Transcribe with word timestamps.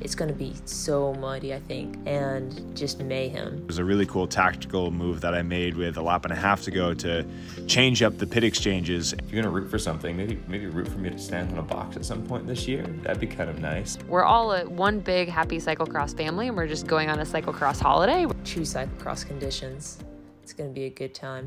it's 0.00 0.14
going 0.14 0.28
to 0.28 0.36
be 0.36 0.54
so 0.64 1.14
muddy, 1.14 1.54
I 1.54 1.60
think, 1.60 1.96
and 2.06 2.76
just 2.76 3.00
mayhem. 3.00 3.58
It 3.58 3.66
was 3.66 3.78
a 3.78 3.84
really 3.84 4.06
cool 4.06 4.26
tactical 4.26 4.90
move 4.90 5.20
that 5.20 5.34
I 5.34 5.42
made 5.42 5.76
with 5.76 5.96
a 5.96 6.02
lap 6.02 6.24
and 6.24 6.32
a 6.32 6.36
half 6.36 6.62
to 6.62 6.70
go 6.70 6.94
to 6.94 7.24
change 7.66 8.02
up 8.02 8.18
the 8.18 8.26
pit 8.26 8.44
exchanges. 8.44 9.12
If 9.12 9.30
you're 9.30 9.42
gonna 9.42 9.54
root 9.54 9.70
for 9.70 9.78
something, 9.78 10.16
maybe 10.16 10.40
maybe 10.46 10.66
root 10.66 10.88
for 10.88 10.98
me 10.98 11.10
to 11.10 11.18
stand 11.18 11.52
on 11.52 11.58
a 11.58 11.62
box 11.62 11.96
at 11.96 12.04
some 12.04 12.26
point 12.26 12.46
this 12.46 12.68
year. 12.68 12.82
That'd 13.02 13.20
be 13.20 13.26
kind 13.26 13.50
of 13.50 13.60
nice. 13.60 13.98
We're 14.08 14.24
all 14.24 14.52
a, 14.52 14.68
one 14.68 15.00
big 15.00 15.28
happy 15.28 15.58
cyclocross 15.58 16.16
family, 16.16 16.48
and 16.48 16.56
we're 16.56 16.68
just 16.68 16.86
going 16.86 17.10
on 17.10 17.18
a 17.20 17.24
cyclocross 17.24 17.80
holiday. 17.80 18.26
True 18.44 18.62
cyclocross 18.62 19.26
conditions. 19.26 19.98
It's 20.42 20.54
going 20.54 20.70
to 20.70 20.74
be 20.74 20.86
a 20.86 20.90
good 20.90 21.14
time. 21.14 21.46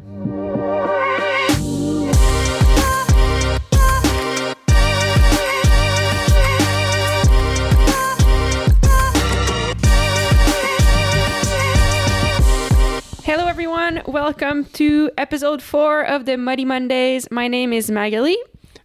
Everyone. 14.01 14.23
Welcome 14.23 14.65
to 14.73 15.11
episode 15.17 15.61
four 15.61 16.01
of 16.01 16.25
the 16.25 16.35
Muddy 16.35 16.65
Mondays. 16.65 17.29
My 17.29 17.47
name 17.47 17.71
is 17.71 17.91
Magali. 17.91 18.37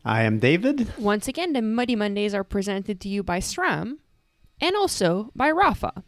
I 0.05 0.23
am 0.23 0.39
David. 0.39 0.93
Once 0.99 1.27
again, 1.27 1.55
the 1.55 1.63
Muddy 1.63 1.97
Mondays 1.97 2.35
are 2.35 2.45
presented 2.45 3.01
to 3.01 3.09
you 3.09 3.23
by 3.23 3.39
SRAM 3.39 3.97
and 4.61 4.77
also 4.77 5.31
by 5.35 5.51
Rapha. 5.51 6.03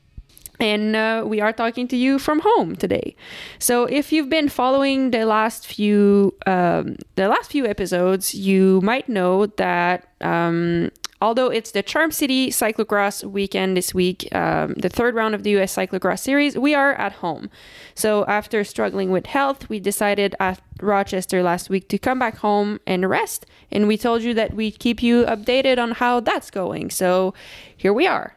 And 0.60 0.94
uh, 0.94 1.24
we 1.26 1.40
are 1.40 1.52
talking 1.54 1.88
to 1.88 1.96
you 1.96 2.18
from 2.18 2.40
home 2.40 2.76
today. 2.76 3.16
So, 3.58 3.84
if 3.84 4.12
you've 4.12 4.28
been 4.28 4.48
following 4.48 5.10
the 5.10 5.24
last 5.24 5.66
few 5.66 6.34
um, 6.46 6.96
the 7.14 7.28
last 7.28 7.50
few 7.50 7.64
episodes, 7.66 8.34
you 8.34 8.80
might 8.82 9.08
know 9.08 9.46
that 9.46 10.08
um, 10.20 10.90
although 11.20 11.48
it's 11.48 11.70
the 11.70 11.82
Charm 11.82 12.10
City 12.10 12.50
Cyclocross 12.50 13.24
weekend 13.24 13.76
this 13.76 13.94
week, 13.94 14.28
um, 14.34 14.74
the 14.74 14.88
third 14.88 15.14
round 15.14 15.34
of 15.34 15.42
the 15.42 15.58
US 15.58 15.76
Cyclocross 15.76 16.20
Series, 16.20 16.56
we 16.56 16.74
are 16.74 16.94
at 16.94 17.14
home. 17.14 17.50
So, 17.94 18.24
after 18.26 18.64
struggling 18.64 19.10
with 19.10 19.26
health, 19.26 19.68
we 19.68 19.80
decided 19.80 20.34
at 20.40 20.60
Rochester 20.80 21.42
last 21.42 21.70
week 21.70 21.88
to 21.88 21.98
come 21.98 22.18
back 22.18 22.38
home 22.38 22.80
and 22.86 23.08
rest. 23.08 23.46
And 23.70 23.88
we 23.88 23.96
told 23.96 24.22
you 24.22 24.34
that 24.34 24.54
we'd 24.54 24.78
keep 24.78 25.02
you 25.02 25.24
updated 25.24 25.78
on 25.78 25.92
how 25.92 26.20
that's 26.20 26.50
going. 26.50 26.90
So, 26.90 27.34
here 27.76 27.92
we 27.92 28.06
are. 28.06 28.34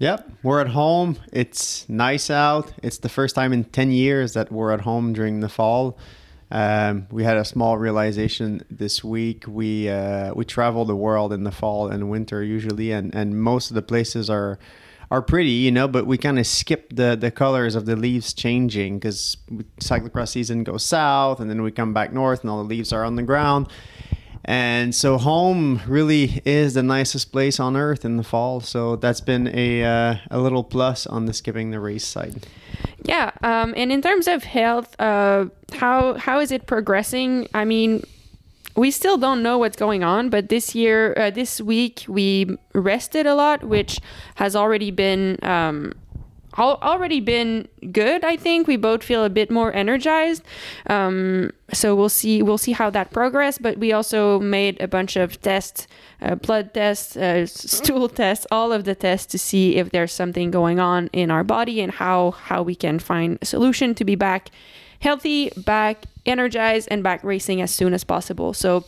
Yep, 0.00 0.28
we're 0.42 0.60
at 0.60 0.68
home. 0.68 1.18
It's 1.32 1.88
nice 1.88 2.28
out. 2.28 2.72
It's 2.82 2.98
the 2.98 3.08
first 3.08 3.34
time 3.34 3.52
in 3.52 3.64
10 3.64 3.92
years 3.92 4.32
that 4.32 4.50
we're 4.50 4.72
at 4.72 4.80
home 4.80 5.12
during 5.12 5.40
the 5.40 5.48
fall. 5.48 5.96
Um, 6.54 7.08
we 7.10 7.24
had 7.24 7.36
a 7.36 7.44
small 7.44 7.78
realization 7.78 8.64
this 8.70 9.02
week. 9.02 9.44
We 9.48 9.88
uh, 9.88 10.32
we 10.34 10.44
travel 10.44 10.84
the 10.84 10.94
world 10.94 11.32
in 11.32 11.42
the 11.42 11.50
fall 11.50 11.88
and 11.88 12.08
winter 12.08 12.44
usually, 12.44 12.92
and, 12.92 13.12
and 13.12 13.42
most 13.42 13.72
of 13.72 13.74
the 13.74 13.82
places 13.82 14.30
are 14.30 14.60
are 15.10 15.20
pretty, 15.20 15.50
you 15.50 15.72
know. 15.72 15.88
But 15.88 16.06
we 16.06 16.16
kind 16.16 16.38
of 16.38 16.46
skip 16.46 16.94
the 16.94 17.16
the 17.16 17.32
colors 17.32 17.74
of 17.74 17.86
the 17.86 17.96
leaves 17.96 18.32
changing 18.32 19.00
because 19.00 19.36
cyclocross 19.80 20.28
season 20.28 20.62
goes 20.62 20.84
south, 20.84 21.40
and 21.40 21.50
then 21.50 21.60
we 21.60 21.72
come 21.72 21.92
back 21.92 22.12
north, 22.12 22.42
and 22.42 22.50
all 22.50 22.62
the 22.62 22.68
leaves 22.68 22.92
are 22.92 23.04
on 23.04 23.16
the 23.16 23.24
ground. 23.24 23.66
And 24.44 24.94
so 24.94 25.16
home 25.16 25.80
really 25.86 26.42
is 26.44 26.74
the 26.74 26.82
nicest 26.82 27.32
place 27.32 27.58
on 27.58 27.76
earth 27.76 28.04
in 28.04 28.16
the 28.16 28.22
fall. 28.22 28.60
So 28.60 28.96
that's 28.96 29.20
been 29.20 29.48
a 29.54 29.84
uh, 29.84 30.16
a 30.30 30.38
little 30.38 30.64
plus 30.64 31.06
on 31.06 31.24
the 31.26 31.32
skipping 31.32 31.70
the 31.70 31.80
race 31.80 32.06
side. 32.06 32.46
Yeah, 33.02 33.30
um, 33.42 33.74
and 33.76 33.90
in 33.90 34.02
terms 34.02 34.28
of 34.28 34.44
health, 34.44 34.98
uh, 35.00 35.46
how 35.72 36.14
how 36.14 36.40
is 36.40 36.52
it 36.52 36.66
progressing? 36.66 37.48
I 37.54 37.64
mean, 37.64 38.02
we 38.76 38.90
still 38.90 39.16
don't 39.16 39.42
know 39.42 39.58
what's 39.58 39.76
going 39.76 40.02
on, 40.02 40.28
but 40.30 40.48
this 40.48 40.74
year, 40.74 41.14
uh, 41.16 41.30
this 41.30 41.60
week, 41.60 42.04
we 42.08 42.58
rested 42.74 43.26
a 43.26 43.34
lot, 43.34 43.64
which 43.64 44.00
has 44.34 44.56
already 44.56 44.90
been 44.90 45.38
um, 45.42 45.92
al- 46.56 46.78
already 46.82 47.20
been 47.20 47.68
good. 47.92 48.24
I 48.24 48.36
think 48.36 48.66
we 48.66 48.76
both 48.76 49.02
feel 49.02 49.24
a 49.24 49.30
bit 49.30 49.50
more 49.50 49.72
energized. 49.72 50.42
Um, 50.86 51.50
so 51.72 51.94
we'll 51.94 52.08
see 52.08 52.42
we'll 52.42 52.58
see 52.58 52.72
how 52.72 52.90
that 52.90 53.10
progress. 53.10 53.58
But 53.58 53.78
we 53.78 53.92
also 53.92 54.40
made 54.40 54.80
a 54.80 54.88
bunch 54.88 55.16
of 55.16 55.40
tests, 55.40 55.86
uh, 56.20 56.34
blood 56.36 56.74
tests, 56.74 57.16
uh, 57.16 57.46
stool 57.46 58.08
tests, 58.08 58.46
all 58.50 58.72
of 58.72 58.84
the 58.84 58.94
tests 58.94 59.26
to 59.32 59.38
see 59.38 59.76
if 59.76 59.90
there's 59.90 60.12
something 60.12 60.50
going 60.50 60.80
on 60.80 61.08
in 61.12 61.30
our 61.30 61.44
body 61.44 61.80
and 61.80 61.92
how 61.92 62.32
how 62.32 62.62
we 62.62 62.74
can 62.74 62.98
find 62.98 63.38
a 63.42 63.46
solution 63.46 63.94
to 63.94 64.04
be 64.04 64.14
back 64.14 64.50
healthy, 65.00 65.50
back 65.56 66.04
energized, 66.24 66.88
and 66.90 67.02
back 67.02 67.22
racing 67.22 67.60
as 67.60 67.70
soon 67.70 67.92
as 67.92 68.04
possible. 68.04 68.54
So 68.54 68.84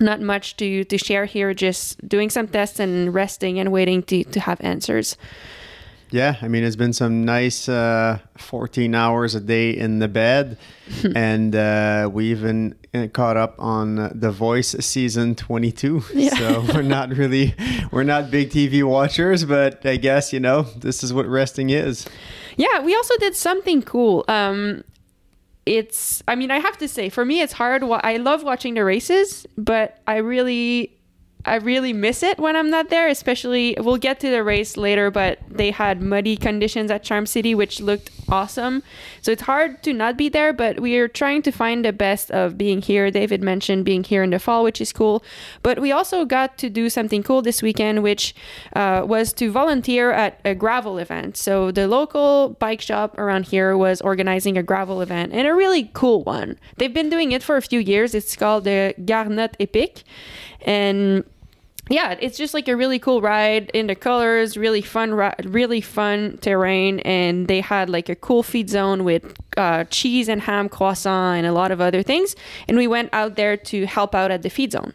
not 0.00 0.20
much 0.20 0.56
to, 0.56 0.84
to 0.84 0.98
share 0.98 1.24
here, 1.24 1.54
just 1.54 2.06
doing 2.06 2.30
some 2.30 2.48
tests 2.48 2.80
and 2.80 3.14
resting 3.14 3.58
and 3.58 3.72
waiting 3.72 4.02
to, 4.04 4.24
to 4.24 4.40
have 4.40 4.60
answers. 4.60 5.16
Yeah, 6.10 6.36
I 6.42 6.48
mean, 6.48 6.62
it's 6.64 6.76
been 6.76 6.92
some 6.92 7.24
nice 7.24 7.68
uh, 7.68 8.18
14 8.36 8.94
hours 8.94 9.34
a 9.34 9.40
day 9.40 9.70
in 9.70 9.98
the 9.98 10.08
bed. 10.08 10.58
and 11.16 11.54
uh, 11.56 12.08
we 12.12 12.30
even 12.30 12.76
uh, 12.94 13.08
caught 13.12 13.36
up 13.36 13.56
on 13.58 14.12
The 14.14 14.30
Voice 14.30 14.70
season 14.80 15.34
22. 15.34 16.02
Yeah. 16.14 16.34
So 16.34 16.64
we're 16.72 16.82
not 16.82 17.10
really, 17.10 17.54
we're 17.90 18.04
not 18.04 18.30
big 18.30 18.50
TV 18.50 18.82
watchers, 18.84 19.44
but 19.44 19.84
I 19.84 19.96
guess, 19.96 20.32
you 20.32 20.40
know, 20.40 20.62
this 20.62 21.02
is 21.02 21.12
what 21.12 21.26
resting 21.26 21.70
is. 21.70 22.06
Yeah, 22.56 22.80
we 22.82 22.94
also 22.94 23.16
did 23.18 23.34
something 23.34 23.82
cool. 23.82 24.24
Um, 24.28 24.84
it's, 25.66 26.22
I 26.28 26.34
mean, 26.34 26.50
I 26.50 26.58
have 26.58 26.78
to 26.78 26.88
say, 26.88 27.08
for 27.08 27.24
me, 27.24 27.40
it's 27.40 27.54
hard. 27.54 27.82
I 27.82 28.18
love 28.18 28.42
watching 28.44 28.74
the 28.74 28.84
races, 28.84 29.46
but 29.56 29.98
I 30.06 30.16
really, 30.18 30.96
I 31.44 31.56
really 31.56 31.92
miss 31.92 32.22
it 32.22 32.38
when 32.38 32.56
I'm 32.56 32.70
not 32.70 32.90
there. 32.90 33.08
Especially, 33.08 33.76
we'll 33.78 33.98
get 33.98 34.20
to 34.20 34.30
the 34.30 34.42
race 34.42 34.76
later, 34.76 35.10
but 35.10 35.38
they 35.50 35.70
had 35.70 36.00
muddy 36.00 36.36
conditions 36.36 36.90
at 36.90 37.02
Charm 37.02 37.26
City, 37.26 37.54
which 37.54 37.80
looked 37.80 38.10
awesome. 38.28 38.82
So 39.20 39.32
it's 39.32 39.42
hard 39.42 39.82
to 39.82 39.92
not 39.92 40.16
be 40.16 40.28
there, 40.28 40.52
but 40.52 40.80
we 40.80 40.96
are 40.96 41.08
trying 41.08 41.42
to 41.42 41.50
find 41.50 41.84
the 41.84 41.92
best 41.92 42.30
of 42.30 42.56
being 42.56 42.80
here. 42.80 43.10
David 43.10 43.42
mentioned 43.42 43.84
being 43.84 44.04
here 44.04 44.22
in 44.22 44.30
the 44.30 44.38
fall, 44.38 44.64
which 44.64 44.80
is 44.80 44.92
cool. 44.92 45.22
But 45.62 45.80
we 45.80 45.92
also 45.92 46.24
got 46.24 46.56
to 46.58 46.70
do 46.70 46.88
something 46.88 47.22
cool 47.22 47.42
this 47.42 47.62
weekend, 47.62 48.02
which 48.02 48.34
uh, 48.74 49.02
was 49.06 49.32
to 49.34 49.50
volunteer 49.50 50.12
at 50.12 50.40
a 50.44 50.54
gravel 50.54 50.98
event. 50.98 51.36
So 51.36 51.70
the 51.70 51.86
local 51.86 52.56
bike 52.58 52.80
shop 52.80 53.18
around 53.18 53.46
here 53.46 53.76
was 53.76 54.00
organizing 54.00 54.56
a 54.56 54.62
gravel 54.62 55.02
event 55.02 55.32
and 55.32 55.46
a 55.46 55.54
really 55.54 55.90
cool 55.92 56.22
one. 56.24 56.58
They've 56.78 56.94
been 56.94 57.10
doing 57.10 57.32
it 57.32 57.42
for 57.42 57.56
a 57.56 57.62
few 57.62 57.80
years. 57.80 58.14
It's 58.14 58.34
called 58.34 58.64
the 58.64 58.94
Garnotte 59.00 59.54
Epic. 59.60 60.02
And 60.66 61.24
yeah, 61.90 62.16
it's 62.18 62.38
just 62.38 62.54
like 62.54 62.66
a 62.68 62.76
really 62.76 62.98
cool 62.98 63.20
ride 63.20 63.70
in 63.74 63.88
the 63.88 63.94
colors, 63.94 64.56
really 64.56 64.80
fun, 64.80 65.12
ri- 65.12 65.34
really 65.44 65.82
fun 65.82 66.38
terrain, 66.40 67.00
and 67.00 67.46
they 67.46 67.60
had 67.60 67.90
like 67.90 68.08
a 68.08 68.14
cool 68.14 68.42
feed 68.42 68.70
zone 68.70 69.04
with 69.04 69.34
uh, 69.56 69.84
cheese 69.84 70.28
and 70.28 70.40
ham 70.42 70.68
croissant 70.68 71.38
and 71.38 71.46
a 71.46 71.52
lot 71.52 71.70
of 71.70 71.80
other 71.80 72.02
things. 72.02 72.36
And 72.68 72.78
we 72.78 72.86
went 72.86 73.10
out 73.12 73.36
there 73.36 73.56
to 73.56 73.86
help 73.86 74.14
out 74.14 74.30
at 74.30 74.42
the 74.42 74.48
feed 74.48 74.72
zone. 74.72 74.94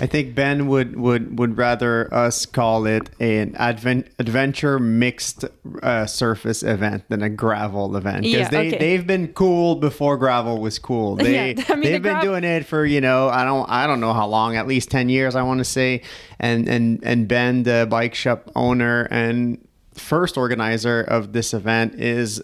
I 0.00 0.06
think 0.06 0.34
Ben 0.34 0.68
would, 0.68 0.96
would, 0.96 1.38
would 1.38 1.56
rather 1.58 2.12
us 2.14 2.46
call 2.46 2.86
it 2.86 3.10
an 3.20 3.54
advent, 3.56 4.06
adventure 4.18 4.78
mixed 4.78 5.44
uh, 5.82 6.06
surface 6.06 6.62
event 6.62 7.04
than 7.08 7.22
a 7.22 7.28
gravel 7.30 7.96
event 7.96 8.22
because 8.22 8.40
Yeah, 8.40 8.48
they 8.48 8.68
okay. 8.68 8.78
they've 8.78 9.06
been 9.06 9.28
cool 9.28 9.74
before 9.76 10.16
gravel 10.16 10.60
was 10.60 10.78
cool. 10.78 11.16
They 11.18 11.52
yeah, 11.54 11.64
I 11.68 11.74
mean, 11.74 11.82
they've 11.82 12.02
been 12.02 12.12
grav- 12.12 12.22
doing 12.22 12.44
it 12.44 12.64
for 12.66 12.84
you 12.86 13.00
know 13.00 13.28
I 13.28 13.44
don't 13.44 13.68
I 13.68 13.86
don't 13.86 14.00
know 14.00 14.12
how 14.12 14.26
long 14.28 14.56
at 14.56 14.66
least 14.66 14.90
ten 14.90 15.08
years 15.08 15.34
I 15.34 15.42
want 15.42 15.58
to 15.58 15.64
say 15.64 16.02
and 16.38 16.68
and 16.68 17.00
and 17.02 17.26
Ben 17.26 17.64
the 17.64 17.86
bike 17.90 18.14
shop 18.14 18.50
owner 18.54 19.08
and 19.10 19.58
first 19.94 20.36
organizer 20.38 21.00
of 21.02 21.32
this 21.32 21.52
event 21.52 21.94
is 21.96 22.40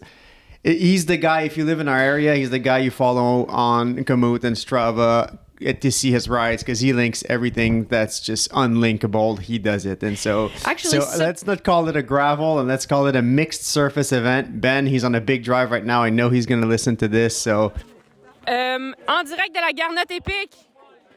he's 0.65 1.07
the 1.07 1.17
guy 1.17 1.43
if 1.43 1.57
you 1.57 1.65
live 1.65 1.79
in 1.79 1.87
our 1.89 1.99
area 2.01 2.35
he's 2.35 2.51
the 2.51 2.59
guy 2.59 2.79
you 2.79 2.91
follow 2.91 3.45
on 3.47 3.97
Komoot 4.05 4.43
and 4.45 4.57
Strava 4.57 5.39
uh, 5.67 5.73
to 5.81 5.91
see 5.91 6.11
his 6.11 6.29
rides 6.29 6.63
because 6.63 6.81
he 6.81 6.93
links 6.93 7.23
everything 7.29 7.85
that's 7.89 8.21
just 8.21 8.51
unlinkable 8.53 9.39
he 9.39 9.59
does 9.59 9.85
it 9.87 10.03
and 10.03 10.19
so 10.19 10.51
Actually, 10.65 10.91
so, 10.91 11.01
so- 11.01 11.19
let's 11.19 11.45
not 11.47 11.63
call 11.65 11.89
it 11.89 11.97
a 11.97 12.03
gravel 12.03 12.59
and 12.59 12.69
let's 12.69 12.87
call 12.87 13.07
it 13.07 13.17
a 13.17 13.23
mixed 13.23 13.65
surface 13.65 14.13
event 14.13 14.61
ben 14.61 14.87
he's 14.87 15.05
on 15.05 15.15
a 15.15 15.21
big 15.21 15.43
drive 15.45 15.71
right 15.71 15.85
now 15.85 16.03
i 16.03 16.11
know 16.11 16.29
he's 16.31 16.47
going 16.47 16.61
to 16.61 16.67
listen 16.69 16.97
to 16.97 17.09
this 17.09 17.37
so 17.37 17.73
Euh, 18.47 18.93
en 19.09 19.25
direct 19.25 19.55
de 19.55 19.61
la 19.61 19.73
Garnotte 19.73 20.11
Épique, 20.11 20.55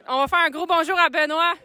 on 0.08 0.20
va 0.22 0.28
faire 0.30 0.40
un 0.46 0.50
gros 0.50 0.66
bonjour 0.66 0.98
à 0.98 1.10
Benoît. 1.10 1.56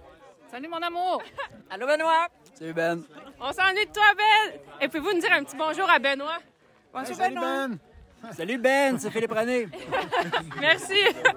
Salut 0.51 0.67
mon 0.67 0.83
amour. 0.83 1.23
Allô 1.71 1.87
Benoît. 1.87 2.27
Salut 2.59 2.73
Ben. 2.75 3.01
On 3.41 3.53
s'ennuie 3.53 3.87
de 3.87 3.93
toi 3.93 4.03
Ben. 4.19 4.59
Et 4.81 4.89
pouvez-vous 4.89 5.15
nous 5.15 5.21
dire 5.21 5.31
un 5.33 5.45
petit 5.45 5.57
bonjour 5.57 5.89
à 5.89 6.01
Benoît? 6.01 6.39
Bonjour 6.93 7.15
Salut 7.15 7.37
Ben. 7.37 7.79
Salut 8.31 8.59
Ben, 8.59 8.99
c'est 8.99 9.11
Philippe 9.11 9.33
René. 9.33 9.67
Merci. 10.61 10.95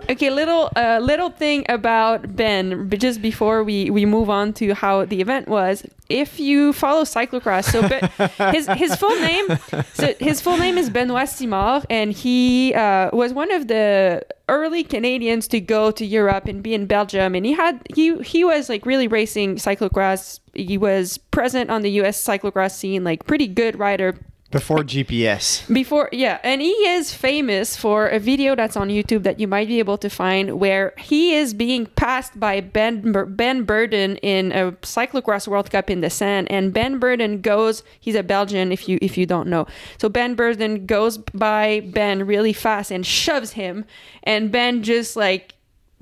Okay, 0.09 0.29
little 0.29 0.69
uh, 0.75 0.99
little 1.01 1.31
thing 1.31 1.65
about 1.67 2.35
Ben, 2.35 2.87
but 2.87 2.99
just 2.99 3.21
before 3.21 3.63
we 3.63 3.89
we 3.89 4.05
move 4.05 4.29
on 4.29 4.53
to 4.53 4.73
how 4.75 5.03
the 5.03 5.19
event 5.19 5.47
was. 5.47 5.83
If 6.09 6.39
you 6.39 6.73
follow 6.73 7.03
cyclocross, 7.03 7.65
so 7.71 7.81
ben, 7.81 8.09
his 8.53 8.67
his 8.67 8.95
full 8.95 9.15
name, 9.19 9.45
so 9.93 10.13
his 10.19 10.39
full 10.41 10.57
name 10.57 10.77
is 10.77 10.91
Benoit 10.91 11.27
Simard, 11.27 11.85
and 11.89 12.13
he 12.13 12.73
uh, 12.75 13.09
was 13.11 13.33
one 13.33 13.51
of 13.51 13.67
the 13.67 14.23
early 14.47 14.83
Canadians 14.83 15.47
to 15.47 15.59
go 15.59 15.89
to 15.89 16.05
Europe 16.05 16.45
and 16.45 16.61
be 16.61 16.75
in 16.75 16.85
Belgium, 16.85 17.33
and 17.33 17.45
he 17.45 17.53
had 17.53 17.81
he 17.95 18.15
he 18.21 18.43
was 18.43 18.69
like 18.69 18.85
really 18.85 19.07
racing 19.07 19.55
cyclocross. 19.55 20.39
He 20.53 20.77
was 20.77 21.17
present 21.17 21.71
on 21.71 21.81
the 21.81 21.91
U.S. 22.01 22.23
cyclocross 22.23 22.75
scene, 22.75 23.03
like 23.03 23.25
pretty 23.25 23.47
good 23.47 23.79
rider 23.79 24.15
Before 24.51 24.83
GPS. 24.83 25.67
before 25.73 26.07
yeah 26.13 26.37
and 26.43 26.61
he 26.61 26.71
is 26.71 27.13
famous 27.13 27.75
for 27.75 28.07
a 28.07 28.19
video 28.19 28.55
that's 28.55 28.77
on 28.77 28.89
youtube 28.89 29.23
that 29.23 29.39
you 29.39 29.47
might 29.47 29.67
be 29.67 29.79
able 29.79 29.97
to 29.97 30.09
find 30.09 30.59
where 30.59 30.93
he 30.97 31.33
is 31.35 31.53
being 31.53 31.87
passed 31.87 32.39
by 32.39 32.61
ben 32.61 33.11
ben 33.35 33.65
Berden 33.65 34.17
in 34.21 34.51
a 34.53 34.71
cyclocross 34.83 35.47
world 35.47 35.71
cup 35.71 35.89
in 35.89 36.01
the 36.01 36.09
sand 36.09 36.49
and 36.51 36.71
ben 36.71 36.99
Berden 36.99 37.41
goes 37.41 37.83
he's 37.99 38.15
a 38.15 38.23
belgian 38.23 38.71
if 38.71 38.87
you 38.87 38.97
if 39.01 39.17
you 39.17 39.25
don't 39.25 39.49
know 39.49 39.65
so 39.97 40.07
ben 40.09 40.35
Berden 40.35 40.85
goes 40.85 41.17
by 41.17 41.81
ben 41.91 42.25
really 42.25 42.53
fast 42.53 42.91
and 42.91 43.05
shoves 43.05 43.53
him 43.53 43.83
and 44.23 44.51
ben 44.51 44.83
just 44.83 45.17
like 45.17 45.55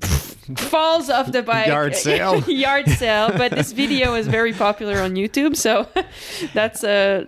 falls 0.56 1.08
off 1.08 1.32
the 1.32 1.42
bike 1.42 1.66
Yard 1.66 1.96
sale. 2.06 2.38
yard 2.42 2.88
sale 2.90 3.30
but 3.36 3.50
this 3.52 3.72
video 3.72 4.14
is 4.14 4.28
very 4.28 4.52
popular 4.52 4.98
on 5.00 5.14
youtube 5.14 5.56
so 5.56 5.88
that's 6.54 6.84
a 6.84 7.26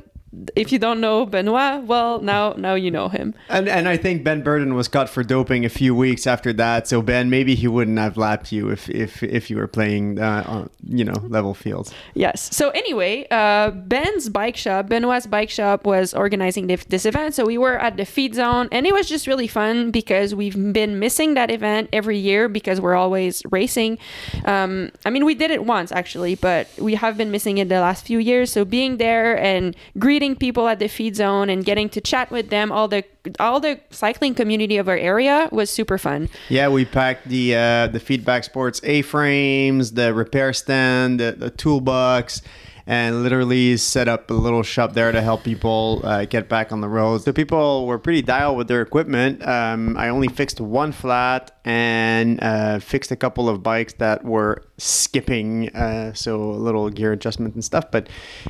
if 0.55 0.73
you 0.73 0.79
don't 0.79 1.01
know 1.01 1.27
Benoit, 1.27 1.85
well, 1.85 2.21
now 2.21 2.55
now 2.57 2.75
you 2.75 2.91
know 2.91 3.09
him. 3.09 3.35
And 3.49 3.69
and 3.69 3.89
I 3.89 3.97
think 3.97 4.25
Ben 4.25 4.43
Berden 4.43 4.75
was 4.75 4.89
caught 4.89 5.09
for 5.09 5.23
doping 5.23 5.65
a 5.65 5.69
few 5.69 5.95
weeks 5.95 6.27
after 6.27 6.53
that. 6.55 6.89
So 6.89 7.03
Ben, 7.03 7.31
maybe 7.31 7.55
he 7.55 7.69
wouldn't 7.69 7.99
have 7.99 8.17
lapped 8.17 8.53
you 8.53 8.71
if 8.71 8.89
if 8.89 9.23
if 9.23 9.51
you 9.51 9.57
were 9.57 9.67
playing, 9.67 10.19
uh, 10.19 10.45
on, 10.47 10.71
you 10.89 11.05
know, 11.05 11.21
level 11.29 11.55
fields. 11.55 11.93
Yes. 12.15 12.55
So 12.55 12.71
anyway, 12.71 13.27
uh, 13.31 13.71
Ben's 13.71 14.29
bike 14.29 14.57
shop, 14.57 14.89
Benoit's 14.89 15.27
bike 15.27 15.51
shop, 15.51 15.85
was 15.87 16.15
organizing 16.15 16.67
this, 16.67 16.85
this 16.85 17.05
event. 17.07 17.35
So 17.35 17.45
we 17.45 17.59
were 17.59 17.79
at 17.79 17.97
the 17.97 18.05
feed 18.05 18.35
zone, 18.35 18.69
and 18.73 18.87
it 18.87 18.93
was 18.93 19.09
just 19.09 19.27
really 19.27 19.47
fun 19.47 19.91
because 19.91 20.35
we've 20.35 20.73
been 20.73 20.99
missing 20.99 21.35
that 21.35 21.51
event 21.51 21.89
every 21.93 22.19
year 22.19 22.49
because 22.49 22.81
we're 22.81 22.95
always 22.95 23.43
racing. 23.51 23.99
Um, 24.45 24.91
I 25.05 25.11
mean, 25.11 25.25
we 25.25 25.35
did 25.35 25.51
it 25.51 25.65
once 25.65 25.93
actually, 25.93 26.35
but 26.35 26.69
we 26.79 26.95
have 26.95 27.17
been 27.17 27.31
missing 27.31 27.59
it 27.59 27.69
the 27.69 27.81
last 27.81 28.07
few 28.07 28.19
years. 28.19 28.53
So 28.53 28.65
being 28.65 28.97
there 28.97 29.39
and 29.39 29.77
greeting 29.99 30.26
people 30.35 30.67
at 30.67 30.79
the 30.79 30.89
feed 30.89 31.15
zone 31.15 31.49
and 31.51 31.65
getting 31.65 31.89
to 31.91 32.01
chat 32.01 32.31
with 32.31 32.51
them, 32.51 32.73
all 32.73 32.89
the 32.89 33.05
all 33.39 33.61
the 33.61 33.81
cycling 33.91 34.35
community 34.35 34.77
of 34.77 34.89
our 34.89 34.97
area 34.97 35.49
was 35.53 35.71
super 35.71 35.99
fun. 35.99 36.29
Yeah, 36.49 36.69
we 36.69 36.85
packed 36.85 37.29
the 37.29 37.55
uh, 37.55 37.87
the 37.89 38.01
feedback 38.01 38.45
sports 38.45 38.81
A 38.83 39.03
frames, 39.03 39.93
the 39.93 40.15
repair 40.15 40.53
stand, 40.53 41.21
the, 41.21 41.35
the 41.37 41.51
toolbox, 41.51 42.43
and 42.87 43.23
literally 43.23 43.77
set 43.77 44.07
up 44.07 44.31
a 44.31 44.35
little 44.35 44.63
shop 44.63 44.93
there 44.93 45.11
to 45.11 45.21
help 45.21 45.43
people 45.43 46.01
uh, 46.05 46.25
get 46.25 46.49
back 46.49 46.71
on 46.73 46.81
the 46.81 46.89
roads. 46.89 47.25
So 47.25 47.33
people 47.33 47.87
were 47.87 47.99
pretty 47.99 48.23
dialed 48.23 48.57
with 48.57 48.69
their 48.69 48.81
equipment. 48.81 49.47
Um, 49.47 49.97
I 49.97 50.09
only 50.09 50.29
fixed 50.29 50.61
one 50.61 50.93
flat 50.93 51.51
and 51.65 52.41
uh, 52.41 52.79
fixed 52.79 53.11
a 53.11 53.17
couple 53.17 53.49
of 53.49 53.63
bikes 53.63 53.95
that 53.95 54.25
were 54.25 54.63
skipping, 54.79 55.75
uh, 55.75 56.13
so 56.13 56.41
a 56.43 56.61
little 56.61 56.91
gear 56.91 57.13
adjustment 57.13 57.55
and 57.55 57.65
stuff. 57.65 57.91
But 57.91 58.09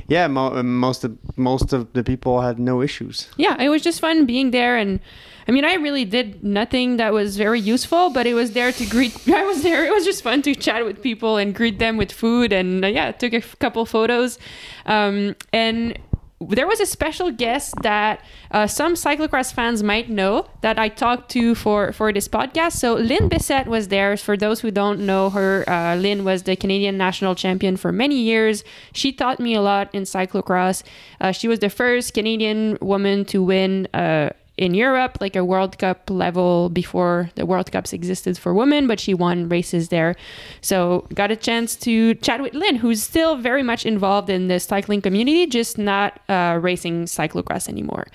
yeah, 0.09 0.27
mo- 0.27 0.63
most 0.63 1.05
of 1.05 1.17
most 1.37 1.73
of 1.73 1.93
the 1.93 2.03
people 2.03 2.41
had 2.41 2.59
no 2.59 2.83
issues. 2.83 3.29
yeah, 3.37 3.61
it 3.61 3.69
was 3.69 3.83
just 3.83 4.01
fun 4.01 4.27
being 4.27 4.51
there. 4.51 4.77
And 4.77 5.01
I 5.49 5.53
mean, 5.53 5.65
I 5.65 5.75
really 5.75 6.05
did 6.05 6.43
nothing 6.43 6.97
that 6.97 7.13
was 7.13 7.37
very 7.37 7.61
useful, 7.61 8.11
but 8.11 8.27
it 8.27 8.35
was 8.35 8.53
there 8.53 8.73
to 8.73 8.87
greet. 8.87 9.15
I 9.29 9.45
was 9.45 9.63
there. 9.63 9.85
It 9.85 9.93
was 9.93 10.05
just 10.05 10.23
fun 10.23 10.43
to 10.43 10.55
chat 10.55 10.85
with 10.85 11.01
people 11.03 11.37
and 11.37 11.55
greet 11.55 11.79
them 11.79 11.97
with 11.97 12.11
food. 12.11 12.53
And 12.53 12.85
uh, 12.85 12.89
yeah, 12.89 13.13
took 13.13 13.33
a 13.33 13.37
f- 13.39 13.57
couple 13.61 13.87
photos. 13.87 14.39
Um, 14.87 15.37
and 15.53 15.97
there 16.41 16.67
was 16.67 16.81
a 16.81 16.87
special 16.87 17.31
guest 17.31 17.75
that 17.83 18.21
uh, 18.51 18.67
some 18.67 18.95
cyclocross 18.95 19.53
fans 19.53 19.83
might 19.83 20.11
know 20.11 20.47
that 20.61 20.79
I 20.79 20.89
talked 20.89 21.31
to 21.31 21.55
for, 21.55 21.93
for 21.93 22.13
this 22.13 22.29
podcast. 22.29 22.73
So 22.73 22.95
Lyne 22.95 23.31
Bessette 23.31 23.67
was 23.67 23.89
there. 23.89 24.17
For 24.19 24.37
those 24.37 24.61
who 24.61 24.71
don't 24.71 25.01
know 25.01 25.31
her, 25.31 25.65
uh, 25.67 25.97
Lyne 25.97 26.25
was 26.25 26.43
the 26.43 26.55
Canadian 26.55 26.99
national 26.99 27.35
champion 27.37 27.77
for 27.79 27.91
many 27.91 28.21
years. 28.21 28.65
She 28.93 29.13
taught 29.13 29.41
me 29.41 29.55
a 29.55 29.63
lot 29.63 29.95
in 29.95 30.03
cyclocross. 30.03 30.83
Uh, 31.21 31.33
she 31.33 31.49
was 31.49 31.61
the 31.61 31.71
first 31.71 32.13
Canadian 32.13 32.77
woman 32.83 33.25
to 33.27 33.43
win 33.43 33.89
uh, 33.95 34.31
in 34.59 34.75
Europe, 34.75 35.19
like 35.21 35.37
a 35.37 35.45
World 35.45 35.79
Cup 35.79 36.09
level 36.09 36.71
before 36.71 37.31
the 37.35 37.45
World 37.45 37.71
Cups 37.71 37.93
existed 37.93 38.39
for 38.39 38.55
women, 38.55 38.87
but 38.87 38.99
she 38.99 39.13
won 39.13 39.49
races 39.49 39.89
there. 39.89 40.15
So 40.61 41.07
got 41.15 41.31
a 41.31 41.37
chance 41.37 41.77
to 41.77 42.15
chat 42.15 42.41
with 42.41 42.55
Lyne, 42.55 42.77
who's 42.77 43.03
still 43.03 43.37
very 43.37 43.63
much 43.63 43.85
involved 43.85 44.31
in 44.31 44.49
the 44.49 44.59
cycling 44.59 45.03
community, 45.03 45.47
just 45.47 45.77
not 45.77 46.21
uh, 46.29 46.59
racing 46.61 47.05
cyclocross 47.05 47.69
anymore. 47.69 48.07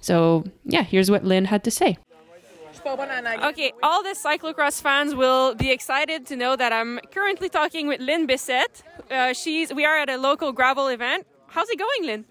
So 0.00 0.44
yeah, 0.64 0.82
here's 0.82 1.10
what 1.10 1.24
Lynn 1.24 1.44
had 1.44 1.64
to 1.64 1.70
say. 1.70 1.98
Okay, 2.86 3.72
all 3.82 4.02
the 4.02 4.16
cyclocross 4.16 4.80
fans 4.80 5.14
will 5.14 5.54
be 5.54 5.70
excited 5.70 6.24
to 6.26 6.36
know 6.36 6.56
that 6.56 6.72
I'm 6.72 6.98
currently 7.10 7.50
talking 7.50 7.86
with 7.86 8.00
Lyne 8.00 8.26
Bessette. 8.26 8.82
Uh, 9.10 9.34
she's 9.34 9.72
we 9.74 9.84
are 9.84 9.98
at 9.98 10.08
a 10.08 10.16
local 10.16 10.52
gravel 10.52 10.88
event. 10.88 11.26
How's 11.48 11.68
it 11.68 11.78
going, 11.78 12.06
Lynn? 12.06 12.24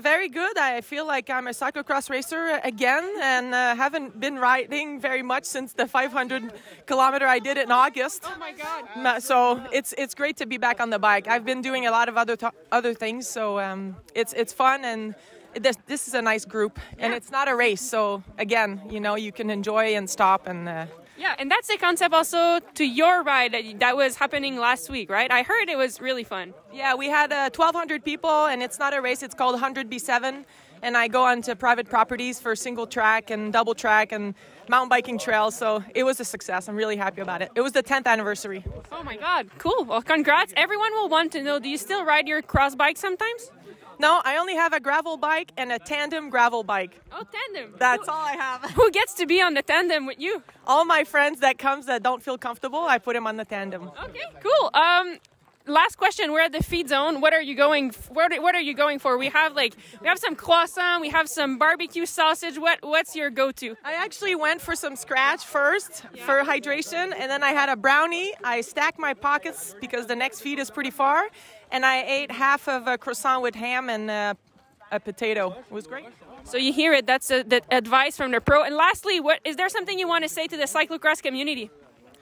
Very 0.00 0.28
good. 0.28 0.56
I 0.58 0.80
feel 0.80 1.06
like 1.06 1.28
I'm 1.30 1.46
a 1.48 1.50
cyclocross 1.50 2.08
racer 2.10 2.60
again 2.62 3.04
and 3.20 3.54
uh, 3.54 3.74
haven't 3.74 4.18
been 4.20 4.38
riding 4.38 5.00
very 5.00 5.22
much 5.22 5.44
since 5.44 5.72
the 5.72 5.86
500 5.86 6.52
kilometer 6.86 7.26
I 7.26 7.38
did 7.38 7.58
in 7.58 7.70
August. 7.72 8.22
Oh 8.24 8.38
my 8.38 8.52
God! 8.52 9.20
So 9.22 9.60
it's 9.72 9.94
it's 9.98 10.14
great 10.14 10.36
to 10.36 10.46
be 10.46 10.58
back 10.58 10.80
on 10.80 10.90
the 10.90 10.98
bike. 10.98 11.26
I've 11.26 11.44
been 11.44 11.62
doing 11.62 11.86
a 11.86 11.90
lot 11.90 12.08
of 12.08 12.16
other 12.16 12.36
to- 12.36 12.52
other 12.70 12.94
things, 12.94 13.28
so 13.28 13.58
um, 13.58 13.96
it's 14.14 14.32
it's 14.34 14.52
fun 14.52 14.84
and 14.84 15.14
this 15.54 15.76
this 15.86 16.06
is 16.06 16.14
a 16.14 16.22
nice 16.22 16.44
group 16.44 16.78
and 16.98 17.12
it's 17.12 17.30
not 17.30 17.48
a 17.48 17.54
race. 17.56 17.82
So 17.82 18.22
again, 18.38 18.80
you 18.90 19.00
know, 19.00 19.16
you 19.16 19.32
can 19.32 19.50
enjoy 19.50 19.96
and 19.96 20.08
stop 20.08 20.46
and. 20.46 20.68
Uh, 20.68 20.86
Yeah, 21.18 21.34
and 21.38 21.50
that's 21.50 21.66
the 21.66 21.76
concept 21.76 22.14
also 22.14 22.60
to 22.74 22.84
your 22.84 23.22
ride 23.24 23.52
that, 23.52 23.80
that 23.80 23.96
was 23.96 24.16
happening 24.16 24.56
last 24.56 24.88
week, 24.88 25.10
right? 25.10 25.30
I 25.30 25.42
heard 25.42 25.68
it 25.68 25.76
was 25.76 26.00
really 26.00 26.22
fun. 26.22 26.54
Yeah, 26.72 26.94
we 26.94 27.08
had 27.08 27.32
uh, 27.32 27.50
1,200 27.54 28.04
people, 28.04 28.46
and 28.46 28.62
it's 28.62 28.78
not 28.78 28.94
a 28.94 29.02
race. 29.02 29.22
It's 29.24 29.34
called 29.34 29.60
100B7, 29.60 30.44
and 30.82 30.96
I 30.96 31.08
go 31.08 31.24
onto 31.24 31.54
private 31.56 31.88
properties 31.88 32.38
for 32.38 32.54
single 32.54 32.86
track 32.86 33.30
and 33.30 33.52
double 33.52 33.74
track 33.74 34.12
and 34.12 34.34
mountain 34.68 34.88
biking 34.88 35.18
trails. 35.18 35.56
So 35.56 35.82
it 35.92 36.04
was 36.04 36.20
a 36.20 36.24
success. 36.24 36.68
I'm 36.68 36.76
really 36.76 36.96
happy 36.96 37.20
about 37.20 37.42
it. 37.42 37.50
It 37.56 37.62
was 37.62 37.72
the 37.72 37.82
10th 37.82 38.06
anniversary. 38.06 38.64
Oh 38.92 39.02
my 39.02 39.16
God, 39.16 39.48
cool. 39.58 39.84
Well, 39.84 40.02
congrats. 40.02 40.52
Everyone 40.56 40.92
will 40.92 41.08
want 41.08 41.32
to 41.32 41.42
know 41.42 41.58
do 41.58 41.68
you 41.68 41.78
still 41.78 42.04
ride 42.04 42.28
your 42.28 42.42
cross 42.42 42.76
bike 42.76 42.96
sometimes? 42.96 43.50
No, 43.98 44.20
I 44.24 44.36
only 44.36 44.54
have 44.54 44.72
a 44.72 44.80
gravel 44.80 45.16
bike 45.16 45.52
and 45.56 45.72
a 45.72 45.78
tandem 45.78 46.30
gravel 46.30 46.62
bike. 46.62 47.00
Oh, 47.12 47.24
tandem. 47.32 47.74
That's 47.78 48.08
all 48.08 48.20
I 48.20 48.32
have. 48.32 48.70
Who 48.76 48.90
gets 48.90 49.14
to 49.14 49.26
be 49.26 49.42
on 49.42 49.54
the 49.54 49.62
tandem 49.62 50.06
with 50.06 50.20
you? 50.20 50.42
All 50.66 50.84
my 50.84 51.04
friends 51.04 51.40
that 51.40 51.58
comes 51.58 51.86
that 51.86 52.02
don't 52.02 52.22
feel 52.22 52.38
comfortable, 52.38 52.80
I 52.80 52.98
put 52.98 53.14
them 53.14 53.26
on 53.26 53.36
the 53.36 53.44
tandem. 53.44 53.90
Okay, 54.04 54.20
cool. 54.42 54.70
Um, 54.74 55.18
last 55.68 55.96
question. 55.96 56.32
We're 56.32 56.40
at 56.40 56.52
the 56.52 56.62
feed 56.62 56.88
zone. 56.88 57.20
What 57.20 57.32
are 57.32 57.40
you 57.42 57.54
going? 57.54 57.90
What 58.08 58.32
What 58.40 58.54
are 58.54 58.60
you 58.60 58.74
going 58.74 58.98
for? 58.98 59.18
We 59.18 59.28
have 59.28 59.54
like 59.54 59.74
we 60.00 60.08
have 60.08 60.18
some 60.18 60.34
croissant. 60.34 61.00
We 61.00 61.10
have 61.10 61.28
some 61.28 61.58
barbecue 61.58 62.06
sausage. 62.06 62.58
What 62.58 62.78
What's 62.82 63.14
your 63.14 63.30
go-to? 63.30 63.76
I 63.84 63.94
actually 63.94 64.34
went 64.34 64.60
for 64.60 64.74
some 64.74 64.94
Skratch 64.94 65.44
first 65.44 66.02
for 66.26 66.42
hydration, 66.42 67.12
and 67.16 67.30
then 67.30 67.42
I 67.42 67.52
had 67.52 67.68
a 67.68 67.76
brownie. 67.76 68.32
I 68.42 68.60
stacked 68.60 68.98
my 68.98 69.14
pockets 69.14 69.74
because 69.80 70.06
the 70.06 70.16
next 70.16 70.40
feed 70.40 70.58
is 70.58 70.70
pretty 70.70 70.90
far, 70.90 71.28
and 71.70 71.84
I 71.84 72.02
ate 72.02 72.30
half 72.30 72.68
of 72.68 72.86
a 72.86 72.98
croissant 72.98 73.42
with 73.42 73.54
ham 73.54 73.88
and 73.88 74.10
uh, 74.10 74.34
a 74.90 75.00
potato. 75.00 75.54
It 75.70 75.72
was 75.72 75.86
great. 75.86 76.06
So 76.44 76.56
you 76.56 76.72
hear 76.72 76.94
it. 76.94 77.06
That's 77.06 77.30
a, 77.30 77.42
the 77.42 77.60
advice 77.70 78.16
from 78.16 78.30
the 78.30 78.40
pro. 78.40 78.62
And 78.62 78.74
lastly, 78.74 79.20
what 79.20 79.40
is 79.44 79.56
there 79.56 79.68
something 79.68 79.98
you 79.98 80.08
want 80.08 80.24
to 80.24 80.30
say 80.30 80.46
to 80.46 80.56
the 80.56 80.64
cyclocross 80.64 81.22
community? 81.22 81.70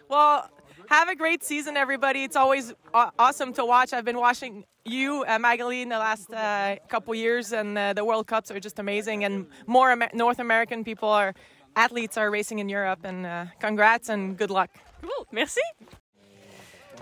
Well, 0.09 0.50
have 0.88 1.09
a 1.09 1.14
great 1.14 1.43
season, 1.43 1.76
everybody. 1.76 2.25
It's 2.25 2.37
always 2.37 2.73
awesome 2.95 3.52
to 3.55 3.64
watch. 3.64 3.93
I've 3.93 4.05
been 4.05 4.19
watching 4.19 4.64
you, 4.85 5.25
uh, 5.26 5.38
Magali, 5.38 5.83
in 5.83 5.88
the 5.88 5.99
last 5.99 6.33
uh, 6.33 6.76
couple 6.88 7.14
years, 7.14 7.52
and 7.52 7.76
uh, 7.76 7.93
the 7.93 8.05
World 8.05 8.26
Cups 8.26 8.50
are 8.50 8.61
just 8.61 8.78
amazing. 8.78 9.25
And 9.25 9.47
more 9.66 9.93
Amer- 9.93 10.11
North 10.14 10.38
American 10.38 10.85
people 10.85 11.09
are 11.09 11.35
athletes 11.75 12.16
are 12.16 12.31
racing 12.31 12.59
in 12.59 12.69
Europe. 12.69 13.00
And 13.05 13.26
uh, 13.26 13.47
congrats 13.61 14.09
and 14.09 14.37
good 14.37 14.50
luck. 14.50 14.71
Cool. 15.02 15.26
Merci. 15.33 15.62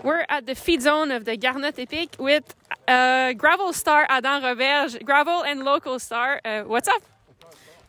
We're 0.03 0.25
at 0.29 0.45
the 0.45 0.55
feed 0.55 0.81
zone 0.81 1.11
of 1.11 1.25
the 1.25 1.37
Garnotte 1.37 1.79
Epic 1.79 2.17
with 2.19 2.53
uh, 2.87 3.33
gravel 3.33 3.71
star 3.73 4.05
Adam 4.09 4.43
Roberge, 4.43 5.03
gravel 5.03 5.43
and 5.43 5.63
local 5.63 5.99
star. 5.99 6.41
Uh, 6.43 6.63
what's 6.63 6.87
up? 6.87 7.01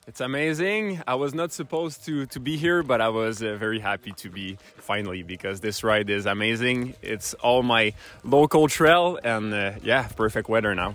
It's 0.08 0.20
amazing. 0.20 1.02
I 1.08 1.16
was 1.16 1.34
not 1.34 1.50
supposed 1.50 2.04
to, 2.04 2.26
to 2.26 2.38
be 2.38 2.56
here, 2.56 2.84
but 2.84 3.00
I 3.00 3.08
was 3.08 3.42
uh, 3.42 3.56
very 3.56 3.80
happy 3.80 4.12
to 4.12 4.30
be 4.30 4.56
finally 4.76 5.24
because 5.24 5.58
this 5.58 5.82
ride 5.82 6.10
is 6.10 6.26
amazing. 6.26 6.94
It's 7.02 7.34
all 7.34 7.64
my 7.64 7.92
local 8.22 8.68
trail 8.68 9.18
and 9.24 9.52
uh, 9.52 9.72
yeah, 9.82 10.06
perfect 10.06 10.48
weather 10.48 10.76
now. 10.76 10.92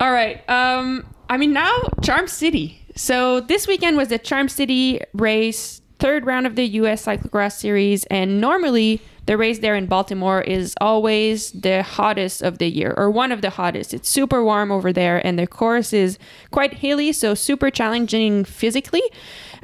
All 0.00 0.12
right. 0.12 0.46
Um, 0.50 1.06
I 1.30 1.38
mean, 1.38 1.54
now 1.54 1.74
Charm 2.02 2.28
City. 2.28 2.82
So 2.94 3.40
this 3.40 3.66
weekend 3.66 3.96
was 3.96 4.08
the 4.08 4.18
Charm 4.18 4.50
City 4.50 5.00
race, 5.14 5.80
third 5.98 6.26
round 6.26 6.46
of 6.46 6.56
the 6.56 6.64
U.S. 6.80 7.06
Cyclocross 7.06 7.52
Series, 7.52 8.04
and 8.06 8.38
normally 8.38 9.00
the 9.26 9.36
race 9.36 9.60
there 9.60 9.74
in 9.74 9.86
Baltimore 9.86 10.42
is 10.42 10.74
always 10.80 11.52
the 11.52 11.82
hottest 11.82 12.42
of 12.42 12.58
the 12.58 12.68
year, 12.68 12.92
or 12.96 13.10
one 13.10 13.32
of 13.32 13.40
the 13.40 13.50
hottest. 13.50 13.94
It's 13.94 14.08
super 14.08 14.44
warm 14.44 14.70
over 14.70 14.92
there, 14.92 15.24
and 15.26 15.38
the 15.38 15.46
course 15.46 15.92
is 15.92 16.18
quite 16.50 16.74
hilly, 16.74 17.12
so 17.12 17.34
super 17.34 17.70
challenging 17.70 18.44
physically. 18.44 19.02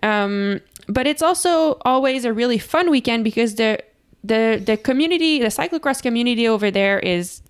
Um, 0.03 0.61
but 0.89 1.07
it's 1.07 1.23
also 1.23 1.79
always 1.85 2.25
a 2.25 2.33
really 2.33 2.59
fun 2.59 2.91
weekend 2.91 3.25
because 3.25 3.57
the 3.57 3.79
the 4.25 4.63
the 4.65 4.77
community, 4.77 5.39
the 5.39 5.47
cyclocross 5.47 6.03
community 6.03 6.49
over 6.49 6.71
there 6.71 6.99
is 6.99 7.43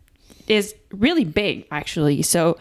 is 0.48 0.74
really 0.92 1.24
big 1.24 1.66
actually. 1.70 2.22
So 2.22 2.58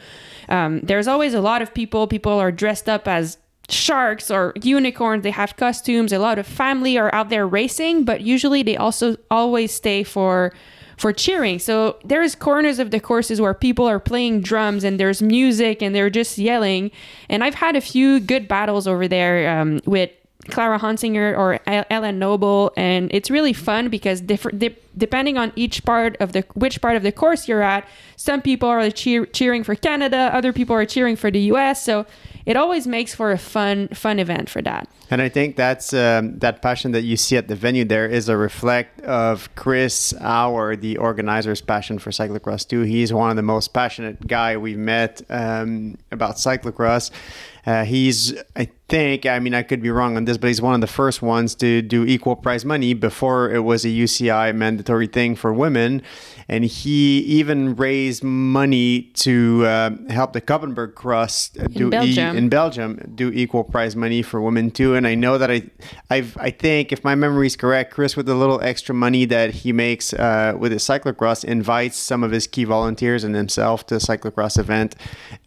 um, 0.47 0.79
there's 0.81 1.07
always 1.07 1.33
a 1.33 1.41
lot 1.41 1.61
of 1.61 1.73
people. 1.73 2.07
People 2.07 2.33
are 2.33 2.51
dressed 2.51 2.87
up 2.87 3.07
as 3.07 3.37
sharks 3.71 4.29
or 4.29 4.53
unicorns. 4.61 5.23
They 5.23 5.31
have 5.31 5.57
costumes. 5.57 6.11
A 6.11 6.19
lot 6.19 6.39
of 6.39 6.47
family 6.47 6.97
are 6.97 7.13
out 7.13 7.29
there 7.29 7.47
racing, 7.47 8.03
but 8.05 8.21
usually 8.21 8.63
they 8.63 8.77
also 8.77 9.17
always 9.29 9.71
stay 9.71 10.03
for 10.03 10.53
for 10.97 11.13
cheering. 11.13 11.59
So 11.59 11.97
there's 12.03 12.35
corners 12.35 12.77
of 12.77 12.91
the 12.91 12.99
courses 12.99 13.39
where 13.39 13.53
people 13.53 13.88
are 13.88 14.01
playing 14.01 14.41
drums 14.41 14.83
and 14.83 14.99
there's 14.99 15.21
music 15.21 15.81
and 15.81 15.95
they're 15.95 16.09
just 16.09 16.38
yelling. 16.38 16.91
And 17.29 17.41
I've 17.41 17.55
had 17.55 17.77
a 17.77 17.81
few 17.81 18.19
good 18.19 18.49
battles 18.49 18.85
over 18.85 19.07
there 19.07 19.49
um, 19.49 19.79
with 19.85 20.11
Clara 20.49 20.77
Honsinger 20.79 21.38
or 21.38 21.59
Ellen 21.67 22.19
Noble, 22.19 22.71
and 22.75 23.09
it's 23.13 23.29
really 23.29 23.53
fun 23.53 23.89
because 23.89 24.21
different 24.21 24.59
de- 24.59 24.75
depending 24.97 25.38
on 25.38 25.51
each 25.55 25.83
part 25.85 26.17
of 26.19 26.33
the 26.33 26.43
which 26.53 26.81
part 26.81 26.95
of 26.95 27.03
the 27.03 27.11
course 27.11 27.47
you're 27.47 27.61
at, 27.61 27.88
some 28.15 28.41
people 28.41 28.67
are 28.67 28.89
cheer- 28.89 29.25
cheering 29.27 29.63
for 29.63 29.75
Canada, 29.75 30.29
other 30.33 30.51
people 30.51 30.75
are 30.75 30.85
cheering 30.85 31.15
for 31.15 31.29
the 31.29 31.39
U.S. 31.41 31.83
So 31.83 32.05
it 32.49 32.57
always 32.57 32.87
makes 32.87 33.13
for 33.13 33.31
a 33.31 33.37
fun 33.37 33.89
fun 33.89 34.17
event 34.17 34.49
for 34.49 34.59
that. 34.63 34.89
And 35.11 35.21
I 35.21 35.29
think 35.29 35.55
that's 35.55 35.93
um, 35.93 36.39
that 36.39 36.63
passion 36.63 36.93
that 36.93 37.03
you 37.03 37.15
see 37.15 37.37
at 37.37 37.47
the 37.47 37.55
venue 37.55 37.85
there 37.85 38.07
is 38.07 38.27
a 38.27 38.35
reflect 38.35 39.01
of 39.01 39.53
Chris 39.53 40.15
Hour, 40.19 40.75
the 40.75 40.97
organizer's 40.97 41.61
passion 41.61 41.99
for 41.99 42.09
cyclocross 42.09 42.67
too. 42.67 42.81
He's 42.81 43.13
one 43.13 43.29
of 43.29 43.35
the 43.35 43.43
most 43.43 43.71
passionate 43.71 44.25
guy 44.25 44.57
we've 44.57 44.79
met 44.79 45.21
um, 45.29 45.99
about 46.11 46.37
cyclocross. 46.37 47.11
Uh, 47.69 47.85
he's, 47.85 48.33
I 48.55 48.67
think, 48.88 49.27
I 49.27 49.38
mean, 49.38 49.53
I 49.53 49.61
could 49.61 49.81
be 49.81 49.91
wrong 49.91 50.17
on 50.17 50.25
this, 50.25 50.38
but 50.38 50.47
he's 50.47 50.61
one 50.61 50.73
of 50.73 50.81
the 50.81 50.88
first 50.88 51.21
ones 51.21 51.53
to 51.55 51.83
do 51.83 52.03
equal 52.03 52.35
prize 52.35 52.65
money 52.65 52.95
before 52.95 53.51
it 53.51 53.59
was 53.59 53.85
a 53.85 53.89
UCI 53.89 54.55
mandatory 54.55 55.05
thing 55.05 55.35
for 55.35 55.53
women. 55.53 56.01
And 56.47 56.65
he 56.65 57.19
even 57.19 57.75
raised 57.75 58.23
money 58.23 59.03
to 59.17 59.63
uh, 59.67 59.91
help 60.09 60.33
the 60.33 60.41
Koppenberg 60.41 60.95
Cross 60.95 61.49
do 61.49 61.85
in 61.85 61.89
Belgium. 61.91 62.35
E- 62.35 62.38
in 62.39 62.49
Belgium 62.49 63.11
do 63.13 63.29
equal 63.29 63.63
prize 63.63 63.95
money 63.95 64.23
for 64.23 64.41
women 64.41 64.71
too. 64.71 64.95
And 64.95 65.05
I 65.05 65.13
know 65.13 65.38
that 65.38 65.51
I, 65.51 65.61
I've, 66.09 66.35
I 66.38 66.49
think 66.49 66.91
if 66.91 67.03
my 67.03 67.13
memory 67.13 67.45
is 67.45 67.55
correct, 67.55 67.93
Chris, 67.93 68.17
with 68.17 68.25
the 68.25 68.33
little 68.33 68.59
extra 68.61 68.95
money 68.95 69.25
that 69.25 69.51
he 69.51 69.71
makes 69.71 70.11
uh, 70.11 70.55
with 70.57 70.71
his 70.71 70.81
cyclocross, 70.81 71.45
invites 71.45 71.97
some 71.97 72.23
of 72.23 72.31
his 72.31 72.47
key 72.47 72.63
volunteers 72.63 73.23
and 73.23 73.35
himself 73.35 73.85
to 73.85 73.95
a 73.95 73.99
cyclocross 73.99 74.57
event. 74.57 74.95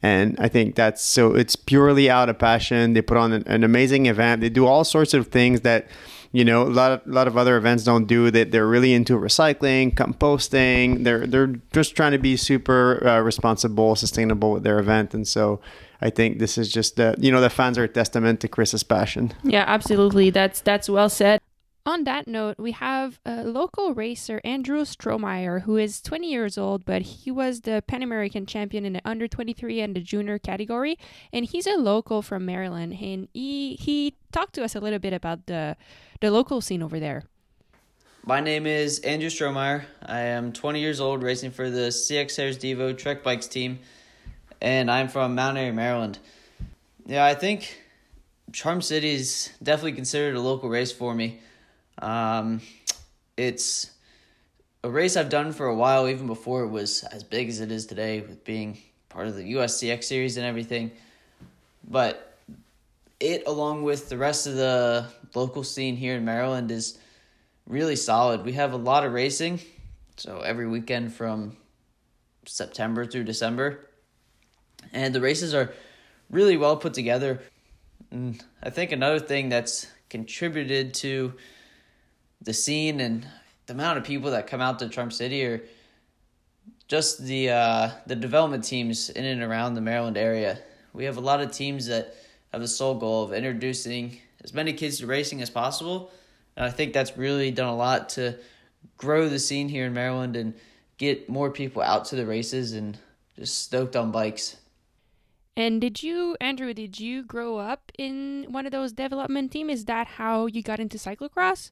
And 0.05 0.37
I 0.39 0.47
think 0.47 0.77
that's 0.77 1.03
so 1.03 1.35
it's 1.35 1.57
purely 1.57 2.12
out 2.13 2.29
of 2.29 2.39
passion. 2.39 2.93
They 2.93 3.03
put 3.03 3.17
on 3.17 3.33
an, 3.33 3.43
an 3.47 3.65
amazing 3.65 4.07
event. 4.07 4.41
They 4.41 4.51
do 4.51 4.67
all 4.67 4.85
sorts 4.85 5.15
of 5.15 5.29
things 5.29 5.63
that 5.63 5.89
you 6.33 6.45
know 6.45 6.63
a 6.63 6.65
lot 6.65 6.93
of 6.93 7.01
a 7.07 7.11
lot 7.11 7.29
of 7.29 7.37
other 7.37 7.57
events 7.57 7.85
don't 7.85 8.07
do 8.07 8.31
that 8.31 8.51
they're 8.51 8.67
really 8.67 8.95
into 8.95 9.19
recycling 9.19 9.95
composting 9.95 11.05
they're 11.05 11.27
they're 11.27 11.55
just 11.73 11.95
trying 11.95 12.13
to 12.13 12.19
be 12.19 12.39
super 12.39 13.07
uh, 13.07 13.21
responsible 13.21 13.95
sustainable 13.95 14.51
with 14.51 14.63
their 14.63 14.79
event 14.79 15.13
and 15.13 15.29
so 15.29 15.61
i 16.01 16.09
think 16.09 16.39
this 16.39 16.57
is 16.57 16.73
just 16.73 16.99
uh, 16.99 17.15
you 17.19 17.31
know 17.31 17.43
the 17.43 17.51
fans 17.51 17.77
are 17.77 17.85
a 17.85 17.89
testament 17.89 18.41
to 18.41 18.49
chris's 18.49 18.83
passion 18.83 19.33
Yeah, 19.45 19.65
absolutely. 19.67 20.31
That's 20.31 20.63
that's 20.63 20.89
well 20.89 21.11
said. 21.11 21.42
On 21.85 22.05
that 22.05 22.29
note, 22.29 22.59
we 22.61 22.71
have 22.73 23.19
a 23.27 23.43
local 23.43 23.93
racer, 23.93 24.41
Andrew 24.45 24.83
Strohmeyer, 24.83 25.63
who 25.63 25.77
is 25.77 26.01
20 26.01 26.31
years 26.31 26.57
old, 26.57 26.85
but 26.85 27.03
he 27.03 27.31
was 27.33 27.63
the 27.63 27.83
Pan 27.89 28.05
American 28.05 28.47
champion 28.47 28.85
in 28.85 28.93
the 28.93 29.01
under 29.05 29.27
23 29.27 29.81
and 29.81 29.97
the 29.97 30.01
junior 30.01 30.39
category, 30.39 30.97
and 31.33 31.45
he's 31.45 31.67
a 31.67 31.75
local 31.75 32.23
from 32.23 32.47
Maryland. 32.47 32.97
And 33.03 33.27
he 33.35 33.75
he 33.81 34.15
talked 34.31 34.55
to 34.55 34.63
us 34.63 34.77
a 34.77 34.81
little 34.81 35.01
bit 35.01 35.13
about 35.13 35.47
the 35.47 35.77
the 36.21 36.31
local 36.31 36.61
scene 36.61 36.85
over 36.85 37.01
there. 37.01 37.25
My 38.25 38.39
name 38.39 38.65
is 38.65 39.01
Andrew 39.01 39.29
Strohmeyer. 39.29 39.83
I 40.07 40.21
am 40.21 40.53
20 40.53 40.79
years 40.79 41.01
old, 41.01 41.25
racing 41.25 41.51
for 41.51 41.69
the 41.69 41.89
CXHairs 41.89 42.59
Devo 42.59 42.97
Trek 42.97 43.25
Bikes 43.25 43.49
team, 43.49 43.81
and 44.61 44.89
I'm 44.89 45.09
from 45.09 45.35
Mount 45.35 45.59
Airy, 45.59 45.73
Maryland. 45.73 46.21
Yeah, 47.07 47.25
I 47.25 47.35
think 47.35 47.83
Charm 48.53 48.83
City 48.83 49.15
is 49.15 49.51
definitely 49.61 49.95
considered 49.95 50.37
a 50.37 50.41
local 50.41 50.69
race 50.69 50.93
for 50.93 51.13
me. 51.13 51.41
Um, 51.99 52.61
it's 53.37 53.91
a 54.85 54.91
race 54.91 55.17
I've 55.17 55.29
done 55.29 55.53
for 55.53 55.67
a 55.67 55.75
while, 55.75 56.09
even 56.09 56.27
before 56.27 56.63
it 56.63 56.69
was 56.69 57.05
as 57.05 57.23
big 57.23 57.49
as 57.49 57.61
it 57.61 57.71
is 57.71 57.87
today, 57.87 58.21
with 58.21 58.45
being 58.45 58.79
part 59.09 59.29
of 59.29 59.37
the 59.37 59.55
USCX 59.55 60.05
series 60.05 60.37
and 60.37 60.47
everything. 60.47 60.91
But 61.89 62.39
it, 63.21 63.45
along 63.47 63.83
with 63.85 64.09
the 64.09 64.17
rest 64.17 64.47
of 64.47 64.57
the 64.57 65.07
local 65.35 65.63
scene 65.63 65.97
here 65.97 66.17
in 66.17 66.25
Maryland, 66.25 66.71
is 66.71 66.99
really 67.67 67.97
solid. 67.97 68.45
We 68.45 68.53
have 68.55 68.73
a 68.73 68.77
lot 68.77 69.05
of 69.05 69.13
racing, 69.13 69.61
so 70.17 70.41
every 70.41 70.67
weekend 70.67 71.13
from 71.13 71.57
September 72.45 73.07
through 73.07 73.25
December, 73.25 73.89
and 74.93 75.15
the 75.15 75.21
races 75.21 75.55
are 75.55 75.73
really 76.31 76.57
well 76.57 76.77
put 76.77 76.95
together. 76.95 77.41
And 78.11 78.43
I 78.63 78.71
think 78.71 78.91
another 78.91 79.21
thing 79.21 79.49
that's 79.49 79.87
contributed 80.09 80.95
to 80.95 81.35
the 82.45 82.53
scene 82.53 83.01
and 83.01 83.27
the 83.67 83.73
amount 83.73 83.99
of 83.99 84.05
people 84.05 84.31
that 84.33 84.47
come 84.47 84.61
out 84.61 84.79
to 84.81 84.89
Charm 84.89 85.11
City 85.11 85.45
are 85.45 85.63
just 86.89 87.25
the 87.25 87.51
uh, 87.51 87.91
the 88.07 88.17
development 88.17 88.65
teams 88.65 89.11
in 89.11 89.25
and 89.25 89.43
around 89.43 89.75
the 89.75 89.81
Maryland 89.81 90.17
area. 90.17 90.59
We 90.93 91.05
have 91.05 91.17
a 91.17 91.21
lot 91.21 91.41
of 91.41 91.53
teams 91.53 91.87
that 91.87 92.15
have 92.53 92.61
the 92.61 92.69
sole 92.69 92.95
goal 92.95 93.25
of 93.25 93.33
introducing 93.33 94.19
as 94.45 94.53
many 94.53 94.73
kids 94.73 94.99
to 94.99 95.07
racing 95.07 95.41
as 95.41 95.51
possible, 95.51 96.11
and 96.57 96.67
I 96.67 96.71
think 96.71 96.93
that's 96.93 97.17
really 97.17 97.51
done 97.51 97.69
a 97.69 97.77
lot 97.77 98.09
to 98.11 98.39
grow 98.99 99.29
the 99.29 99.39
scene 99.39 99.69
here 99.69 99.87
in 99.87 99.95
Maryland 99.95 100.37
and 100.37 100.55
get 100.99 101.29
more 101.29 101.51
people 101.51 101.83
out 101.83 102.05
to 102.07 102.17
the 102.17 102.27
races 102.27 102.73
and 102.73 102.99
just 103.39 103.63
stoked 103.63 103.97
on 103.97 104.13
bikes. 104.13 104.57
And 105.57 105.81
did 105.81 106.03
you, 106.03 106.37
Andrew, 106.41 106.73
did 106.73 106.99
you 106.99 107.23
grow 107.23 107.59
up 107.59 107.93
in 107.99 108.47
one 108.49 108.65
of 108.65 108.73
those 108.73 108.93
development 108.93 109.53
teams? 109.53 109.73
Is 109.73 109.85
that 109.85 110.07
how 110.07 110.47
you 110.47 110.63
got 110.63 110.81
into 110.81 110.97
cyclocross? 110.97 111.71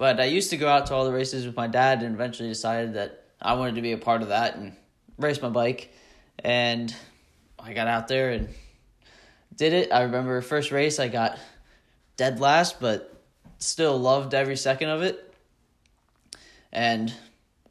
But 0.00 0.18
I 0.18 0.24
used 0.24 0.48
to 0.48 0.56
go 0.56 0.66
out 0.66 0.86
to 0.86 0.94
all 0.94 1.04
the 1.04 1.12
races 1.12 1.44
with 1.44 1.54
my 1.54 1.66
dad 1.66 2.02
and 2.02 2.14
eventually 2.14 2.48
decided 2.48 2.94
that 2.94 3.22
I 3.38 3.52
wanted 3.52 3.74
to 3.74 3.82
be 3.82 3.92
a 3.92 3.98
part 3.98 4.22
of 4.22 4.28
that 4.28 4.56
and 4.56 4.72
race 5.18 5.42
my 5.42 5.50
bike. 5.50 5.92
And 6.38 6.96
I 7.58 7.74
got 7.74 7.86
out 7.86 8.08
there 8.08 8.30
and 8.30 8.48
did 9.54 9.74
it. 9.74 9.92
I 9.92 10.04
remember 10.04 10.40
first 10.40 10.70
race 10.70 10.98
I 10.98 11.08
got 11.08 11.38
dead 12.16 12.40
last, 12.40 12.80
but 12.80 13.14
still 13.58 13.98
loved 13.98 14.32
every 14.32 14.56
second 14.56 14.88
of 14.88 15.02
it. 15.02 15.34
And 16.72 17.12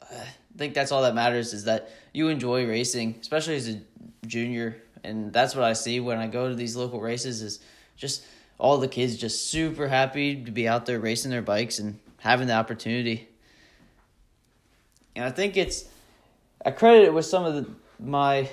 I 0.00 0.22
think 0.56 0.74
that's 0.74 0.92
all 0.92 1.02
that 1.02 1.16
matters 1.16 1.52
is 1.52 1.64
that 1.64 1.90
you 2.12 2.28
enjoy 2.28 2.64
racing, 2.64 3.16
especially 3.20 3.56
as 3.56 3.68
a 3.70 3.80
junior. 4.24 4.80
And 5.02 5.32
that's 5.32 5.56
what 5.56 5.64
I 5.64 5.72
see 5.72 5.98
when 5.98 6.18
I 6.18 6.28
go 6.28 6.48
to 6.48 6.54
these 6.54 6.76
local 6.76 7.00
races 7.00 7.42
is 7.42 7.58
just 7.96 8.22
all 8.56 8.78
the 8.78 8.86
kids 8.86 9.16
just 9.16 9.48
super 9.48 9.88
happy 9.88 10.44
to 10.44 10.52
be 10.52 10.68
out 10.68 10.86
there 10.86 11.00
racing 11.00 11.32
their 11.32 11.42
bikes 11.42 11.80
and 11.80 11.98
having 12.20 12.46
the 12.46 12.54
opportunity. 12.54 13.28
And 15.16 15.24
I 15.24 15.30
think 15.30 15.56
it's 15.56 15.86
I 16.64 16.70
credit 16.70 17.04
it 17.04 17.14
with 17.14 17.24
some 17.24 17.44
of 17.44 17.54
the, 17.54 17.70
my 17.98 18.48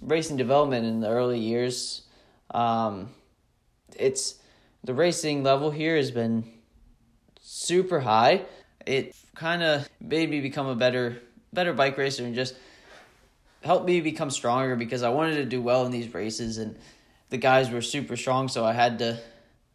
racing 0.00 0.36
development 0.36 0.86
in 0.86 1.00
the 1.00 1.08
early 1.08 1.38
years. 1.38 2.02
Um, 2.52 3.10
it's 3.96 4.36
the 4.84 4.94
racing 4.94 5.42
level 5.42 5.70
here 5.70 5.96
has 5.96 6.10
been 6.10 6.44
super 7.40 8.00
high. 8.00 8.42
It 8.86 9.14
kind 9.34 9.62
of 9.62 9.88
made 10.00 10.30
me 10.30 10.40
become 10.40 10.66
a 10.66 10.74
better 10.74 11.20
better 11.52 11.72
bike 11.72 11.96
racer 11.96 12.24
and 12.24 12.34
just 12.34 12.54
helped 13.62 13.86
me 13.86 14.00
become 14.00 14.30
stronger 14.30 14.76
because 14.76 15.02
I 15.02 15.08
wanted 15.08 15.36
to 15.36 15.44
do 15.44 15.60
well 15.60 15.84
in 15.86 15.92
these 15.92 16.12
races 16.12 16.58
and 16.58 16.76
the 17.30 17.38
guys 17.38 17.70
were 17.70 17.80
super 17.80 18.16
strong 18.16 18.48
so 18.48 18.64
I 18.64 18.72
had 18.72 18.98
to 18.98 19.18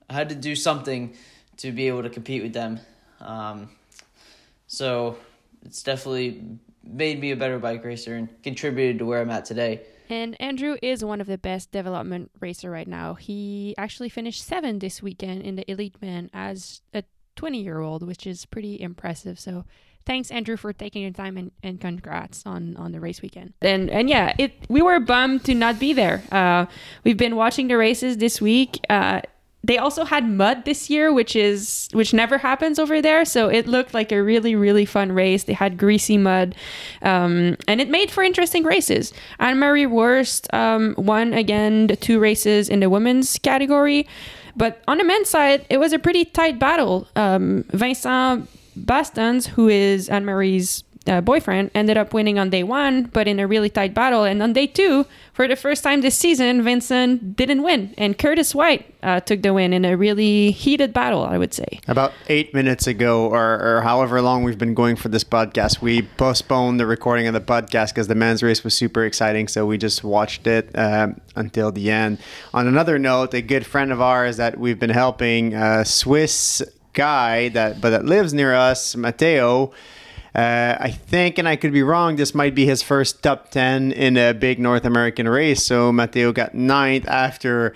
I 0.09 0.13
had 0.13 0.29
to 0.29 0.35
do 0.35 0.55
something 0.55 1.15
to 1.57 1.71
be 1.71 1.87
able 1.87 2.03
to 2.03 2.09
compete 2.09 2.43
with 2.43 2.53
them. 2.53 2.79
Um, 3.23 3.69
so 4.67 5.17
it's 5.65 5.83
definitely 5.83 6.43
made 6.83 7.19
me 7.19 7.31
a 7.31 7.35
better 7.35 7.59
bike 7.59 7.83
racer 7.83 8.15
and 8.15 8.29
contributed 8.43 8.99
to 8.99 9.05
where 9.05 9.21
I'm 9.21 9.29
at 9.29 9.45
today. 9.45 9.81
And 10.09 10.39
Andrew 10.41 10.77
is 10.81 11.03
one 11.03 11.21
of 11.21 11.27
the 11.27 11.37
best 11.37 11.71
development 11.71 12.29
racer 12.39 12.69
right 12.69 12.87
now. 12.87 13.13
He 13.13 13.73
actually 13.77 14.09
finished 14.09 14.45
seventh 14.45 14.81
this 14.81 15.01
weekend 15.01 15.43
in 15.43 15.55
the 15.55 15.69
Elite 15.71 15.95
Man 16.01 16.29
as 16.33 16.81
a 16.93 17.03
20 17.35 17.61
year 17.61 17.79
old, 17.79 18.05
which 18.05 18.27
is 18.27 18.45
pretty 18.45 18.79
impressive. 18.79 19.39
So 19.39 19.65
thanks 20.05 20.29
Andrew 20.29 20.57
for 20.57 20.73
taking 20.73 21.01
your 21.01 21.11
time 21.11 21.37
and, 21.37 21.51
and 21.63 21.79
congrats 21.79 22.45
on 22.45 22.75
on 22.77 22.91
the 22.91 22.99
race 22.99 23.21
weekend. 23.21 23.53
And 23.61 23.89
and 23.89 24.09
yeah, 24.09 24.35
it 24.37 24.53
we 24.69 24.81
were 24.81 24.99
bummed 24.99 25.45
to 25.45 25.55
not 25.55 25.79
be 25.79 25.93
there. 25.93 26.21
Uh, 26.31 26.65
we've 27.03 27.17
been 27.17 27.35
watching 27.35 27.67
the 27.67 27.77
races 27.77 28.17
this 28.17 28.41
week. 28.41 28.79
Uh, 28.89 29.21
they 29.63 29.77
also 29.77 30.03
had 30.03 30.27
mud 30.27 30.65
this 30.65 30.89
year, 30.89 31.13
which 31.13 31.35
is 31.35 31.87
which 31.93 32.13
never 32.13 32.37
happens 32.37 32.79
over 32.79 33.01
there. 33.01 33.23
So 33.23 33.49
it 33.49 33.65
looked 33.67 33.93
like 33.93 34.11
a 34.11 34.21
really 34.21 34.55
really 34.55 34.85
fun 34.85 35.11
race. 35.11 35.43
They 35.43 35.53
had 35.53 35.77
greasy 35.77 36.17
mud, 36.17 36.55
um, 37.01 37.57
and 37.67 37.79
it 37.79 37.89
made 37.89 38.11
for 38.11 38.23
interesting 38.23 38.63
races. 38.63 39.13
Annemarie 39.39 39.89
Worst 39.89 40.53
um, 40.53 40.95
won 40.97 41.33
again 41.33 41.87
the 41.87 41.95
two 41.95 42.19
races 42.19 42.69
in 42.69 42.81
the 42.81 42.89
women's 42.89 43.39
category, 43.39 44.07
but 44.55 44.83
on 44.87 44.97
the 44.97 45.03
men's 45.03 45.29
side, 45.29 45.65
it 45.69 45.77
was 45.77 45.93
a 45.93 45.99
pretty 45.99 46.25
tight 46.25 46.59
battle. 46.59 47.07
Um, 47.15 47.63
Vincent 47.69 48.49
Baestens, 48.75 49.47
who 49.47 49.69
is 49.69 50.09
Annemarie's 50.09 50.83
uh, 51.07 51.21
boyfriend, 51.21 51.71
ended 51.75 51.97
up 51.97 52.13
winning 52.13 52.39
on 52.39 52.49
day 52.49 52.63
one, 52.63 53.03
but 53.05 53.27
in 53.27 53.39
a 53.39 53.47
really 53.47 53.69
tight 53.69 53.93
battle. 53.93 54.23
And 54.23 54.41
on 54.41 54.53
day 54.53 54.67
two, 54.67 55.05
for 55.33 55.47
the 55.47 55.55
first 55.55 55.83
time 55.83 56.01
this 56.01 56.15
season, 56.17 56.63
Vincent 56.63 57.35
didn't 57.35 57.63
win, 57.63 57.93
and 57.97 58.17
Curtis 58.17 58.55
White 58.55 58.93
uh, 59.03 59.19
took 59.19 59.41
the 59.41 59.53
win 59.53 59.73
in 59.73 59.83
a 59.85 59.97
really 59.97 60.51
heated 60.51 60.93
battle, 60.93 61.23
I 61.23 61.37
would 61.37 61.53
say. 61.53 61.79
About 61.87 62.13
eight 62.27 62.53
minutes 62.53 62.87
ago, 62.87 63.27
or, 63.27 63.59
or 63.61 63.81
however 63.81 64.21
long 64.21 64.43
we've 64.43 64.57
been 64.57 64.73
going 64.73 64.95
for 64.95 65.09
this 65.09 65.23
podcast, 65.23 65.81
we 65.81 66.03
postponed 66.03 66.79
the 66.79 66.85
recording 66.85 67.27
of 67.27 67.33
the 67.33 67.41
podcast 67.41 67.89
because 67.89 68.07
the 68.07 68.15
men's 68.15 68.41
race 68.41 68.63
was 68.63 68.73
super 68.73 69.03
exciting. 69.03 69.47
So 69.47 69.65
we 69.65 69.77
just 69.77 70.03
watched 70.03 70.47
it 70.47 70.71
um, 70.75 71.19
until 71.35 71.71
the 71.71 71.91
end. 71.91 72.19
On 72.53 72.67
another 72.67 72.97
note, 72.97 73.33
a 73.33 73.41
good 73.41 73.65
friend 73.65 73.91
of 73.91 73.99
ours 73.99 74.37
that 74.37 74.57
we've 74.57 74.79
been 74.79 74.89
helping, 74.89 75.53
a 75.53 75.83
Swiss 75.83 76.61
guy 76.93 77.49
that 77.49 77.81
but 77.81 77.89
that 77.89 78.05
lives 78.05 78.33
near 78.33 78.53
us, 78.53 78.95
Matteo. 78.95 79.73
Uh, 80.35 80.75
I 80.79 80.89
think, 80.89 81.37
and 81.37 81.47
I 81.47 81.55
could 81.55 81.73
be 81.73 81.83
wrong, 81.83 82.15
this 82.15 82.33
might 82.33 82.55
be 82.55 82.65
his 82.65 82.81
first 82.81 83.21
top 83.21 83.51
10 83.51 83.91
in 83.91 84.17
a 84.17 84.33
big 84.33 84.59
North 84.59 84.83
American 84.83 85.27
race. 85.27 85.63
So 85.63 85.91
Matteo 85.91 86.31
got 86.31 86.55
ninth 86.55 87.07
after 87.07 87.73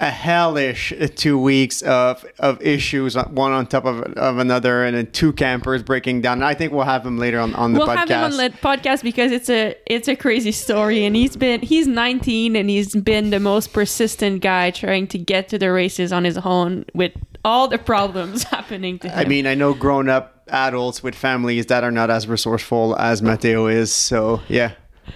a 0.00 0.10
hellish 0.10 0.92
two 1.14 1.38
weeks 1.38 1.80
of 1.82 2.24
of 2.40 2.60
issues, 2.60 3.14
one 3.14 3.52
on 3.52 3.66
top 3.66 3.84
of, 3.84 4.02
of 4.02 4.38
another, 4.38 4.84
and 4.84 4.96
then 4.96 5.06
two 5.12 5.32
campers 5.32 5.82
breaking 5.82 6.20
down. 6.20 6.42
I 6.42 6.54
think 6.54 6.72
we'll 6.72 6.84
have 6.84 7.06
him 7.06 7.16
later 7.16 7.38
on, 7.38 7.54
on 7.54 7.72
the 7.72 7.78
we'll 7.78 7.88
podcast. 7.88 8.08
have 8.08 8.08
him 8.08 8.24
on 8.24 8.36
the 8.36 8.50
podcast 8.50 9.02
because 9.02 9.30
it's 9.30 9.48
a 9.48 9.76
it's 9.86 10.08
a 10.08 10.16
crazy 10.16 10.50
story, 10.50 11.04
and 11.04 11.14
he's 11.14 11.36
been 11.36 11.60
he's 11.60 11.86
19 11.86 12.56
and 12.56 12.68
he's 12.68 12.94
been 12.94 13.30
the 13.30 13.40
most 13.40 13.72
persistent 13.72 14.42
guy 14.42 14.72
trying 14.72 15.06
to 15.08 15.18
get 15.18 15.48
to 15.50 15.58
the 15.58 15.70
races 15.70 16.12
on 16.12 16.24
his 16.24 16.38
own 16.38 16.84
with 16.92 17.12
all 17.44 17.68
the 17.68 17.78
problems 17.78 18.42
happening 18.54 18.98
to 19.00 19.08
him. 19.08 19.18
I 19.18 19.24
mean, 19.26 19.46
I 19.46 19.54
know 19.54 19.74
grown 19.74 20.08
up 20.08 20.42
adults 20.48 21.02
with 21.02 21.14
families 21.14 21.66
that 21.66 21.84
are 21.84 21.90
not 21.90 22.10
as 22.10 22.26
resourceful 22.26 22.96
as 22.98 23.22
Matteo 23.22 23.66
is. 23.66 23.92
So 23.92 24.40
yeah, 24.48 24.72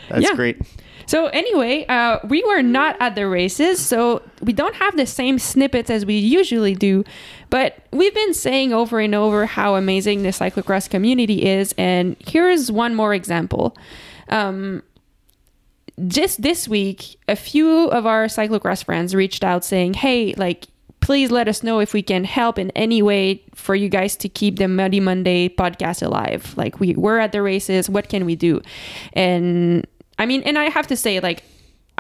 that's 0.09 0.23
Yeah. 0.25 0.35
great. 0.35 0.59
So 1.07 1.29
anyway, 1.29 1.87
uh, 1.89 2.19
we 2.29 2.43
were 2.45 2.61
not 2.63 2.95
at 3.01 3.15
the 3.15 3.27
races, 3.27 3.81
so 3.81 4.21
we 4.43 4.53
don't 4.53 4.75
have 4.75 4.95
the 4.99 5.07
same 5.07 5.39
snippets 5.39 5.89
as 5.89 6.05
we 6.05 6.19
usually 6.19 6.75
do. 6.75 7.03
But 7.49 7.79
we've 7.93 8.15
been 8.15 8.35
saying 8.35 8.75
over 8.75 9.01
and 9.01 9.15
over 9.15 9.47
how 9.47 9.77
amazing 9.77 10.23
the 10.23 10.29
cyclocross 10.31 10.91
community 10.91 11.47
is, 11.47 11.75
and 11.79 12.15
here's 12.27 12.71
one 12.71 12.95
more 12.95 13.15
example. 13.15 13.75
Um, 14.29 14.83
just 16.07 16.43
this 16.43 16.69
week, 16.69 17.17
a 17.27 17.37
few 17.37 17.87
of 17.89 18.05
our 18.05 18.27
cyclocross 18.27 18.85
friends 18.85 19.15
reached 19.15 19.43
out 19.43 19.65
saying, 19.65 19.95
"Hey, 19.95 20.35
like." 20.37 20.67
Please 21.09 21.31
let 21.31 21.49
us 21.49 21.63
know 21.63 21.81
if 21.81 21.95
we 21.95 22.03
can 22.03 22.25
help 22.25 22.59
in 22.59 22.71
any 22.73 23.01
way 23.01 23.43
for 23.55 23.75
you 23.75 23.89
guys 23.89 24.15
to 24.15 24.29
keep 24.29 24.59
the 24.59 24.69
Muddy 24.69 25.01
Monday 25.01 25.49
podcast 25.49 26.03
alive. 26.03 26.53
Like 26.59 26.81
we 26.81 26.93
we're 26.97 27.19
at 27.19 27.33
the 27.33 27.41
races, 27.41 27.89
what 27.89 28.11
can 28.11 28.27
we 28.27 28.37
do? 28.37 28.61
And 29.15 29.87
I 30.19 30.27
mean, 30.27 30.43
and 30.43 30.59
I 30.59 30.65
have 30.69 30.87
to 30.89 30.97
say, 30.99 31.19
like, 31.21 31.43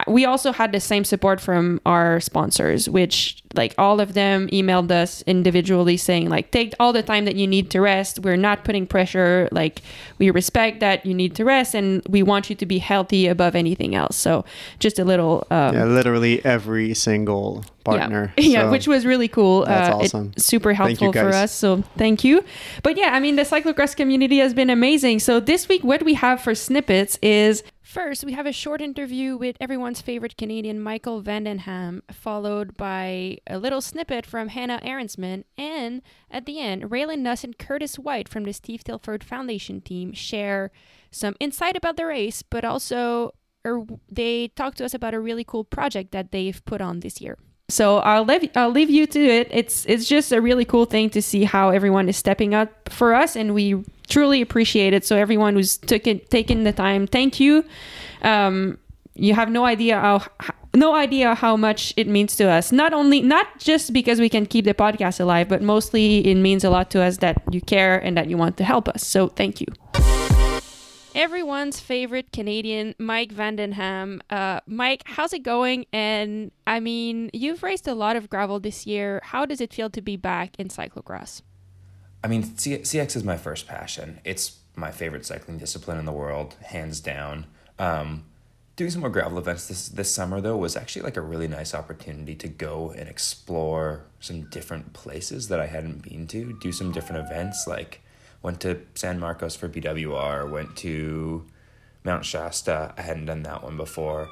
we 0.06 0.24
also 0.24 0.52
had 0.52 0.72
the 0.72 0.80
same 0.80 1.04
support 1.04 1.40
from 1.40 1.80
our 1.86 2.20
sponsors, 2.20 2.88
which, 2.88 3.42
like, 3.54 3.74
all 3.78 4.00
of 4.00 4.14
them 4.14 4.48
emailed 4.48 4.90
us 4.90 5.22
individually 5.26 5.96
saying, 5.96 6.28
like, 6.28 6.50
take 6.50 6.74
all 6.78 6.92
the 6.92 7.02
time 7.02 7.24
that 7.24 7.36
you 7.36 7.46
need 7.46 7.70
to 7.70 7.80
rest. 7.80 8.20
We're 8.20 8.36
not 8.36 8.64
putting 8.64 8.86
pressure. 8.86 9.48
Like, 9.50 9.82
we 10.18 10.30
respect 10.30 10.80
that 10.80 11.04
you 11.06 11.14
need 11.14 11.34
to 11.36 11.44
rest 11.44 11.74
and 11.74 12.02
we 12.08 12.22
want 12.22 12.50
you 12.50 12.56
to 12.56 12.66
be 12.66 12.78
healthy 12.78 13.26
above 13.26 13.54
anything 13.54 13.94
else. 13.94 14.16
So, 14.16 14.44
just 14.78 14.98
a 14.98 15.04
little. 15.04 15.46
Um, 15.50 15.74
Yeah, 15.74 15.84
literally 15.84 16.44
every 16.44 16.94
single 16.94 17.64
partner. 17.84 18.32
yeah, 18.36 18.44
yeah 18.48 18.62
So 18.62 18.70
which 18.70 18.86
was 18.88 19.06
really 19.06 19.28
cool. 19.28 19.64
That's 19.64 19.88
uh, 19.88 19.96
awesome. 19.96 20.32
super 20.36 20.72
helpful 20.72 21.12
for 21.12 21.28
us. 21.28 21.52
So 21.52 21.82
thank 21.96 22.24
you. 22.24 22.44
But 22.82 22.96
yeah, 22.96 23.10
I 23.14 23.20
mean, 23.20 23.36
the 23.36 23.42
cyclocross 23.42 23.96
community 23.96 24.38
has 24.38 24.54
been 24.54 24.70
amazing. 24.70 25.20
So 25.20 25.40
this 25.40 25.68
week, 25.68 25.82
what 25.84 26.02
we 26.02 26.14
have 26.14 26.40
for 26.40 26.54
snippets 26.54 27.18
is 27.22 27.62
first 27.88 28.23
we 28.23 28.35
have 28.35 28.45
a 28.45 28.52
short 28.52 28.83
interview 28.83 29.35
with 29.35 29.57
everyone's 29.61 30.02
favorite 30.02 30.37
Canadian, 30.37 30.78
Michael 30.78 31.23
van 31.23 31.45
den 31.45 31.61
Ham, 31.61 32.02
followed 32.12 32.77
by 32.77 33.38
a 33.46 33.59
little 33.59 33.81
snippet 33.81 34.27
from 34.27 34.48
Hannah 34.48 34.81
Arensman, 34.85 35.44
and 35.57 36.03
at 36.31 36.44
the 36.44 36.61
end, 36.61 36.83
Raylyn 36.90 37.20
Nuss 37.20 37.44
and 37.44 37.57
Curtis 37.57 37.98
White 37.98 38.29
from 38.29 38.44
the 38.44 38.53
Steve 38.53 38.85
Tilford 38.85 39.24
Foundation 39.24 39.81
team 39.81 40.12
share 40.12 40.70
some 41.11 41.35
insight 41.40 41.79
about 41.79 41.96
the 41.96 42.05
race, 42.05 42.42
but 42.42 42.62
also 42.62 43.33
or 43.64 43.87
they 44.09 44.48
talk 44.48 44.74
to 44.74 44.85
us 44.85 44.92
about 44.92 45.14
a 45.14 45.20
really 45.20 45.44
cool 45.44 45.64
project 45.64 46.12
that 46.12 46.31
they've 46.31 46.62
put 46.66 46.83
on 46.83 47.01
this 47.01 47.22
year. 47.22 47.38
So 47.70 47.98
I'll 47.98 48.24
leave 48.24 48.50
I'll 48.54 48.70
leave 48.70 48.88
you 48.88 49.07
to 49.07 49.20
it. 49.20 49.48
It's 49.50 49.85
it's 49.87 50.07
just 50.07 50.33
a 50.33 50.40
really 50.40 50.64
cool 50.64 50.87
thing 50.87 51.11
to 51.11 51.20
see 51.20 51.44
how 51.44 51.68
everyone 51.68 52.09
is 52.09 52.16
stepping 52.16 52.54
up 52.54 52.88
for 52.88 53.14
us, 53.14 53.37
and 53.37 53.54
we 53.54 53.85
truly 54.09 54.40
appreciate 54.40 54.94
it. 54.94 55.04
So 55.04 55.16
everyone 55.16 55.54
who's 55.54 55.78
it, 55.90 56.31
taken 56.31 56.64
the 56.64 56.72
time, 56.72 57.07
thank 57.07 57.38
you. 57.38 57.64
Um, 58.22 58.78
you 59.14 59.35
have 59.35 59.50
no 59.50 59.66
idea 59.66 60.00
how 60.00 60.22
no 60.74 60.94
idea 60.94 61.35
how 61.35 61.57
much 61.57 61.92
it 61.96 62.07
means 62.07 62.37
to 62.37 62.48
us. 62.48 62.72
Not 62.72 62.94
only 62.94 63.20
not 63.20 63.59
just 63.59 63.92
because 63.92 64.18
we 64.18 64.31
can 64.31 64.46
keep 64.46 64.64
the 64.64 64.74
podcast 64.74 65.20
alive, 65.20 65.48
but 65.48 65.61
mostly 65.61 66.26
it 66.26 66.37
means 66.37 66.64
a 66.64 66.70
lot 66.70 66.90
to 66.92 67.02
us 67.02 67.18
that 67.18 67.42
you 67.50 67.61
care 67.61 67.98
and 67.98 68.16
that 68.16 68.28
you 68.28 68.38
want 68.38 68.57
to 68.59 68.64
help 68.64 68.88
us. 68.88 69.07
So 69.07 69.28
thank 69.28 69.61
you 69.61 69.66
everyone's 71.18 71.81
favorite 71.81 72.33
Canadian, 72.33 72.94
Mike 72.96 73.33
van 73.33 73.57
den 73.57 73.72
Ham. 73.72 74.22
Uh, 74.31 74.61
Mike, 74.66 75.02
how's 75.04 75.33
it 75.33 75.42
going? 75.42 75.85
And 75.92 76.52
I 76.66 76.78
mean, 76.78 77.28
you've 77.33 77.64
raced 77.64 77.88
a 77.88 77.94
lot 77.94 78.14
of 78.14 78.31
gravel 78.31 78.61
this 78.61 78.87
year. 78.87 79.20
How 79.24 79.44
does 79.44 79.61
it 79.61 79.74
feel 79.74 79.90
to 79.90 80.00
be 80.00 80.16
back 80.16 80.54
in 80.59 80.68
cyclocross? 80.68 81.42
I 82.22 82.28
mean, 82.28 82.57
C- 82.57 82.78
CX 82.78 83.16
is 83.16 83.24
my 83.24 83.37
first 83.37 83.66
passion. 83.66 84.20
It's 84.24 84.59
my 84.76 84.92
favorite 84.92 85.26
cycling 85.26 85.59
discipline 85.59 85.98
in 85.98 86.04
the 86.04 86.12
world, 86.12 86.54
hands 86.64 87.00
down. 87.00 87.46
Um, 87.81 88.24
doing 88.76 88.90
some 88.90 89.00
more 89.00 89.11
gravel 89.11 89.38
events 89.38 89.66
this 89.66 89.88
this 89.88 90.09
summer 90.09 90.40
though 90.40 90.57
was 90.57 90.76
actually 90.76 91.02
like 91.02 91.16
a 91.16 91.20
really 91.20 91.48
nice 91.48 91.74
opportunity 91.74 92.37
to 92.37 92.46
go 92.46 92.94
and 92.96 93.09
explore 93.09 94.04
some 94.20 94.48
different 94.50 94.92
places 94.92 95.48
that 95.48 95.59
I 95.59 95.66
hadn't 95.66 96.02
been 96.02 96.28
to. 96.28 96.57
Do 96.61 96.70
some 96.70 96.92
different 96.92 97.26
events, 97.26 97.66
like 97.66 98.02
went 98.42 98.61
to 98.61 98.83
San 98.94 99.18
Marcos 99.18 99.57
for 99.57 99.68
BWR, 99.68 100.51
went 100.51 100.77
to 100.79 101.46
Mount 102.05 102.24
Shasta. 102.24 102.94
I 102.96 103.03
hadn't 103.03 103.27
done 103.27 103.42
that 103.42 103.62
one 103.62 103.77
before. 103.77 104.31